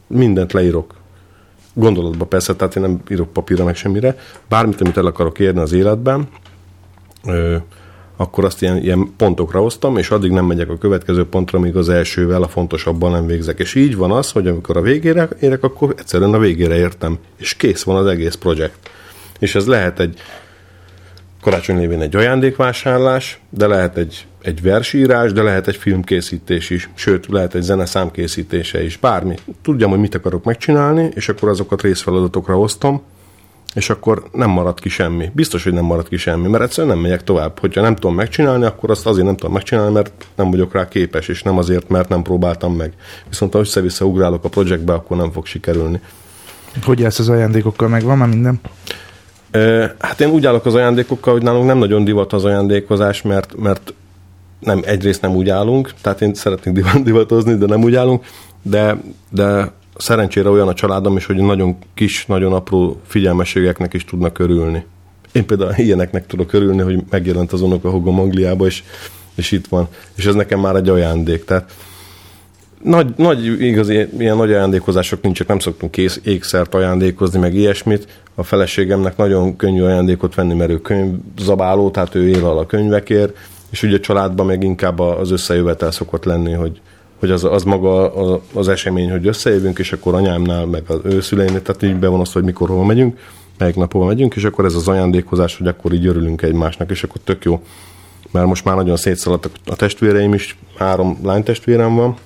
Mindent 0.07 0.53
leírok. 0.53 0.95
Gondolatba 1.75 2.25
persze, 2.25 2.55
tehát 2.55 2.77
én 2.77 2.83
nem 2.83 3.01
írok 3.11 3.33
papírra 3.33 3.65
meg 3.65 3.77
semmire. 3.77 4.17
Bármit, 4.49 4.81
amit 4.81 4.97
el 4.97 5.07
akarok 5.07 5.39
érni 5.39 5.61
az 5.61 5.73
életben, 5.73 6.29
ö, 7.27 7.57
akkor 8.17 8.45
azt 8.45 8.63
ilyen, 8.63 8.77
ilyen 8.77 9.13
pontokra 9.17 9.61
hoztam, 9.61 9.97
és 9.97 10.11
addig 10.11 10.31
nem 10.31 10.45
megyek 10.45 10.71
a 10.71 10.79
következő 10.79 11.27
pontra, 11.27 11.59
míg 11.59 11.77
az 11.77 11.89
elsővel 11.89 12.43
a 12.43 12.49
fontosabban 12.49 13.11
nem 13.11 13.27
végzek. 13.27 13.59
És 13.59 13.75
így 13.75 13.97
van 13.97 14.11
az, 14.11 14.31
hogy 14.31 14.47
amikor 14.47 14.77
a 14.77 14.81
végére 14.81 15.29
érek, 15.41 15.63
akkor 15.63 15.95
egyszerűen 15.99 16.35
a 16.35 16.39
végére 16.39 16.77
értem. 16.77 17.19
És 17.37 17.55
kész 17.55 17.83
van 17.83 17.97
az 17.97 18.07
egész 18.07 18.35
projekt. 18.35 18.91
És 19.39 19.55
ez 19.55 19.67
lehet 19.67 20.01
egy 20.01 20.19
karácsony 21.41 21.79
lévén 21.79 22.01
egy 22.01 22.17
ajándékvásárlás, 22.17 23.41
de 23.51 23.67
lehet 23.67 23.97
egy, 23.97 24.27
egy 24.45 24.63
versírás, 24.63 25.33
de 25.33 25.43
lehet 25.43 25.69
egy 25.69 25.77
filmkészítés 25.77 26.71
is, 26.71 26.91
sőt, 26.95 27.27
lehet 27.29 27.55
egy 27.55 27.63
zeneszám 27.63 28.11
készítése 28.11 28.85
is, 28.85 28.97
bármi. 28.97 29.35
Tudjam, 29.63 29.91
hogy 29.91 29.99
mit 29.99 30.15
akarok 30.15 30.45
megcsinálni, 30.45 31.09
és 31.15 31.29
akkor 31.29 31.49
azokat 31.49 31.83
részfeladatokra 31.83 32.59
osztom, 32.59 33.03
és 33.75 33.91
akkor 33.91 34.23
nem 34.33 34.51
marad 34.51 34.81
ki 34.81 34.89
semmi. 34.89 35.31
Biztos, 35.33 35.65
hogy 35.65 35.73
nem 35.73 35.85
marad 35.85 36.09
ki 36.09 36.17
semmi, 36.17 36.49
mert 36.49 36.63
egyszerűen 36.63 36.95
nem 36.95 37.03
megyek 37.03 37.25
tovább. 37.25 37.59
Hogyha 37.59 37.81
nem 37.81 37.95
tudom 37.95 38.15
megcsinálni, 38.15 38.65
akkor 38.65 38.91
azt 38.91 39.07
azért 39.07 39.27
nem 39.27 39.37
tudom 39.37 39.53
megcsinálni, 39.53 39.93
mert 39.93 40.27
nem 40.35 40.51
vagyok 40.51 40.73
rá 40.73 40.89
képes, 40.89 41.29
és 41.29 41.43
nem 41.43 41.59
azért, 41.59 41.89
mert 41.89 42.09
nem 42.09 42.23
próbáltam 42.23 42.77
meg. 42.77 42.93
Viszont 43.29 43.53
ha 43.53 43.59
össze-vissza 43.59 44.05
ugrálok 44.05 44.45
a 44.45 44.49
projektbe, 44.49 44.93
akkor 44.93 45.17
nem 45.17 45.31
fog 45.31 45.47
sikerülni. 45.47 46.01
Hogy 46.85 46.99
jársz 46.99 47.19
az 47.19 47.29
ajándékokkal? 47.29 47.89
Megvan 47.89 48.19
már 48.19 48.29
minden? 48.29 48.61
Hát 49.99 50.21
én 50.21 50.29
úgy 50.29 50.47
állok 50.47 50.67
az 50.67 50.75
ajándékokkal, 50.75 51.33
hogy 51.33 51.43
nálunk 51.43 51.67
nem 51.67 51.79
nagyon 51.79 52.05
divat 52.05 52.33
az 52.33 52.45
ajándékozás, 52.45 53.23
mert, 53.23 53.57
mert 53.57 53.95
nem, 54.65 54.83
egyrészt 54.85 55.21
nem 55.21 55.35
úgy 55.35 55.49
állunk, 55.49 55.93
tehát 56.01 56.21
én 56.21 56.35
szeretnék 56.35 56.75
divat- 56.75 57.03
divatozni, 57.03 57.55
de 57.55 57.67
nem 57.67 57.83
úgy 57.83 57.95
állunk, 57.95 58.25
de, 58.63 58.97
de 59.31 59.73
szerencsére 59.97 60.49
olyan 60.49 60.69
a 60.69 60.75
családom 60.75 61.17
is, 61.17 61.27
hogy 61.27 61.37
nagyon 61.37 61.77
kis, 61.95 62.27
nagyon 62.27 62.53
apró 62.53 63.01
figyelmességeknek 63.07 63.95
is 63.95 64.05
tudnak 64.05 64.39
örülni. 64.39 64.85
Én 65.33 65.47
például 65.47 65.73
ilyeneknek 65.77 66.27
tudok 66.27 66.53
örülni, 66.53 66.83
hogy 66.83 67.03
megjelent 67.11 67.53
az 67.53 67.63
unokahogom 67.63 68.21
Angliába, 68.21 68.67
és, 68.67 68.83
és 69.35 69.53
itt 69.53 69.67
van. 69.67 69.89
És 70.15 70.27
ez 70.27 70.35
nekem 70.35 70.61
már 70.61 70.77
egy 70.77 70.89
ajándék. 70.89 71.45
Tehát 71.45 71.73
nagy, 72.83 73.15
nagy 73.17 73.63
igazi 73.63 74.09
ilyen 74.19 74.37
nagy 74.37 74.53
ajándékozások 74.53 75.23
nincsek, 75.23 75.47
nem 75.47 75.59
szoktunk 75.59 75.93
kész 75.93 76.21
ékszert 76.25 76.75
ajándékozni, 76.75 77.39
meg 77.39 77.55
ilyesmit. 77.55 78.23
A 78.35 78.43
feleségemnek 78.43 79.17
nagyon 79.17 79.57
könnyű 79.57 79.83
ajándékot 79.83 80.35
venni, 80.35 80.55
mert 80.55 80.71
ő 80.71 80.81
könyvzabáló, 80.81 81.91
tehát 81.91 82.15
ő 82.15 82.29
él 82.29 82.45
a 82.45 82.67
könyvekért, 82.67 83.37
és 83.75 83.83
ugye 83.83 83.97
a 83.97 84.01
családban 84.01 84.47
meg 84.47 84.63
inkább 84.63 84.99
az 84.99 85.31
összejövetel 85.31 85.91
szokott 85.91 86.25
lenni, 86.25 86.53
hogy, 86.53 86.81
hogy 87.19 87.31
az, 87.31 87.45
az 87.45 87.63
maga 87.63 88.13
az 88.53 88.69
esemény, 88.69 89.11
hogy 89.11 89.27
összejövünk, 89.27 89.79
és 89.79 89.93
akkor 89.93 90.15
anyámnál, 90.15 90.67
meg 90.67 90.83
az 90.87 90.99
ő 91.03 91.21
szüleinél, 91.21 91.63
tehát 91.63 91.83
így 91.83 91.97
be 91.97 92.09
van 92.09 92.21
azt, 92.21 92.33
hogy 92.33 92.45
mikor 92.45 92.69
hova 92.69 92.85
megyünk, 92.85 93.19
melyik 93.59 93.75
nap 93.75 93.93
hova 93.93 94.05
megyünk, 94.05 94.35
és 94.35 94.45
akkor 94.45 94.65
ez 94.65 94.75
az 94.75 94.89
ajándékozás, 94.89 95.57
hogy 95.57 95.67
akkor 95.67 95.93
így 95.93 96.07
örülünk 96.07 96.43
egymásnak, 96.43 96.91
és 96.91 97.03
akkor 97.03 97.21
tök 97.25 97.45
jó. 97.45 97.63
Mert 98.31 98.47
most 98.47 98.65
már 98.65 98.77
nagyon 98.77 98.97
szétszaladtak 98.97 99.53
a 99.67 99.77
testvéreim 99.77 100.35
is, 100.35 100.59
három 100.79 101.19
lánytestvérem 101.23 101.95
van, 101.95 102.17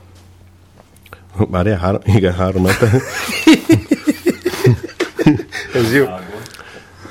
Várjál, 1.37 1.79
három, 1.79 2.01
igen, 2.05 2.35
három 2.35 2.63
mert 2.63 2.83
Ez 5.75 5.95
jó. 5.95 6.05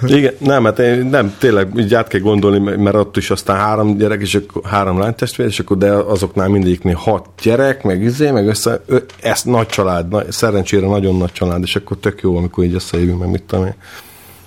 Igen, 0.05 0.33
nem, 0.39 0.63
hát 0.63 0.79
én, 0.79 1.05
nem, 1.05 1.35
tényleg 1.39 1.71
így 1.77 1.93
át 1.93 2.07
kell 2.07 2.19
gondolni, 2.19 2.75
mert 2.75 2.95
ott 2.95 3.17
is 3.17 3.29
aztán 3.29 3.57
három 3.57 3.97
gyerek, 3.97 4.21
és 4.21 4.35
akkor 4.35 4.61
három 4.65 4.99
lánytestvér, 4.99 5.47
és 5.47 5.59
akkor 5.59 5.77
de 5.77 5.91
azoknál 5.91 6.47
mindegyiknél 6.47 6.95
hat 6.95 7.25
gyerek, 7.41 7.83
meg 7.83 8.01
izé, 8.01 8.31
meg 8.31 8.47
össze, 8.47 8.81
ö, 8.85 8.97
ez 9.21 9.43
nagy 9.43 9.67
család, 9.67 10.07
nagy, 10.07 10.31
szerencsére 10.31 10.87
nagyon 10.87 11.17
nagy 11.17 11.31
család, 11.31 11.61
és 11.61 11.75
akkor 11.75 11.97
tök 11.97 12.21
jó, 12.21 12.37
amikor 12.37 12.63
így 12.63 12.73
összejövünk, 12.73 13.19
meg 13.19 13.29
mit 13.29 13.43
tudom 13.43 13.65
én. 13.65 13.75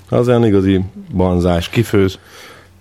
Az 0.09 0.28
olyan 0.28 0.46
igazi 0.46 0.80
banzás. 1.12 1.68
Ki 1.68 1.82
főz? 1.82 2.18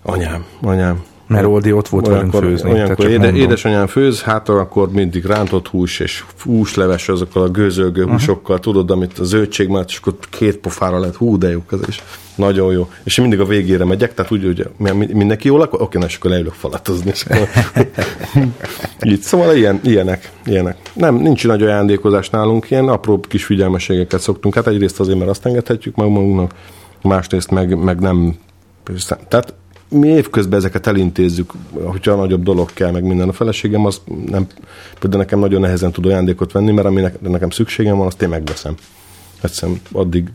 Anyám, 0.02 0.44
anyám. 0.62 1.02
Mert 1.30 1.46
Oldi 1.46 1.72
ott 1.72 1.88
volt 1.88 2.06
velünk 2.06 2.34
Olyankor, 2.34 2.50
főzni. 2.50 2.72
tehát 2.72 2.98
olyankor 2.98 3.08
éde, 3.08 3.32
édesanyám 3.32 3.86
főz, 3.86 4.22
hát 4.22 4.48
akkor 4.48 4.90
mindig 4.90 5.24
rántott 5.24 5.68
hús 5.68 6.00
és 6.00 6.24
húsleves 6.44 7.08
azokkal 7.08 7.42
a 7.42 7.48
gőzölgő 7.48 8.04
húsokkal, 8.04 8.58
tudod, 8.58 8.90
amit 8.90 9.18
a 9.18 9.24
zöldség 9.24 9.68
mellett, 9.68 9.88
és 9.88 9.96
akkor 9.96 10.14
két 10.30 10.56
pofára 10.56 10.98
lehet, 10.98 11.14
hú, 11.14 11.38
de 11.38 11.50
jó, 11.50 11.62
ez 11.70 11.78
is 11.88 12.02
nagyon 12.34 12.72
jó. 12.72 12.90
És 13.04 13.20
mindig 13.20 13.40
a 13.40 13.44
végére 13.44 13.84
megyek, 13.84 14.14
tehát 14.14 14.32
úgy, 14.32 14.44
hogy 14.44 14.68
mi- 14.76 15.12
mindenki 15.12 15.46
jól 15.48 15.58
lakol, 15.58 15.80
oké, 15.80 15.98
na, 15.98 16.04
és 16.04 16.16
akkor 16.16 16.30
leülök 16.30 16.52
falatozni. 16.52 17.12
Akkor... 17.24 17.48
Így, 19.10 19.20
szóval 19.20 19.56
ilyen, 19.56 19.80
ilyenek, 19.84 20.30
ilyenek. 20.44 20.76
Nem, 20.92 21.14
nincs 21.14 21.46
nagy 21.46 21.62
ajándékozás 21.62 22.30
nálunk, 22.30 22.70
ilyen 22.70 22.88
apró 22.88 23.20
kis 23.20 23.44
figyelmeségeket 23.44 24.20
szoktunk. 24.20 24.54
Hát 24.54 24.66
egyrészt 24.66 25.00
azért, 25.00 25.18
mert 25.18 25.30
azt 25.30 25.46
engedhetjük 25.46 25.96
meg 25.96 26.08
magunknak, 26.08 26.54
másrészt 27.02 27.50
meg, 27.50 27.76
meg 27.76 28.00
nem. 28.00 28.36
Tehát 29.28 29.54
mi 29.90 30.08
évközben 30.08 30.58
ezeket 30.58 30.86
elintézzük, 30.86 31.52
hogyha 31.84 32.14
nagyobb 32.14 32.42
dolog 32.42 32.72
kell, 32.72 32.90
meg 32.90 33.02
minden. 33.04 33.28
A 33.28 33.32
feleségem 33.32 33.86
az 33.86 34.00
nem, 34.26 34.46
például 34.98 35.22
nekem 35.22 35.38
nagyon 35.38 35.60
nehezen 35.60 35.92
tud 35.92 36.06
ajándékot 36.06 36.52
venni, 36.52 36.72
mert 36.72 36.86
ami 36.86 37.02
nekem 37.20 37.50
szükségem 37.50 37.96
van, 37.96 38.06
azt 38.06 38.22
én 38.22 38.28
megveszem. 38.28 38.74
Egyszerűen 39.42 39.80
addig 39.92 40.28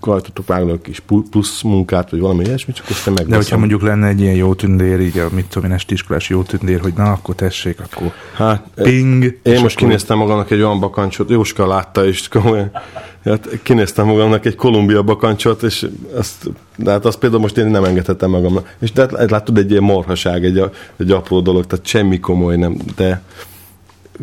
hajtottuk 0.00 0.46
vágni 0.46 0.70
egy 0.72 0.80
kis 0.80 1.02
plusz 1.30 1.62
munkát, 1.62 2.10
vagy 2.10 2.20
valami 2.20 2.44
ilyesmit, 2.44 2.76
csak 2.76 2.86
azt 2.88 3.06
én 3.06 3.14
De 3.14 3.20
hogyha 3.20 3.30
megveszem. 3.32 3.58
mondjuk 3.58 3.82
lenne 3.82 4.06
egy 4.06 4.20
ilyen 4.20 4.34
jó 4.34 4.54
tündér, 4.54 5.00
így 5.00 5.18
a 5.18 5.28
mit 5.32 5.46
tudom 5.46 5.68
én, 5.70 5.74
estiskolás 5.76 6.28
jó 6.28 6.42
tündér, 6.42 6.80
hogy 6.80 6.92
na, 6.96 7.12
akkor 7.12 7.34
tessék, 7.34 7.80
akkor 7.80 8.12
Hát, 8.34 8.66
ping. 8.74 9.24
Én 9.24 9.38
és 9.42 9.60
most 9.60 9.76
akkor- 9.76 9.88
kinéztem 9.88 10.18
magamnak 10.18 10.50
egy 10.50 10.60
olyan 10.60 10.80
bakancsot, 10.80 11.30
Jóska 11.30 11.66
látta 11.66 12.04
is, 12.06 12.28
komolyan. 12.28 12.70
Hát 13.24 13.48
kinéztem 13.62 14.06
magamnak 14.06 14.46
egy 14.46 14.54
Kolumbia 14.54 15.02
bakancsot, 15.02 15.62
és 15.62 15.86
azt, 16.14 16.50
de 16.76 16.90
hát 16.90 17.04
azt 17.04 17.18
például 17.18 17.40
most 17.40 17.56
én 17.56 17.66
nem 17.66 17.84
engedhetem 17.84 18.30
magamnak. 18.30 18.74
És 18.78 18.92
de 18.92 19.00
hát 19.00 19.30
látod, 19.30 19.58
egy 19.58 19.70
ilyen 19.70 19.82
marhaság, 19.82 20.44
egy, 20.44 20.70
egy 20.96 21.10
apró 21.10 21.40
dolog, 21.40 21.66
tehát 21.66 21.86
semmi 21.86 22.20
komoly 22.20 22.56
nem, 22.56 22.76
de 22.96 23.22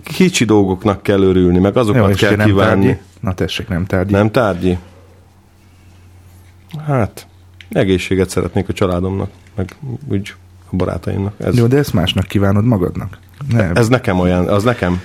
kicsi 0.03 0.45
dolgoknak 0.45 1.03
kell 1.03 1.21
örülni, 1.21 1.59
meg 1.59 1.77
azokat 1.77 2.09
Jó, 2.09 2.15
kell 2.27 2.35
nem 2.35 2.47
kívánni. 2.47 2.85
tárgyi? 2.85 3.01
Na 3.19 3.33
tessék, 3.33 3.67
nem 3.67 3.85
tárgyi. 3.85 4.11
Nem 4.11 4.31
tárgyi? 4.31 4.77
Hát, 6.85 7.27
egészséget 7.69 8.29
szeretnék 8.29 8.69
a 8.69 8.73
családomnak, 8.73 9.29
meg 9.55 9.75
úgy 10.09 10.33
a 10.71 10.75
barátaimnak. 10.75 11.33
Ez, 11.37 11.57
Jó, 11.57 11.65
de 11.67 11.77
ezt 11.77 11.93
másnak 11.93 12.25
kívánod 12.25 12.65
magadnak. 12.65 13.17
Nem. 13.49 13.71
ez 13.75 13.87
nekem 13.87 14.19
olyan, 14.19 14.47
az 14.47 14.63
nekem. 14.63 15.01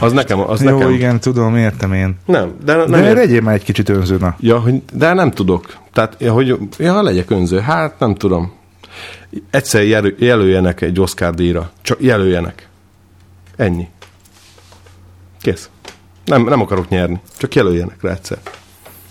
Az 0.00 0.12
nekem, 0.12 0.40
az 0.40 0.62
Jó, 0.62 0.70
nekem. 0.70 0.90
igen, 0.90 1.20
tudom, 1.20 1.56
értem 1.56 1.92
én. 1.92 2.16
Nem, 2.26 2.54
de 2.64 2.76
nem, 2.76 2.90
De 2.90 3.12
legyél 3.12 3.40
már 3.40 3.54
egy 3.54 3.62
kicsit 3.62 3.88
önző, 3.88 4.16
na. 4.16 4.36
Ja, 4.40 4.58
hogy, 4.60 4.82
de 4.92 5.12
nem 5.12 5.30
tudok. 5.30 5.76
Tehát, 5.92 6.16
ja, 6.18 6.32
hogy 6.32 6.58
ja, 6.78 7.02
legyek 7.02 7.30
önző. 7.30 7.58
Hát 7.58 7.98
nem 7.98 8.14
tudom. 8.14 8.52
Egyszer 9.50 9.82
jelö, 9.82 10.08
jelöljenek 10.18 10.80
egy 10.80 11.00
Oscar 11.00 11.34
díjra. 11.34 11.70
Csak 11.82 12.02
jelöljenek. 12.02 12.68
Ennyi. 13.56 13.88
Kész. 15.40 15.70
Nem, 16.24 16.44
nem 16.44 16.60
akarok 16.60 16.88
nyerni. 16.88 17.20
Csak 17.36 17.54
jelöljenek 17.54 18.02
rá 18.02 18.10
egyszer. 18.10 18.38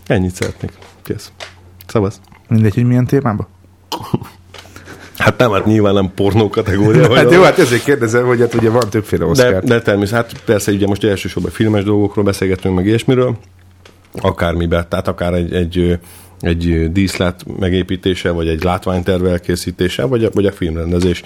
Ennyit 0.07 0.35
szeretnék. 0.35 0.71
Kész. 1.03 1.31
Szavasz. 1.87 2.19
Mindegy, 2.47 2.73
hogy 2.73 2.85
milyen 2.85 3.05
témában? 3.05 3.47
Hát 5.21 5.37
nem, 5.37 5.51
hát 5.51 5.65
nyilván 5.65 5.93
nem 5.93 6.11
pornó 6.15 6.49
kategória. 6.49 7.01
Hát 7.01 7.09
valami. 7.09 7.35
jó, 7.35 7.41
hát 7.41 7.59
ezért 7.59 7.83
kérdezem, 7.83 8.25
hogy 8.25 8.39
hát 8.39 8.53
ugye 8.53 8.69
van 8.69 8.89
többféle 8.89 9.23
De, 9.23 9.29
Oscar. 9.29 9.63
de 9.63 9.81
természetesen, 9.81 10.25
hát 10.25 10.43
persze 10.43 10.71
ugye 10.71 10.87
most 10.87 11.03
elsősorban 11.03 11.51
filmes 11.51 11.83
dolgokról 11.83 12.25
beszélgetünk, 12.25 12.75
meg 12.75 12.85
ilyesmiről, 12.85 13.37
akármiben, 14.13 14.85
tehát 14.89 15.07
akár 15.07 15.33
egy, 15.33 15.53
egy, 15.53 15.99
egy 16.39 16.91
díszlet 16.91 17.45
megépítése, 17.59 18.31
vagy 18.31 18.47
egy 18.47 18.63
látványterv 18.63 19.25
elkészítése, 19.25 20.05
vagy 20.05 20.23
a, 20.23 20.29
vagy 20.33 20.45
a 20.45 20.51
filmrendezés. 20.51 21.23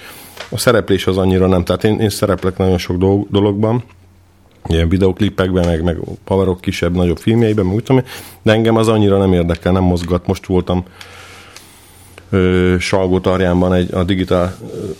A 0.50 0.58
szereplés 0.58 1.08
az 1.08 1.18
annyira 1.18 1.48
nem, 1.48 1.64
tehát 1.64 1.84
én, 1.84 2.00
én 2.00 2.10
szereplek 2.10 2.58
nagyon 2.58 2.78
sok 2.78 2.98
dolog, 2.98 3.28
dologban, 3.30 3.84
ilyen 4.68 4.90
videoklipekben, 4.90 5.68
meg, 5.68 5.84
meg 5.84 5.98
pavarok 6.24 6.62
kisebb, 6.62 6.96
nagyobb 6.96 7.18
filmjeiben, 7.18 7.66
meg 7.66 7.76
úgy 7.76 7.84
tudom, 7.84 8.04
de 8.42 8.52
engem 8.52 8.76
az 8.76 8.88
annyira 8.88 9.18
nem 9.18 9.34
érdekel, 9.34 9.72
nem 9.72 9.84
mozgat. 9.84 10.28
Most 10.28 10.46
voltam 10.46 10.84
Salgótarjánban 12.80 13.74
egy, 13.74 13.94
a, 13.94 14.04
digitál, 14.04 14.56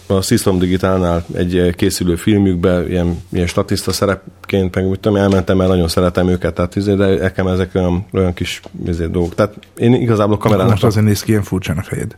a 0.08 0.22
System 0.22 0.60
Digitálnál 0.60 1.26
egy 1.34 1.56
ö, 1.56 1.70
készülő 1.70 2.16
filmjükbe, 2.16 2.88
ilyen, 2.88 3.24
ilyen 3.30 3.48
statiszta 3.48 3.92
szerepként, 3.92 4.76
meg 4.76 4.86
úgy 4.86 5.00
tudom, 5.00 5.18
elmentem, 5.18 5.58
mert 5.58 5.70
nagyon 5.70 5.88
szeretem 5.88 6.28
őket, 6.28 6.54
tehát 6.54 6.76
izé, 6.76 6.94
de 6.94 7.08
nekem 7.08 7.48
ezek 7.48 7.70
olyan, 7.76 8.06
olyan 8.14 8.34
kis 8.34 8.62
izé, 8.88 9.06
dolgok. 9.06 9.36
Tehát 9.36 9.54
én 9.78 9.94
igazából 9.94 10.38
kamerának... 10.38 10.72
Most 10.72 10.84
azért 10.84 11.06
néz 11.06 11.22
ki 11.22 11.30
ilyen 11.30 11.44
furcsán 11.44 11.78
a 11.78 11.84
fejed. 11.84 12.16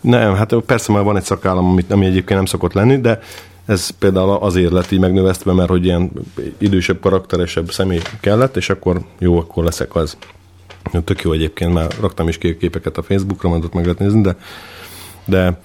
Nem, 0.00 0.34
hát 0.34 0.54
persze 0.66 0.92
már 0.92 1.02
van 1.02 1.16
egy 1.16 1.24
szakállam, 1.24 1.64
amit, 1.64 1.90
ami 1.90 2.06
egyébként 2.06 2.38
nem 2.38 2.44
szokott 2.44 2.72
lenni, 2.72 3.00
de 3.00 3.20
ez 3.66 3.90
például 3.90 4.30
azért 4.30 4.72
lett 4.72 4.90
így 4.90 4.98
megnövesztve, 4.98 5.52
mert 5.52 5.68
hogy 5.68 5.84
ilyen 5.84 6.10
idősebb, 6.58 7.00
karakteresebb 7.00 7.70
személy 7.70 8.00
kellett, 8.20 8.56
és 8.56 8.70
akkor 8.70 9.00
jó, 9.18 9.38
akkor 9.38 9.64
leszek 9.64 9.94
az. 9.94 10.16
Tök 11.04 11.22
jó 11.22 11.32
egyébként, 11.32 11.72
már 11.72 11.86
raktam 12.00 12.28
is 12.28 12.38
kép- 12.38 12.58
képeket 12.58 12.96
a 12.98 13.02
Facebookra, 13.02 13.48
majd 13.48 13.64
ott 13.64 13.72
meg 13.74 13.82
lehet 13.84 13.98
nézni, 13.98 14.20
de, 14.20 14.36
de 15.24 15.58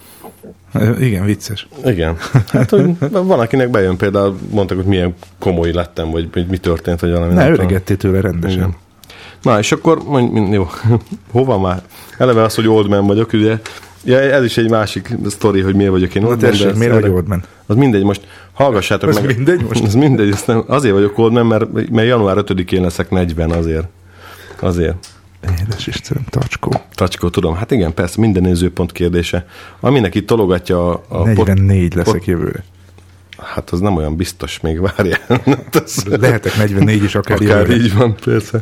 Igen, 0.99 1.25
vicces. 1.25 1.67
igen. 1.85 2.17
Hát, 2.47 2.69
hogy 2.69 2.89
van, 3.11 3.39
akinek 3.39 3.69
bejön 3.69 3.97
például, 3.97 4.37
mondták, 4.49 4.77
hogy 4.77 4.85
milyen 4.87 5.15
komoly 5.39 5.71
lettem, 5.71 6.11
vagy, 6.11 6.27
vagy 6.33 6.47
mi 6.47 6.57
történt, 6.57 6.99
vagy 6.99 7.11
valami. 7.11 7.33
Ne, 7.33 7.49
öregettél 7.49 7.97
tőle 7.97 8.21
rendesen. 8.21 8.57
Igen. 8.57 8.75
Na, 9.41 9.59
és 9.59 9.71
akkor, 9.71 10.03
mondj, 10.03 10.53
jó, 10.53 10.67
hova 11.31 11.59
már? 11.59 11.81
Eleve 12.17 12.41
az, 12.41 12.55
hogy 12.55 12.67
old 12.67 12.87
man 12.89 13.05
vagyok, 13.05 13.33
ugye, 13.33 13.57
ja, 14.03 14.17
ez 14.19 14.43
is 14.43 14.57
egy 14.57 14.69
másik 14.69 15.15
sztori, 15.29 15.61
hogy 15.61 15.75
miért 15.75 15.91
vagyok 15.91 16.15
én 16.15 16.23
old 16.23 16.41
man, 16.41 16.51
tessék, 16.51 16.73
miért 16.75 16.93
vagy 16.93 17.03
erre- 17.03 17.13
Oldman? 17.13 17.43
Az 17.65 17.75
mindegy, 17.75 18.03
most 18.03 18.21
hallgassátok 18.53 19.09
Az 19.09 19.15
meg. 19.19 19.35
mindegy 19.35 19.61
most? 19.67 19.83
Az 19.83 19.93
mindegy, 19.95 20.35
nem, 20.45 20.63
azért 20.67 20.93
vagyok 20.93 21.17
old 21.17 21.31
man, 21.31 21.45
mert, 21.45 21.89
mert 21.91 22.07
január 22.07 22.37
5-én 22.39 22.81
leszek 22.81 23.09
40 23.09 23.51
azért. 23.51 23.87
Azért. 24.59 24.95
Édes 25.61 25.87
Istenem, 25.87 26.23
tacskó. 26.29 26.71
Tacskó, 26.95 27.29
tudom. 27.29 27.55
Hát 27.55 27.71
igen, 27.71 27.93
persze, 27.93 28.15
minden 28.21 28.43
nézőpont 28.43 28.91
kérdése. 28.91 29.45
Aminek 29.79 30.15
itt 30.15 30.27
tologatja 30.27 30.93
a... 30.93 31.03
a 31.07 31.23
44 31.23 31.93
leszek 31.95 32.13
pot- 32.13 32.25
jövőre. 32.25 32.63
Hát 33.37 33.69
az 33.69 33.79
nem 33.79 33.95
olyan 33.95 34.15
biztos, 34.15 34.59
még 34.59 34.79
várjál. 34.81 35.19
Az- 35.71 36.03
Lehetek 36.09 36.57
44 36.57 37.03
is 37.03 37.15
akár, 37.15 37.41
Akár 37.41 37.57
jövőre. 37.59 37.83
így 37.83 37.95
van, 37.95 38.15
persze. 38.25 38.61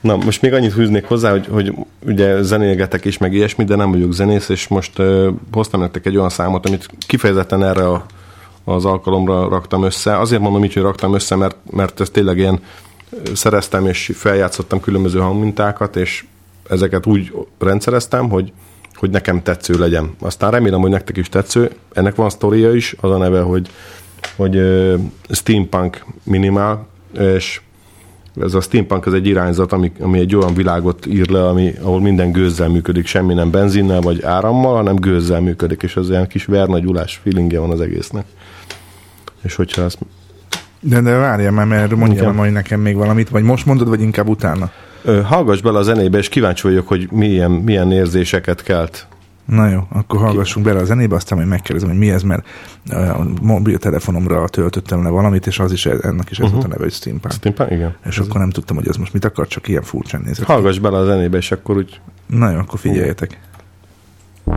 Na, 0.00 0.16
most 0.16 0.42
még 0.42 0.52
annyit 0.52 0.72
hűznék 0.72 1.04
hozzá, 1.04 1.30
hogy, 1.30 1.46
hogy 1.50 1.72
ugye 2.06 2.42
zenélgetek 2.42 3.04
is, 3.04 3.18
meg 3.18 3.32
ilyesmi, 3.32 3.64
de 3.64 3.76
nem 3.76 3.90
vagyok 3.90 4.12
zenész, 4.12 4.48
és 4.48 4.68
most 4.68 4.98
uh, 4.98 5.26
hoztam 5.52 5.80
nektek 5.80 6.06
egy 6.06 6.16
olyan 6.16 6.28
számot, 6.28 6.66
amit 6.66 6.88
kifejezetten 7.06 7.64
erre 7.64 7.88
a, 7.88 8.06
az 8.64 8.84
alkalomra 8.84 9.48
raktam 9.48 9.82
össze. 9.82 10.18
Azért 10.18 10.40
mondom 10.40 10.64
így, 10.64 10.72
hogy 10.72 10.82
raktam 10.82 11.14
össze, 11.14 11.36
mert, 11.36 11.56
mert 11.70 12.00
ez 12.00 12.10
tényleg 12.10 12.38
ilyen 12.38 12.60
szereztem 13.34 13.86
és 13.86 14.10
feljátszottam 14.14 14.80
különböző 14.80 15.18
hangmintákat, 15.18 15.96
és 15.96 16.24
ezeket 16.68 17.06
úgy 17.06 17.32
rendszereztem, 17.58 18.28
hogy, 18.28 18.52
hogy 18.94 19.10
nekem 19.10 19.42
tetsző 19.42 19.78
legyen. 19.78 20.14
Aztán 20.20 20.50
remélem, 20.50 20.80
hogy 20.80 20.90
nektek 20.90 21.16
is 21.16 21.28
tetsző. 21.28 21.70
Ennek 21.92 22.14
van 22.14 22.30
sztoria 22.30 22.74
is, 22.74 22.94
az 23.00 23.10
a 23.10 23.16
neve, 23.16 23.40
hogy, 23.40 23.68
hogy 24.36 24.56
uh, 24.56 25.00
steampunk 25.28 26.04
minimál, 26.22 26.86
és 27.18 27.60
ez 28.40 28.54
a 28.54 28.60
steampunk 28.60 29.06
az 29.06 29.12
egy 29.12 29.26
irányzat, 29.26 29.72
ami, 29.72 29.92
ami 30.00 30.18
egy 30.18 30.36
olyan 30.36 30.54
világot 30.54 31.06
ír 31.06 31.28
le, 31.28 31.48
ami, 31.48 31.74
ahol 31.82 32.00
minden 32.00 32.32
gőzzel 32.32 32.68
működik, 32.68 33.06
semmi 33.06 33.34
nem 33.34 33.50
benzinnel 33.50 34.00
vagy 34.00 34.22
árammal, 34.22 34.74
hanem 34.74 34.94
gőzzel 34.94 35.40
működik, 35.40 35.82
és 35.82 35.96
az 35.96 36.08
ilyen 36.08 36.26
kis 36.26 36.44
vernagyulás 36.44 37.20
feelingje 37.22 37.58
van 37.58 37.70
az 37.70 37.80
egésznek. 37.80 38.26
És 39.42 39.54
hogyha 39.54 39.82
ezt 39.82 39.98
de, 40.86 41.00
de 41.00 41.16
várjál 41.16 41.52
már, 41.52 41.66
mert 41.66 41.96
mondjál 41.96 42.24
már 42.24 42.34
majd 42.34 42.52
nekem 42.52 42.80
még 42.80 42.96
valamit, 42.96 43.28
vagy 43.28 43.42
most 43.42 43.66
mondod, 43.66 43.88
vagy 43.88 44.00
inkább 44.00 44.28
utána? 44.28 44.70
Ö, 45.02 45.20
hallgass 45.20 45.60
bele 45.60 45.78
a 45.78 45.82
zenébe, 45.82 46.18
és 46.18 46.28
kíváncsi 46.28 46.62
vagyok, 46.62 46.88
hogy 46.88 47.08
milyen, 47.10 47.50
milyen 47.50 47.92
érzéseket 47.92 48.62
kelt. 48.62 49.06
Na 49.44 49.68
jó, 49.68 49.80
akkor 49.92 50.20
hallgassunk 50.20 50.66
bele 50.66 50.80
a 50.80 50.84
zenébe, 50.84 51.14
aztán 51.14 51.38
majd 51.38 51.50
megkérdezem, 51.50 51.88
hogy 51.88 51.98
mi 51.98 52.10
ez, 52.10 52.22
mert 52.22 52.46
a 52.90 53.24
mobiltelefonomra 53.42 54.48
töltöttem 54.48 55.02
le 55.02 55.08
valamit, 55.08 55.46
és 55.46 55.58
az 55.58 55.72
is, 55.72 55.86
ennek 55.86 56.30
is 56.30 56.38
ez 56.38 56.44
uh-huh. 56.44 56.50
volt 56.50 56.54
a 56.54 56.58
mhm. 56.58 56.68
neve, 56.68 56.82
hogy 56.82 56.92
Steampunk. 56.92 57.34
Steampunk, 57.34 57.70
igen. 57.70 57.96
És 58.06 58.18
ez 58.18 58.26
akkor 58.26 58.40
nem 58.40 58.50
tudtam, 58.50 58.76
hogy 58.76 58.88
ez 58.88 58.96
most 58.96 59.12
mit 59.12 59.24
akar, 59.24 59.46
csak 59.46 59.68
ilyen 59.68 59.82
furcsán 59.82 60.20
nézett. 60.24 60.46
Hallgass 60.46 60.78
bele 60.78 60.98
a 60.98 61.04
zenébe, 61.04 61.36
és 61.36 61.52
akkor 61.52 61.76
úgy... 61.76 62.00
Na 62.26 62.50
jó, 62.50 62.58
akkor 62.58 62.78
figyeljetek. 62.78 63.38
Uh. 64.44 64.56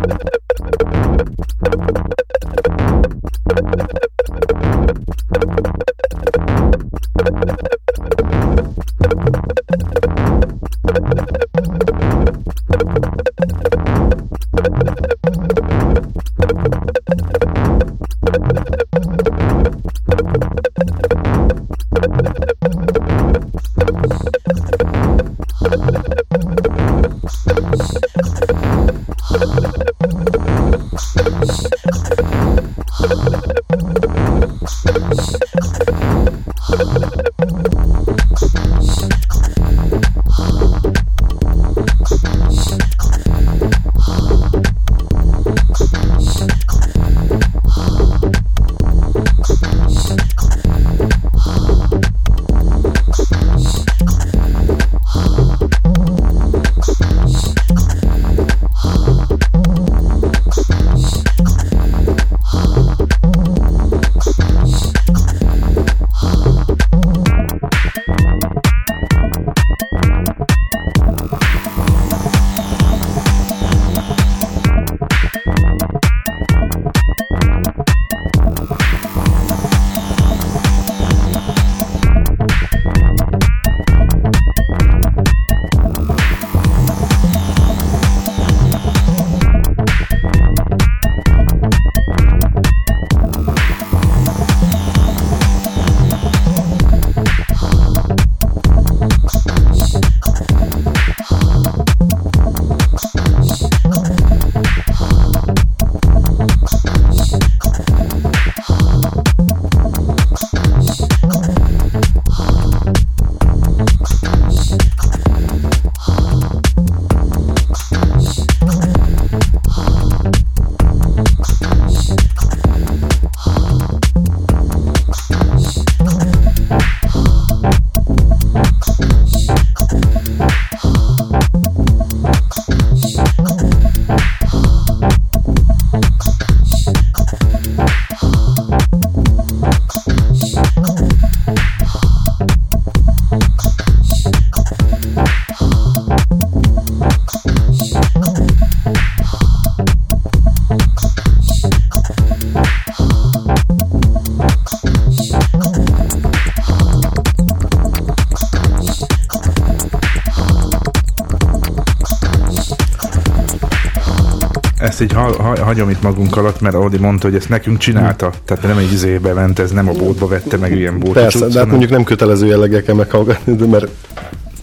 ezt 165.01 165.11
így 165.11 165.17
ha, 165.17 165.43
ha, 165.43 165.63
hagyom 165.63 165.89
itt 165.89 166.01
magunk 166.01 166.37
alatt, 166.37 166.61
mert 166.61 166.75
Audi 166.75 166.97
mondta, 166.97 167.27
hogy 167.27 167.35
ezt 167.35 167.49
nekünk 167.49 167.77
csinálta. 167.77 168.31
Tehát 168.45 168.63
nem 168.63 168.77
egy 168.77 168.93
izébe 168.93 169.33
ment, 169.33 169.59
ez 169.59 169.71
nem 169.71 169.89
a 169.89 169.91
bótba 169.91 170.27
vette 170.27 170.57
meg 170.57 170.75
ilyen 170.77 170.99
bótot. 170.99 171.13
Persze, 171.13 171.47
de 171.47 171.59
hát 171.59 171.67
mondjuk 171.67 171.91
nem 171.91 172.03
kötelező 172.03 172.45
jelleggel 172.45 172.83
kell 172.83 172.95
meghallgatni, 172.95 173.55
de 173.55 173.65
mert... 173.65 173.87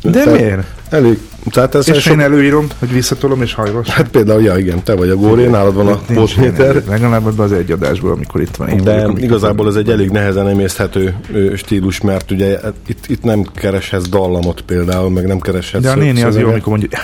De 0.02 0.10
tehát 0.10 0.40
miért? 0.40 0.66
Elég. 0.88 1.18
Tehát 1.50 1.74
ez 1.74 1.88
És 1.88 2.02
sok, 2.02 2.12
én 2.12 2.20
előírom, 2.20 2.66
hogy 2.78 2.92
visszatolom 2.92 3.42
és 3.42 3.54
hajvas. 3.54 3.88
Hát 3.88 4.08
például, 4.08 4.42
ja 4.42 4.56
igen, 4.56 4.82
te 4.82 4.94
vagy 4.94 5.08
a 5.08 5.16
góri, 5.16 5.44
nálad 5.44 5.74
van 5.74 5.86
a 5.86 5.98
pótméter. 6.14 6.82
Legalább 6.88 7.26
abban 7.26 7.44
az 7.44 7.52
egy 7.52 7.72
adásból, 7.72 8.10
amikor 8.10 8.40
itt 8.40 8.56
van. 8.56 8.68
Én 8.68 8.84
De 8.84 8.94
vagyok, 8.94 9.22
igazából 9.22 9.68
ez 9.68 9.74
egy 9.74 9.90
elég 9.90 10.10
nehezen 10.10 10.48
emészthető 10.48 11.14
stílus, 11.56 12.00
mert 12.00 12.30
ugye 12.30 12.58
itt, 12.86 13.04
itt 13.06 13.22
nem 13.22 13.46
kereshetsz 13.54 14.08
dallamot 14.08 14.60
például, 14.60 15.10
meg 15.10 15.26
nem 15.26 15.40
kereshetsz 15.40 15.82
De 15.82 15.90
a 15.90 15.94
néni 15.94 16.22
az 16.22 16.36
jó, 16.36 16.48
amikor 16.48 16.68
mondja, 16.68 16.98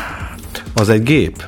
Az 0.75 0.89
egy 0.89 1.03
gép. 1.03 1.45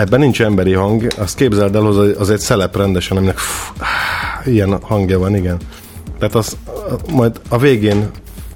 Ebben 0.00 0.20
nincs 0.20 0.42
emberi 0.42 0.72
hang, 0.72 1.06
azt 1.16 1.36
képzeld 1.36 1.74
el, 1.74 1.86
az, 1.86 1.96
az 2.18 2.30
egy 2.30 2.38
szelep 2.38 2.76
rendesen, 2.76 3.16
aminek 3.16 3.38
áh, 3.78 4.46
ilyen 4.52 4.78
hangja 4.82 5.18
van, 5.18 5.34
igen. 5.36 5.56
Tehát 6.18 6.34
az 6.34 6.56
majd 7.12 7.40
a 7.48 7.58
végén, 7.58 8.10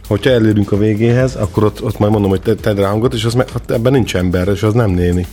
hogyha 0.09 0.31
elérünk 0.31 0.73
a 0.73 0.77
végéhez, 0.77 1.37
akkor 1.37 1.65
ott, 1.65 1.83
ott 1.83 1.99
majd 1.99 2.13
mondom, 2.13 2.31
hogy 2.31 2.41
te- 2.41 2.55
tedd 2.55 2.77
rá 2.77 2.89
hangot, 2.89 3.15
és 3.15 3.25
az, 3.25 3.37
ebben 3.69 3.93
nincs 3.93 4.17
ember, 4.17 4.49
és 4.49 4.63
az 4.63 4.75
nem 4.75 4.91
néni. 4.91 5.27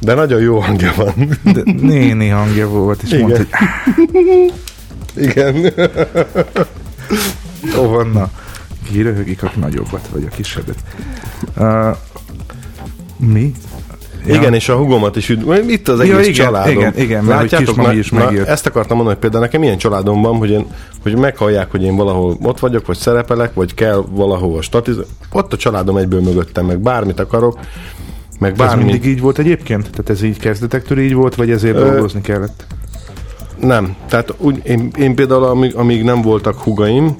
De 0.00 0.14
nagyon 0.14 0.40
jó 0.40 0.58
hangja 0.58 0.92
van. 0.96 1.38
de 1.54 1.62
néni 1.64 2.28
hangja 2.28 2.68
volt, 2.68 3.02
és 3.02 3.12
Igen. 3.12 3.20
mondta, 3.20 3.56
hogy 3.94 4.52
igen. 5.24 5.72
Ó, 7.78 7.88
van, 7.88 8.10
na. 8.10 8.30
Ki 8.90 9.02
röhögik 9.02 9.42
a 9.42 9.50
nagyobbat, 9.56 10.08
vagy 10.12 10.26
a 10.30 10.34
kisebbet. 10.34 10.78
Uh, 11.56 11.96
mi? 13.16 13.52
Igen, 14.34 14.54
és 14.54 14.68
a 14.68 14.76
hugomat 14.76 15.16
is 15.16 15.28
üdv... 15.28 15.50
Itt 15.68 15.88
az 15.88 16.00
egész 16.00 16.12
Ja, 16.12 16.20
igen, 16.20 16.32
családom. 16.32 16.72
igen, 16.72 16.92
igen, 16.96 17.24
mert 17.24 17.40
hogy 17.40 17.50
Látjátok, 17.50 17.76
na- 17.76 17.92
is 17.92 18.10
na, 18.10 18.24
megjött. 18.24 18.46
Ezt 18.46 18.66
akartam 18.66 18.96
mondani, 18.96 19.18
hogy 19.20 19.28
például 19.30 19.42
nekem 19.42 19.62
ilyen 19.62 19.78
családom 19.78 20.22
van, 20.22 20.36
hogy, 20.36 20.50
én, 20.50 20.66
hogy 21.02 21.16
meghallják, 21.16 21.70
hogy 21.70 21.82
én 21.82 21.96
valahol 21.96 22.36
ott 22.42 22.58
vagyok, 22.60 22.86
vagy 22.86 22.96
szerepelek, 22.96 23.54
vagy 23.54 23.74
kell 23.74 24.04
valahova 24.10 24.62
statizálni. 24.62 25.08
Ott 25.32 25.52
a 25.52 25.56
családom 25.56 25.96
egyből 25.96 26.20
mögöttem, 26.20 26.66
meg 26.66 26.78
bármit 26.78 27.20
akarok, 27.20 27.58
meg 28.38 28.50
Ez 28.52 28.58
bármi... 28.58 28.82
mindig 28.84 29.04
így 29.04 29.20
volt 29.20 29.38
egyébként? 29.38 29.90
Tehát 29.90 30.10
ez 30.10 30.22
így 30.22 30.38
kezdetektől 30.38 30.98
így 30.98 31.14
volt, 31.14 31.34
vagy 31.34 31.50
ezért 31.50 31.76
Ö, 31.76 31.84
dolgozni 31.90 32.20
kellett? 32.20 32.64
Nem. 33.60 33.96
Tehát 34.08 34.34
úgy, 34.38 34.60
én, 34.62 34.90
én 34.98 35.14
például, 35.14 35.44
amíg, 35.44 35.74
amíg 35.74 36.02
nem 36.02 36.22
voltak 36.22 36.58
hugaim, 36.60 37.16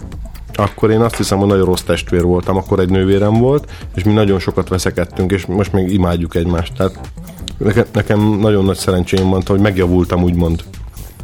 akkor 0.54 0.90
én 0.90 1.00
azt 1.00 1.16
hiszem, 1.16 1.38
hogy 1.38 1.48
nagyon 1.48 1.64
rossz 1.64 1.82
testvér 1.82 2.22
voltam, 2.22 2.56
akkor 2.56 2.78
egy 2.78 2.90
nővérem 2.90 3.34
volt, 3.34 3.70
és 3.94 4.04
mi 4.04 4.12
nagyon 4.12 4.38
sokat 4.38 4.68
veszekedtünk, 4.68 5.32
és 5.32 5.46
most 5.46 5.72
még 5.72 5.92
imádjuk 5.92 6.34
egymást. 6.34 6.72
Tehát 6.76 6.98
nekem, 7.92 8.20
nagyon 8.20 8.64
nagy 8.64 8.76
szerencsém 8.76 9.30
van, 9.30 9.42
hogy 9.46 9.60
megjavultam, 9.60 10.22
úgymond. 10.22 10.64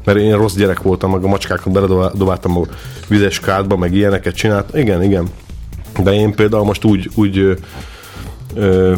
Mert 0.05 0.19
én 0.19 0.37
rossz 0.37 0.55
gyerek 0.55 0.83
voltam, 0.83 1.11
meg 1.11 1.25
a 1.25 1.29
macskákat 1.29 1.73
beledobáltam 1.73 2.59
a 2.59 2.63
vizes 3.09 3.41
kádba, 3.41 3.77
meg 3.77 3.95
ilyeneket 3.95 4.35
csinált. 4.35 4.77
Igen, 4.77 5.03
igen. 5.03 5.29
De 6.03 6.13
én 6.13 6.35
például 6.35 6.65
most 6.65 6.85
úgy, 6.85 7.11
úgy 7.15 7.39
ö, 7.39 7.53
ö, 8.55 8.95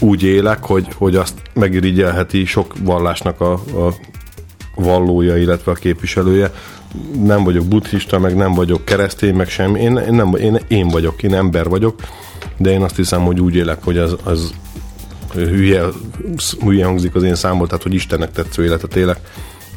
úgy 0.00 0.22
élek, 0.22 0.64
hogy, 0.64 0.88
hogy 0.94 1.16
azt 1.16 1.34
megirigyelheti 1.52 2.44
sok 2.44 2.74
vallásnak 2.82 3.40
a, 3.40 3.52
a 3.52 3.94
vallója, 4.74 5.36
illetve 5.36 5.70
a 5.70 5.74
képviselője. 5.74 6.52
Nem 7.24 7.44
vagyok 7.44 7.66
buddhista, 7.66 8.18
meg 8.18 8.36
nem 8.36 8.54
vagyok 8.54 8.84
keresztény, 8.84 9.34
meg 9.34 9.48
sem. 9.48 9.74
Én, 9.74 9.96
én, 9.96 10.14
nem, 10.14 10.34
én, 10.34 10.60
én 10.68 10.88
vagyok, 10.88 11.22
én 11.22 11.34
ember 11.34 11.68
vagyok, 11.68 12.00
de 12.56 12.70
én 12.70 12.82
azt 12.82 12.96
hiszem, 12.96 13.24
hogy 13.24 13.40
úgy 13.40 13.54
élek, 13.54 13.84
hogy 13.84 13.98
az, 13.98 14.16
az 14.22 14.54
hülye, 15.34 15.82
hülye 16.60 16.84
hangzik 16.84 17.14
az 17.14 17.22
én 17.22 17.34
számból, 17.34 17.66
tehát 17.66 17.82
hogy 17.82 17.94
Istennek 17.94 18.32
tetsző 18.32 18.64
életet 18.64 18.96
élek, 18.96 19.18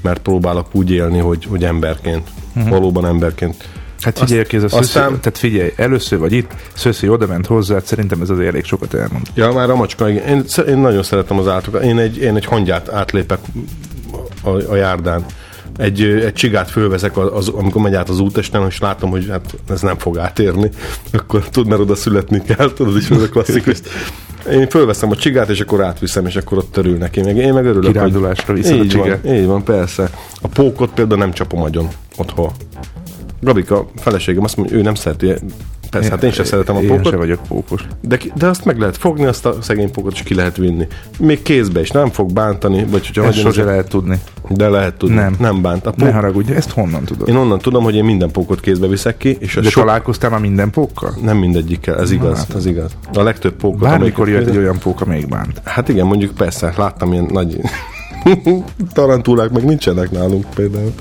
mert 0.02 0.22
próbálok 0.22 0.68
úgy 0.72 0.92
élni, 0.92 1.20
hogy, 1.20 1.46
hogy 1.46 1.64
emberként, 1.64 2.30
uh-huh. 2.56 2.72
valóban 2.72 3.06
emberként. 3.06 3.68
Hát 4.00 4.20
figyelj, 4.20 4.44
ez 4.52 4.64
a 4.64 4.70
szöszi, 4.70 4.84
aztán- 4.84 5.20
tehát 5.20 5.38
figyelj, 5.38 5.74
először 5.76 6.20
vagy 6.20 6.32
itt, 6.32 6.52
Szöszi 6.74 7.10
oda 7.10 7.28
ment 7.28 7.46
hozzá, 7.46 7.80
szerintem 7.80 8.22
ez 8.22 8.30
azért 8.30 8.48
elég 8.48 8.64
sokat 8.64 8.94
elmond. 8.94 9.28
Ja, 9.34 9.52
már 9.52 9.70
a 9.70 9.76
macska, 9.76 10.10
igen. 10.10 10.28
Én, 10.28 10.44
én 10.68 10.78
nagyon 10.78 11.04
szeretem 11.04 11.40
az 11.40 11.48
állatokat. 11.48 11.84
Én 11.84 11.98
egy, 11.98 12.18
én 12.18 12.36
egy 12.36 12.46
hangyát 12.46 12.90
átlépek 12.90 13.40
a, 14.44 14.50
a 14.50 14.76
járdán. 14.76 15.26
Egy, 15.78 16.02
egy 16.02 16.34
csigát 16.34 16.70
fölveszek, 16.70 17.18
az, 17.18 17.30
az, 17.34 17.48
amikor 17.48 17.82
megy 17.82 17.94
át 17.94 18.10
az 18.10 18.20
útesten, 18.20 18.66
és 18.68 18.80
látom, 18.80 19.10
hogy 19.10 19.28
hát 19.30 19.56
ez 19.70 19.82
nem 19.82 19.98
fog 19.98 20.18
átérni, 20.18 20.70
akkor 21.12 21.50
tud, 21.50 21.68
mert 21.68 21.82
oda 21.82 21.96
születni 21.96 22.42
kell, 22.42 22.74
tudod 22.74 22.98
is, 22.98 23.10
ez 23.10 23.22
a 23.22 23.30
klasszikus. 23.30 23.78
Én 24.52 24.70
fölveszem 24.70 25.12
a 25.12 25.16
csigát, 25.16 25.50
és 25.50 25.60
akkor 25.60 25.84
átviszem, 25.84 26.26
és 26.26 26.36
akkor 26.36 26.58
ott 26.58 26.78
örül 26.78 26.98
neki. 26.98 27.22
Meg 27.22 27.38
én 27.38 27.54
meg 27.54 27.66
örülök, 27.66 27.92
Kirándulásra 27.92 28.54
viszed 28.54 28.80
a 28.80 28.88
csigát. 28.88 29.22
Van, 29.24 29.34
így 29.34 29.46
van, 29.46 29.64
persze. 29.64 30.10
A 30.42 30.48
pókot 30.48 30.94
például 30.94 31.20
nem 31.20 31.32
csapom 31.34 31.62
agyon 31.62 31.88
otthon. 32.18 32.52
Gabika, 33.42 33.88
feleségem 33.96 34.44
azt 34.44 34.58
mondja, 34.58 34.78
ő 34.78 34.82
nem 34.82 34.96
szereti. 34.96 35.34
Persze, 35.94 36.10
hát 36.10 36.24
én 36.24 36.32
sem 36.32 36.46
szeretem 36.46 36.76
a 36.76 36.80
Én 36.82 36.88
pókot. 36.88 37.06
sem 37.08 37.18
vagyok 37.18 37.40
pókos. 37.48 37.86
De, 38.02 38.20
de 38.36 38.48
azt 38.48 38.66
meg 38.66 38.80
lehet 38.80 38.98
fogni, 38.98 39.26
azt 39.26 39.46
a 39.46 39.56
szegény 39.62 39.92
pókot 39.92 40.14
is 40.14 40.24
ki 40.24 40.36
lehet 40.36 40.58
vinni. 40.58 40.88
Még 41.20 41.42
kézbe 41.42 41.80
is, 41.80 41.90
nem 41.92 42.10
fog 42.10 42.34
bántani, 42.34 42.86
vagy 42.90 43.06
hogyha 43.08 43.24
Ezt 43.26 43.38
sose 43.40 43.64
lehet 43.64 43.90
tudni. 43.90 44.20
de 44.50 44.70
lehet 44.70 44.94
tudni. 44.98 45.16
Nem. 45.16 45.36
nem 45.40 45.62
bánt. 45.62 45.86
A 45.86 45.94
Ne 45.98 46.06
pók, 46.06 46.14
haragudj, 46.14 46.52
ezt 46.54 46.72
honnan 46.72 47.04
tudod? 47.04 47.28
én 47.28 47.36
onnan 47.36 47.60
tudom, 47.60 47.84
hogy 47.84 47.96
én 47.96 48.04
minden 48.04 48.32
pókot 48.32 48.60
kézbe 48.60 48.88
viszek 48.88 49.18
ki, 49.18 49.38
és 49.40 49.56
a 49.58 49.62
De 49.62 49.70
sok, 49.70 49.84
találkoztál 49.84 50.30
már 50.30 50.40
minden 50.40 50.70
pókkal? 50.70 51.14
nem 51.22 51.38
mindegyikkel, 51.38 52.00
ez 52.00 52.12
igaz, 52.12 52.48
ez 52.56 52.66
igaz. 52.66 52.92
A 53.14 53.22
legtöbb 53.24 53.54
pókot, 53.56 53.80
Bármikor 53.80 54.30
jött 54.30 54.48
egy 54.48 54.58
olyan 54.58 54.78
pók, 54.80 55.02
amelyik 55.02 55.28
bánt. 55.28 55.62
Hát 55.64 55.90
igen, 55.90 56.06
mondjuk 56.06 56.32
persze, 56.36 56.74
láttam 56.78 57.12
ilyen 57.14 57.28
nagy 57.32 57.58
tarantulák, 58.94 59.50
meg 59.52 59.64
nincsenek 59.66 60.12
nálunk 60.12 60.46
például. 60.56 60.94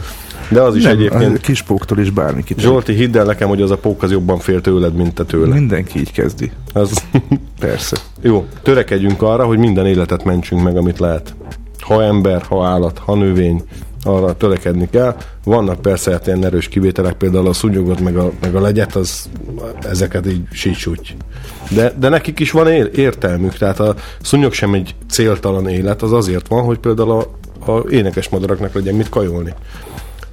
De 0.53 0.61
az 0.61 0.77
is 0.77 0.83
Nem, 0.83 0.93
egyébként. 0.93 1.37
a 1.37 1.41
kis 1.41 1.63
póktól 1.63 1.99
is 1.99 2.11
bármi 2.11 2.43
kicsit. 2.43 2.63
Zsolti, 2.63 2.93
hidd 2.93 3.17
el 3.17 3.25
nekem, 3.25 3.49
hogy 3.49 3.63
az 3.63 3.71
a 3.71 3.77
pók 3.79 4.03
az 4.03 4.11
jobban 4.11 4.39
fél 4.39 4.61
tőled, 4.61 4.95
mint 4.95 5.15
te 5.15 5.25
tőle. 5.25 5.55
Mindenki 5.55 5.99
így 5.99 6.13
kezdi. 6.13 6.51
Az... 6.73 6.93
Persze. 7.61 7.97
Jó, 8.21 8.47
törekedjünk 8.63 9.23
arra, 9.23 9.45
hogy 9.45 9.59
minden 9.59 9.87
életet 9.87 10.25
mentsünk 10.25 10.63
meg, 10.63 10.77
amit 10.77 10.99
lehet. 10.99 11.35
Ha 11.79 12.03
ember, 12.03 12.43
ha 12.43 12.67
állat, 12.67 12.99
ha 12.99 13.15
növény, 13.15 13.63
arra 14.05 14.37
törekedni 14.37 14.89
kell. 14.91 15.17
Vannak 15.45 15.81
persze 15.81 16.11
hát 16.11 16.27
ilyen 16.27 16.45
erős 16.45 16.69
kivételek, 16.69 17.13
például 17.13 17.47
a 17.49 17.53
szúnyogot, 17.53 18.01
meg 18.01 18.17
a, 18.17 18.31
meg 18.41 18.55
a 18.55 18.61
legyet, 18.61 18.95
az, 18.97 19.29
ezeket 19.83 20.27
így 20.27 20.43
sítsúgy. 20.51 21.17
De, 21.71 21.93
de 21.99 22.09
nekik 22.09 22.41
is 22.41 22.51
van 22.51 22.69
ér, 22.69 22.91
értelmük, 22.95 23.55
tehát 23.55 23.81
a 23.81 23.95
szúnyog 24.23 24.53
sem 24.53 24.75
egy 24.75 24.95
céltalan 25.11 25.69
élet, 25.69 26.03
az 26.03 26.13
azért 26.13 26.49
van, 26.49 26.65
hogy 26.65 26.79
például 26.79 27.11
a, 27.11 27.27
a 27.73 27.85
énekes 27.91 28.29
madaraknak 28.29 28.75
legyen 28.75 28.95
mit 28.95 29.09
kajolni. 29.09 29.55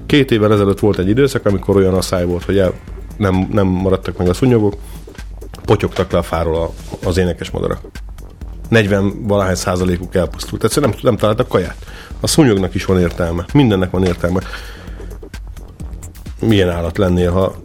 Két 0.10 0.32
évvel 0.32 0.54
ezelőtt 0.54 0.80
volt 0.80 0.98
egy 0.98 1.10
időszak, 1.10 1.46
amikor 1.46 1.76
olyan 1.76 1.94
asszály 1.94 2.26
volt, 2.26 2.44
hogy 2.44 2.58
el, 2.58 2.74
nem, 3.18 3.48
nem 3.52 3.68
maradtak 3.68 4.18
meg 4.18 4.30
a 4.30 4.34
szúnyogok, 4.34 4.76
potyogtak 5.66 6.12
le 6.12 6.18
a 6.18 6.22
fáról 6.24 6.56
a, 6.62 6.72
az 7.08 7.18
énekes 7.18 7.50
madarak. 7.52 7.80
40 8.70 9.28
valahány 9.28 9.56
százalékuk 9.56 10.16
elpusztult. 10.16 10.64
Egyszerűen 10.64 10.92
nem, 10.92 11.00
nem 11.04 11.18
találtak 11.18 11.48
kaját. 11.48 11.76
A 12.20 12.28
szúnyognak 12.28 12.76
is 12.76 12.86
van 12.86 13.00
értelme. 13.00 13.46
Mindennek 13.54 13.90
van 13.92 14.04
értelme. 14.06 14.40
Milyen 16.42 16.70
állat 16.70 16.98
lennél, 16.98 17.32
ha 17.32 17.56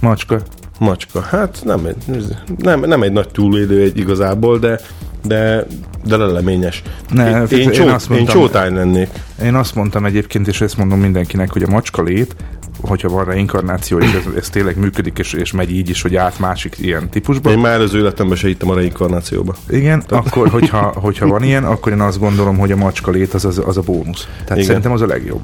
Macska. 0.00 0.40
macska? 0.78 1.20
Hát 1.20 1.60
nem, 1.64 1.86
egy- 1.86 2.36
nem, 2.58 2.80
nem 2.80 3.02
egy 3.02 3.12
nagy 3.12 3.28
túlélő 3.28 3.82
egy 3.82 3.98
igazából, 3.98 4.58
de 4.58 4.80
de, 5.22 5.66
de 6.04 6.16
leleményes. 6.16 6.82
Ne, 7.10 7.30
én, 7.30 7.58
én, 7.58 7.58
én 7.58 7.70
csó, 7.70 7.86
azt 7.86 8.10
én 8.10 8.16
mondtam- 8.16 8.36
csótány 8.36 8.74
lennék. 8.74 9.08
Én 9.42 9.54
azt 9.54 9.74
mondtam 9.74 10.04
egyébként, 10.04 10.48
és 10.48 10.60
ezt 10.60 10.76
mondom 10.76 11.00
mindenkinek, 11.00 11.52
hogy 11.52 11.62
a 11.62 11.68
macska 11.68 12.02
lét, 12.02 12.36
hogyha 12.80 13.08
van 13.08 13.24
reinkarnáció, 13.24 13.98
és 13.98 14.12
ez, 14.12 14.32
ez 14.36 14.48
tényleg 14.48 14.78
működik, 14.78 15.18
és, 15.18 15.32
és 15.32 15.52
megy 15.52 15.70
így 15.70 15.88
is, 15.88 16.02
hogy 16.02 16.16
át 16.16 16.38
másik 16.38 16.76
ilyen 16.78 17.08
típusba. 17.10 17.50
Én 17.50 17.58
már 17.58 17.72
előző 17.72 17.98
életemben 17.98 18.36
se 18.36 18.46
hittem 18.46 18.70
a 18.70 18.74
reinkarnációba. 18.74 19.54
Igen, 19.68 20.02
akkor, 20.08 20.48
hogyha, 20.48 20.92
hogyha 20.96 21.26
van 21.26 21.42
ilyen, 21.42 21.64
akkor 21.64 21.92
én 21.92 22.00
azt 22.00 22.18
gondolom, 22.18 22.58
hogy 22.58 22.72
a 22.72 22.76
macska 22.76 23.10
lét 23.10 23.34
az, 23.34 23.44
az, 23.44 23.62
az 23.66 23.76
a 23.76 23.80
bónusz. 23.80 24.24
Tehát 24.24 24.50
Igen. 24.50 24.64
Szerintem 24.64 24.92
az 24.92 25.00
a 25.00 25.06
legjobb. 25.06 25.40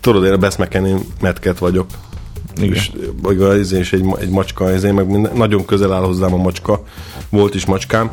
Tudod, 0.00 0.24
én 0.24 0.32
a 0.32 0.36
Best 0.36 0.58
McKenny 0.58 0.94
metket 1.20 1.58
vagyok. 1.58 1.86
Igen. 2.56 2.72
És, 2.72 2.92
vagy 3.22 3.42
az 3.42 3.72
is 3.72 3.92
egy, 3.92 4.04
egy 4.20 4.30
macska, 4.30 4.70
ez 4.70 4.84
én 4.84 4.94
meg 4.94 5.06
minden, 5.06 5.32
nagyon 5.34 5.64
közel 5.64 5.92
áll 5.92 6.02
hozzám 6.02 6.34
a 6.34 6.36
macska. 6.36 6.82
Volt 7.28 7.54
is 7.54 7.66
macskám, 7.66 8.10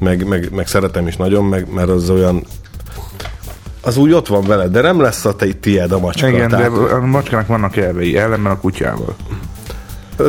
meg, 0.00 0.26
meg, 0.28 0.48
meg 0.52 0.66
szeretem 0.66 1.06
is 1.06 1.16
nagyon, 1.16 1.44
meg, 1.44 1.72
mert 1.72 1.88
az 1.88 2.10
olyan 2.10 2.44
az 3.80 3.96
úgy 3.96 4.12
ott 4.12 4.26
van 4.26 4.44
veled, 4.46 4.72
de 4.72 4.80
nem 4.80 5.00
lesz 5.00 5.24
a 5.24 5.36
te 5.36 5.46
tiéd 5.52 5.92
a 5.92 5.98
macska. 5.98 6.28
Igen, 6.28 6.48
de 6.48 6.56
tehát, 6.56 6.92
a 6.92 7.00
macskának 7.00 7.46
vannak 7.46 7.76
elvei, 7.76 8.16
ellenben 8.16 8.52
a 8.52 8.58
kutyával. 8.58 9.14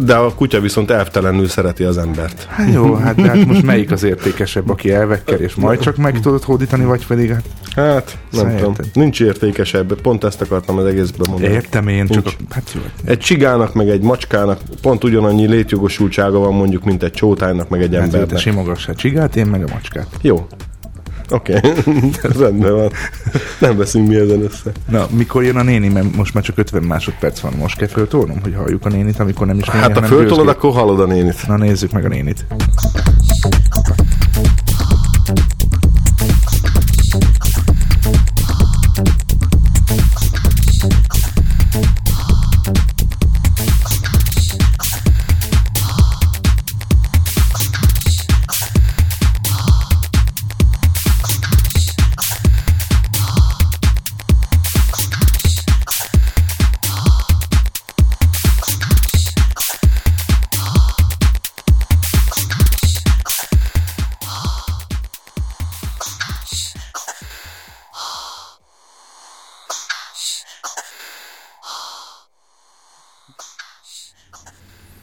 De 0.04 0.16
a 0.16 0.34
kutya 0.36 0.60
viszont 0.60 0.92
elvtelenül 0.92 1.48
szereti 1.48 1.84
az 1.84 1.98
embert. 1.98 2.44
Hát 2.50 2.74
jó, 2.74 2.94
hát, 2.94 3.16
de 3.16 3.28
hát 3.28 3.46
most 3.46 3.64
melyik 3.64 3.92
az 3.92 4.04
értékesebb, 4.04 4.70
aki 4.70 4.92
elvekkel, 4.92 5.40
és 5.40 5.56
majd 5.56 5.80
csak 5.80 5.96
meg 5.98 6.20
tudod 6.20 6.44
hódítani, 6.44 6.84
vagy 6.86 7.08
pedig 7.08 7.32
hát 7.32 7.44
Hát, 7.76 8.18
nem 8.32 8.42
Szerintem. 8.42 8.74
tudom. 8.74 8.92
Nincs 8.94 9.22
értékesebb. 9.22 10.02
Pont 10.02 10.24
ezt 10.24 10.42
akartam 10.42 10.78
az 10.78 10.86
egészben 10.86 11.28
mondani. 11.30 11.54
értem 11.54 11.88
én, 11.88 12.08
csak 12.08 12.26
a, 12.26 12.30
Nincs. 12.38 12.52
hát 12.54 12.72
jó. 12.76 12.82
Egy 13.06 13.18
csigának, 13.20 13.74
meg 13.74 13.90
egy 13.90 14.02
macskának 14.02 14.60
pont 14.82 15.04
ugyanannyi 15.04 15.48
létjogosultsága 15.48 16.40
van 16.40 16.54
mondjuk, 16.54 16.84
mint 16.84 17.04
egy 17.04 17.12
csótánynak, 17.12 17.70
meg 17.70 17.82
egy 17.82 17.96
Hát 17.96 18.04
embernek. 18.04 18.38
simogass 18.38 18.88
a 18.88 18.96
csigát, 18.96 19.36
én 19.36 19.46
meg 19.46 19.64
a 19.64 19.68
macskát. 19.74 20.08
Jó. 20.22 20.48
Oké, 21.30 21.60
rendben 22.40 22.76
van. 22.76 22.92
Nem 23.60 23.78
veszünk 23.78 24.08
mi 24.08 24.16
ezen 24.16 24.42
össze. 24.42 24.72
Na, 24.90 25.08
mikor 25.12 25.44
jön 25.44 25.58
a 25.58 25.64
néni, 25.64 25.88
mert 25.88 26.16
most 26.16 26.34
már 26.34 26.44
csak 26.44 26.58
50 26.58 26.84
másodperc 26.84 27.40
van. 27.40 27.54
Most 27.58 27.78
kell 27.78 27.88
föltolnom, 27.88 28.40
hogy 28.42 28.56
halljuk 28.56 28.86
a 28.86 28.90
nénit, 28.90 29.20
amikor 29.20 29.48
nem 29.48 29.58
is 29.58 29.68
néni, 29.68 29.80
Hát 29.80 29.98
ha 29.98 30.06
föltolod, 30.06 30.48
akkor 30.48 30.74
hallod 30.74 31.00
a 31.00 31.06
nénit. 31.06 31.48
Na 31.48 31.58
nézzük 31.58 31.92
meg 31.92 32.06
a 32.06 32.08
nénit. 32.08 32.46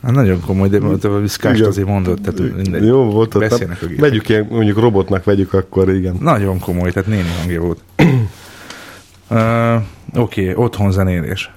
Hát 0.02 0.12
nagyon 0.12 0.40
komoly, 0.40 0.68
de 0.68 1.08
a 1.08 1.18
viszkást 1.18 1.60
azért 1.60 1.86
mondott. 1.86 2.22
Tehát 2.22 2.54
mindegy. 2.56 2.86
Jó 2.86 3.04
volt. 3.04 3.38
Beszélnek 3.38 3.82
a 3.82 3.86
gépek. 3.86 4.00
Vegyük 4.00 4.28
ilyen, 4.28 4.46
mondjuk 4.50 4.78
robotnak 4.78 5.24
vegyük, 5.24 5.52
akkor 5.52 5.94
igen. 5.94 6.16
Nagyon 6.20 6.58
komoly, 6.58 6.92
tehát 6.92 7.08
néni 7.08 7.28
hangja 7.38 7.60
volt. 7.60 7.78
uh, 9.30 9.74
Oké, 10.22 10.50
okay, 10.50 10.64
otthon 10.64 10.92
zenélés. 10.92 11.50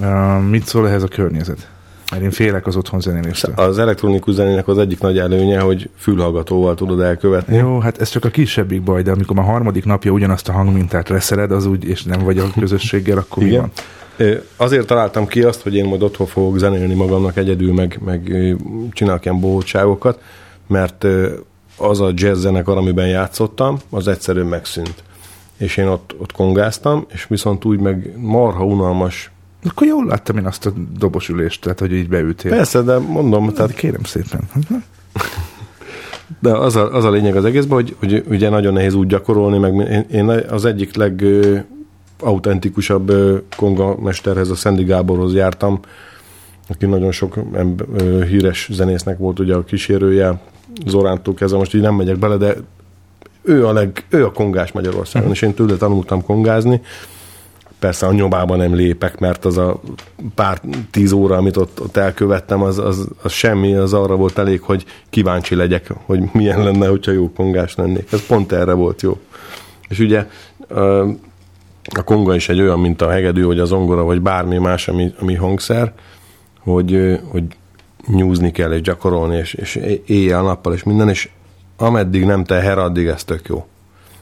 Uh, 0.00 0.48
mit 0.48 0.66
szól 0.66 0.88
ehhez 0.88 1.02
a 1.02 1.08
környezet? 1.08 1.68
Mert 2.10 2.22
én 2.22 2.30
félek 2.30 2.66
az 2.66 2.76
otthon 2.76 3.00
zenéléstől. 3.00 3.54
Az 3.56 3.78
elektronikus 3.78 4.34
zenének 4.34 4.68
az 4.68 4.78
egyik 4.78 5.00
nagy 5.00 5.18
előnye, 5.18 5.60
hogy 5.60 5.90
fülhallgatóval 5.96 6.74
tudod 6.74 7.00
elkövetni. 7.00 7.56
Jó, 7.56 7.78
hát 7.78 8.00
ez 8.00 8.08
csak 8.08 8.24
a 8.24 8.28
kisebbik 8.28 8.82
baj, 8.82 9.02
de 9.02 9.10
amikor 9.10 9.38
a 9.38 9.42
harmadik 9.42 9.84
napja 9.84 10.10
ugyanazt 10.10 10.48
a 10.48 10.52
hangmintát 10.52 11.08
leszeled, 11.08 11.50
az 11.50 11.66
úgy, 11.66 11.84
és 11.84 12.02
nem 12.02 12.20
vagy 12.20 12.38
a 12.38 12.44
közösséggel, 12.58 13.18
akkor 13.18 13.42
mi 13.42 13.48
Igen. 13.48 13.60
van? 13.60 13.70
Azért 14.56 14.86
találtam 14.86 15.26
ki 15.26 15.42
azt, 15.42 15.62
hogy 15.62 15.74
én 15.74 15.84
majd 15.84 16.02
otthon 16.02 16.26
fogok 16.26 16.58
zenélni 16.58 16.94
magamnak 16.94 17.36
egyedül, 17.36 17.72
meg, 17.72 17.98
meg 18.04 18.32
csinálok 18.92 19.24
ilyen 19.24 19.40
bohótságokat, 19.40 20.20
mert 20.66 21.06
az 21.76 22.00
a 22.00 22.12
jazz 22.14 22.40
zenekar, 22.40 22.76
amiben 22.76 23.08
játszottam, 23.08 23.78
az 23.90 24.08
egyszerűen 24.08 24.46
megszűnt. 24.46 25.02
És 25.56 25.76
én 25.76 25.86
ott, 25.86 26.14
ott 26.18 26.32
kongáztam, 26.32 27.06
és 27.12 27.26
viszont 27.28 27.64
úgy 27.64 27.80
meg 27.80 28.12
marha 28.16 28.64
unalmas. 28.64 29.30
Akkor 29.64 29.86
jól 29.86 30.06
láttam 30.06 30.36
én 30.36 30.46
azt 30.46 30.66
a 30.66 30.72
dobosülést, 30.98 31.60
tehát 31.62 31.78
hogy 31.78 31.92
így 31.92 32.08
beültél. 32.08 32.50
Persze, 32.50 32.82
de 32.82 32.98
mondom, 32.98 33.40
Tehát 33.40 33.54
tehát, 33.54 33.74
kérem 33.74 34.04
szépen. 34.04 34.40
de 36.40 36.50
az 36.56 36.76
a, 36.76 36.94
az 36.94 37.04
a 37.04 37.10
lényeg 37.10 37.36
az 37.36 37.44
egészben, 37.44 37.76
hogy, 37.76 37.96
hogy 37.98 38.24
ugye 38.28 38.48
nagyon 38.48 38.72
nehéz 38.72 38.94
úgy 38.94 39.06
gyakorolni, 39.06 39.58
meg 39.58 39.74
én, 39.74 40.06
én 40.10 40.28
az 40.28 40.64
egyik 40.64 40.96
leg 40.96 41.24
autentikusabb 42.20 43.12
konga 43.56 43.96
mesterhez, 44.00 44.50
a 44.50 44.54
Szendi 44.54 44.84
Gáborhoz 44.84 45.34
jártam, 45.34 45.80
aki 46.68 46.86
nagyon 46.86 47.12
sok 47.12 47.38
híres 48.28 48.68
zenésznek 48.72 49.18
volt 49.18 49.38
ugye 49.38 49.54
a 49.54 49.64
kísérője, 49.64 50.40
Zorántól 50.86 51.34
kezdve, 51.34 51.58
most 51.58 51.74
így 51.74 51.80
nem 51.80 51.94
megyek 51.94 52.18
bele, 52.18 52.36
de 52.36 52.54
ő 53.42 53.66
a, 53.66 53.72
leg, 53.72 54.04
ő 54.08 54.24
a 54.24 54.32
kongás 54.32 54.72
Magyarországon, 54.72 55.30
és 55.30 55.42
én 55.42 55.54
tőle 55.54 55.76
tanultam 55.76 56.22
kongázni. 56.22 56.80
Persze 57.78 58.06
a 58.06 58.12
nyomában 58.12 58.58
nem 58.58 58.74
lépek, 58.74 59.18
mert 59.18 59.44
az 59.44 59.58
a 59.58 59.80
pár 60.34 60.60
tíz 60.90 61.12
óra, 61.12 61.36
amit 61.36 61.56
ott, 61.56 61.80
ott 61.80 61.96
elkövettem, 61.96 62.62
az, 62.62 62.78
az, 62.78 63.08
az 63.22 63.32
semmi, 63.32 63.74
az 63.74 63.92
arra 63.92 64.16
volt 64.16 64.38
elég, 64.38 64.60
hogy 64.60 64.84
kíváncsi 65.10 65.54
legyek, 65.54 65.92
hogy 66.04 66.22
milyen 66.32 66.62
lenne, 66.62 66.86
hogyha 66.86 67.12
jó 67.12 67.32
kongás 67.32 67.74
lennék. 67.74 68.12
Ez 68.12 68.26
pont 68.26 68.52
erre 68.52 68.72
volt 68.72 69.02
jó. 69.02 69.18
És 69.88 69.98
ugye 69.98 70.26
a 71.96 72.02
konga 72.02 72.34
is 72.34 72.48
egy 72.48 72.60
olyan, 72.60 72.80
mint 72.80 73.02
a 73.02 73.10
hegedű, 73.10 73.44
vagy 73.44 73.58
a 73.58 73.64
zongora, 73.64 74.02
vagy 74.02 74.20
bármi 74.20 74.58
más, 74.58 74.88
ami, 74.88 75.14
ami 75.20 75.34
hangszer, 75.34 75.92
hogy, 76.60 77.20
hogy 77.30 77.44
nyúzni 78.06 78.50
kell, 78.50 78.72
és 78.72 78.80
gyakorolni, 78.80 79.36
és, 79.36 79.54
és 79.54 79.80
éjjel-nappal, 80.06 80.72
és 80.72 80.82
minden, 80.82 81.08
és 81.08 81.28
ameddig 81.76 82.24
nem 82.24 82.44
teher, 82.44 82.78
addig 82.78 83.06
ez 83.06 83.24
tök 83.24 83.48
jó. 83.48 83.66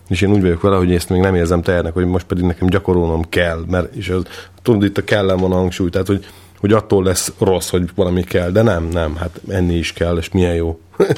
És 0.09 0.21
én 0.21 0.33
úgy 0.33 0.41
vagyok 0.41 0.61
vele, 0.61 0.77
hogy 0.77 0.95
ezt 0.95 1.09
még 1.09 1.21
nem 1.21 1.35
érzem 1.35 1.63
tehernek, 1.63 1.95
hogy 1.95 2.07
most 2.07 2.27
pedig 2.27 2.45
nekem 2.45 2.69
gyakorolnom 2.69 3.29
kell, 3.29 3.65
mert 3.71 3.95
és 3.95 4.09
az, 4.09 4.23
tudod, 4.63 4.85
itt 4.85 4.99
a 4.99 5.05
kellem 5.05 5.37
van 5.37 5.53
a 5.53 5.57
hangsúly, 5.57 5.91
tehát 5.91 6.07
hogy, 6.07 6.27
hogy 6.61 6.73
attól 6.73 7.05
lesz 7.05 7.33
rossz, 7.39 7.71
hogy 7.71 7.91
valami 7.95 8.23
kell, 8.23 8.51
de 8.51 8.63
nem, 8.63 8.89
nem, 8.89 9.17
hát 9.17 9.41
enni 9.49 9.75
is 9.75 9.93
kell, 9.93 10.17
és 10.17 10.31
milyen 10.31 10.55
jó. 10.55 10.81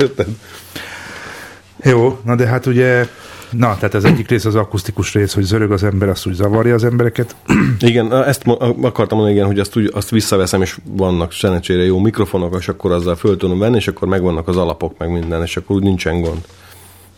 Jó, 1.82 2.18
na 2.24 2.34
de 2.34 2.46
hát 2.46 2.66
ugye, 2.66 3.06
na, 3.50 3.74
tehát 3.74 3.94
az 3.94 4.04
egyik 4.04 4.28
rész 4.28 4.44
az 4.44 4.54
akusztikus 4.54 5.14
rész, 5.14 5.34
hogy 5.34 5.42
zörög 5.42 5.72
az 5.72 5.82
ember, 5.82 6.08
azt 6.08 6.26
úgy 6.26 6.34
zavarja 6.34 6.74
az 6.74 6.84
embereket. 6.84 7.36
Igen, 7.80 8.12
ezt 8.12 8.42
akartam 8.80 9.18
mondani, 9.18 9.32
igen, 9.36 9.46
hogy 9.46 9.58
azt, 9.58 9.76
úgy, 9.76 9.90
azt 9.94 10.10
visszaveszem, 10.10 10.62
és 10.62 10.78
vannak 10.84 11.32
szerencsére 11.32 11.82
jó 11.82 11.98
mikrofonok, 11.98 12.56
és 12.58 12.68
akkor 12.68 12.92
azzal 12.92 13.16
föl 13.16 13.36
tudom 13.36 13.58
venni, 13.58 13.76
és 13.76 13.88
akkor 13.88 14.08
megvannak 14.08 14.48
az 14.48 14.56
alapok, 14.56 14.98
meg 14.98 15.10
minden, 15.10 15.42
és 15.42 15.56
akkor 15.56 15.76
úgy 15.76 15.82
nincsen 15.82 16.20
gond. 16.20 16.44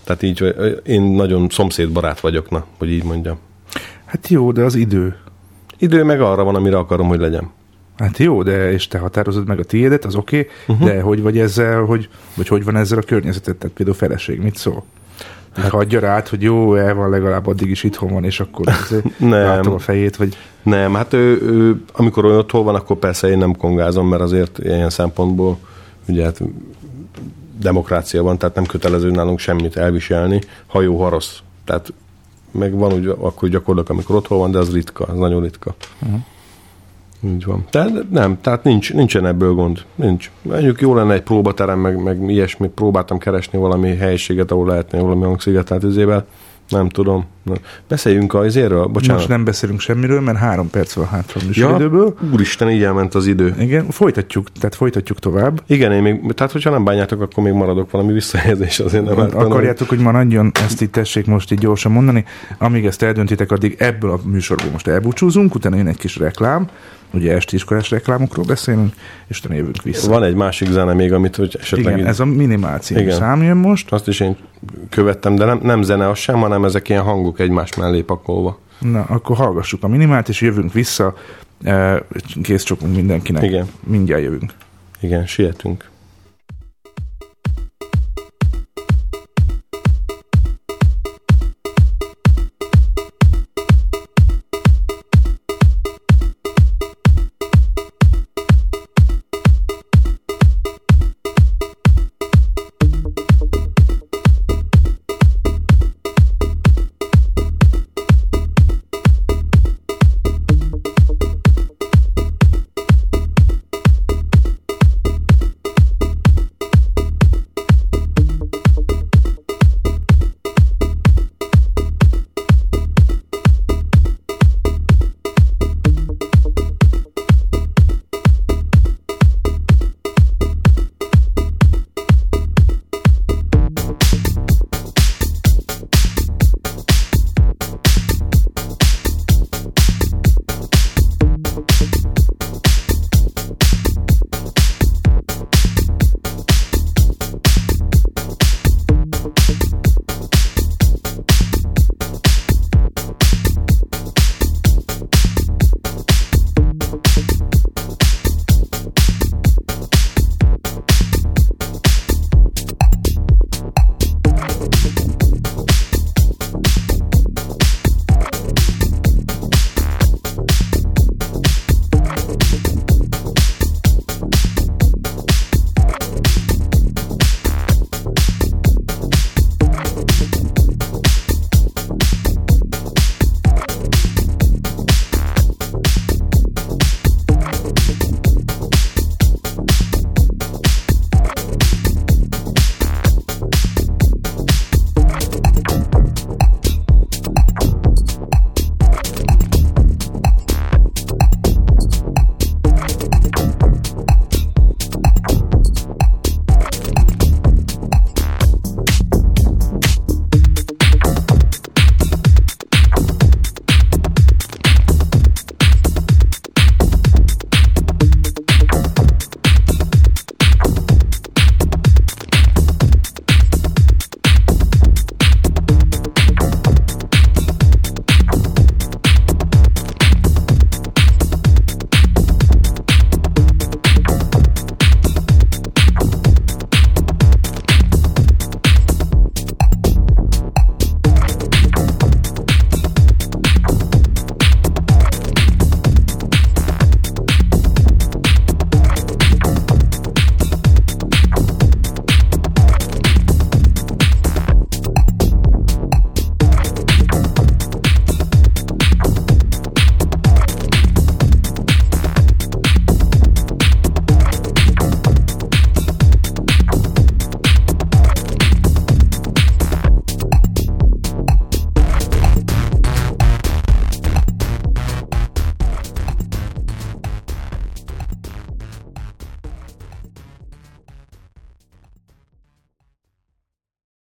Tehát 0.04 0.22
így, 0.22 0.38
hogy 0.38 0.80
én 0.84 1.02
nagyon 1.02 1.48
szomszédbarát 1.48 2.20
vagyok, 2.20 2.50
na, 2.50 2.64
hogy 2.78 2.90
így 2.90 3.04
mondjam. 3.04 3.38
Hát 4.04 4.28
jó, 4.28 4.52
de 4.52 4.62
az 4.62 4.74
idő. 4.74 5.16
Idő 5.78 6.04
meg 6.04 6.20
arra 6.20 6.44
van, 6.44 6.54
amire 6.54 6.76
akarom, 6.76 7.08
hogy 7.08 7.20
legyen. 7.20 7.50
Hát 7.96 8.18
jó, 8.18 8.42
de 8.42 8.72
és 8.72 8.88
te 8.88 8.98
határozod 8.98 9.46
meg 9.46 9.58
a 9.58 9.64
tiédet, 9.64 10.04
az 10.04 10.14
oké, 10.14 10.38
okay, 10.38 10.50
Mhm. 10.66 10.72
uh-huh. 10.72 10.96
de 10.96 11.02
hogy 11.02 11.22
vagy 11.22 11.38
ezzel, 11.38 11.84
hogy, 11.84 12.08
vagy 12.34 12.48
hogy 12.48 12.64
van 12.64 12.76
ezzel 12.76 12.98
a 12.98 13.02
környezetet, 13.02 13.56
tehát 13.56 13.76
például 13.76 13.96
feleség, 13.96 14.40
mit 14.42 14.56
szól? 14.56 14.84
Hát, 15.54 15.70
hagyja 15.70 16.00
rá, 16.00 16.22
hogy 16.30 16.42
jó, 16.42 16.74
el 16.74 16.94
van 16.94 17.10
legalább 17.10 17.46
addig 17.46 17.70
is 17.70 17.84
itthon 17.84 18.12
van, 18.12 18.24
és 18.24 18.40
akkor 18.40 18.66
Nem. 19.18 19.30
látom 19.30 19.72
a 19.72 19.78
fejét, 19.78 20.16
vagy 20.16 20.36
Nem, 20.62 20.94
hát 20.94 21.12
ő, 21.12 21.40
ő, 21.42 21.82
amikor 21.92 22.24
ő 22.24 22.38
otthon 22.38 22.64
van, 22.64 22.74
akkor 22.74 22.96
persze 22.96 23.28
én 23.28 23.38
nem 23.38 23.56
kongázom, 23.56 24.08
mert 24.08 24.22
azért 24.22 24.58
ilyen 24.58 24.90
szempontból 24.90 25.58
ugye 26.08 26.24
hát 26.24 26.40
demokrácia 27.60 28.22
van, 28.22 28.38
tehát 28.38 28.54
nem 28.54 28.66
kötelező 28.66 29.10
nálunk 29.10 29.38
semmit 29.38 29.76
elviselni, 29.76 30.40
ha 30.66 30.80
jó, 30.80 31.02
ha 31.02 31.08
rossz. 31.08 31.38
Tehát 31.64 31.92
meg 32.50 32.74
van 32.74 32.92
úgy, 32.92 33.06
akkor 33.06 33.48
gyakorlak, 33.48 33.88
amikor 33.88 34.16
otthon 34.16 34.38
van, 34.38 34.50
de 34.50 34.58
az 34.58 34.72
ritka, 34.72 35.04
az 35.04 35.18
nagyon 35.18 35.42
ritka. 35.42 35.74
Uh-huh. 36.02 36.20
Így 37.24 37.44
van. 37.44 37.64
Tehát 37.70 38.10
nem, 38.10 38.38
tehát 38.40 38.64
nincs, 38.64 38.92
nincsen 38.92 39.26
ebből 39.26 39.52
gond. 39.52 39.84
Nincs. 39.94 40.30
Mondjuk 40.42 40.80
jó 40.80 40.94
lenne 40.94 41.12
egy 41.12 41.22
próbaterem, 41.22 41.78
meg, 41.78 42.02
meg 42.02 42.30
ilyesmi. 42.30 42.68
Próbáltam 42.68 43.18
keresni 43.18 43.58
valami 43.58 43.96
helyiséget, 43.96 44.50
ahol 44.50 44.66
lehetne 44.66 45.00
valami 45.00 45.24
hangszigetelt 45.24 45.82
izével. 45.82 46.26
Nem 46.70 46.88
tudom. 46.88 47.26
Beszéljünk 47.88 48.34
a 48.34 48.44
izéről, 48.44 48.86
bocsánat. 48.86 49.16
most 49.16 49.28
nem 49.28 49.44
beszélünk 49.44 49.80
semmiről, 49.80 50.20
mert 50.20 50.38
három 50.38 50.70
perc 50.70 50.92
van 50.92 51.06
hátra 51.06 51.40
a 51.40 51.42
ja, 51.42 51.46
műsoridőből. 51.46 52.14
úristen, 52.32 52.70
így 52.70 52.82
elment 52.82 53.14
az 53.14 53.26
idő. 53.26 53.54
Igen, 53.58 53.90
folytatjuk, 53.90 54.52
tehát 54.52 54.74
folytatjuk 54.74 55.18
tovább. 55.18 55.62
Igen, 55.66 55.92
én 55.92 56.02
még, 56.02 56.34
tehát 56.34 56.52
hogyha 56.52 56.70
nem 56.70 56.84
bánjátok, 56.84 57.20
akkor 57.20 57.44
még 57.44 57.52
maradok 57.52 57.90
valami 57.90 58.12
visszajelzés 58.12 58.78
azért 58.78 59.04
nem 59.04 59.20
ártana. 59.20 59.44
Akarjátok, 59.44 59.88
hogy 59.88 59.98
maradjon, 59.98 60.50
ezt 60.64 60.80
itt 60.80 60.92
tessék 60.92 61.26
most 61.26 61.52
így 61.52 61.58
gyorsan 61.58 61.92
mondani. 61.92 62.24
Amíg 62.58 62.86
ezt 62.86 63.02
eldöntitek, 63.02 63.52
addig 63.52 63.76
ebből 63.78 64.10
a 64.10 64.20
műsorból 64.24 64.70
most 64.70 64.86
elbúcsúzunk, 64.86 65.54
utána 65.54 65.76
jön 65.76 65.86
egy 65.86 65.98
kis 65.98 66.16
reklám, 66.16 66.68
ugye 67.12 67.34
esti 67.34 67.54
iskolás 67.54 67.90
reklámokról 67.90 68.44
beszélünk, 68.44 68.94
és 69.26 69.38
utána 69.38 69.54
jövünk 69.54 69.82
vissza. 69.82 70.08
Van 70.08 70.22
egy 70.22 70.34
másik 70.34 70.68
zene 70.70 70.92
még, 70.92 71.12
amit 71.12 71.36
hogy 71.36 71.56
esetleg... 71.60 71.96
Igen, 71.96 72.06
ez 72.08 72.20
a 72.20 72.24
minimál 72.24 72.78
című 72.78 73.00
Igen. 73.00 73.16
szám 73.16 73.42
jön 73.42 73.56
most. 73.56 73.92
Azt 73.92 74.08
is 74.08 74.20
én 74.20 74.36
követtem, 74.88 75.34
de 75.34 75.44
nem, 75.44 75.60
nem 75.62 75.82
zene 75.82 76.08
az 76.08 76.18
sem, 76.18 76.40
hanem 76.40 76.64
ezek 76.64 76.88
ilyen 76.88 77.02
hangok 77.02 77.40
egymás 77.40 77.74
mellé 77.76 78.00
pakolva. 78.00 78.58
Na, 78.78 79.02
akkor 79.08 79.36
hallgassuk 79.36 79.82
a 79.82 79.88
minimált, 79.88 80.28
és 80.28 80.40
jövünk 80.40 80.72
vissza. 80.72 81.14
Eh, 81.62 81.98
Kész 82.42 82.62
csokunk 82.62 82.94
mindenkinek. 82.94 83.42
Igen. 83.42 83.66
Mindjárt 83.86 84.22
jövünk. 84.22 84.52
Igen, 85.00 85.26
sietünk. 85.26 85.88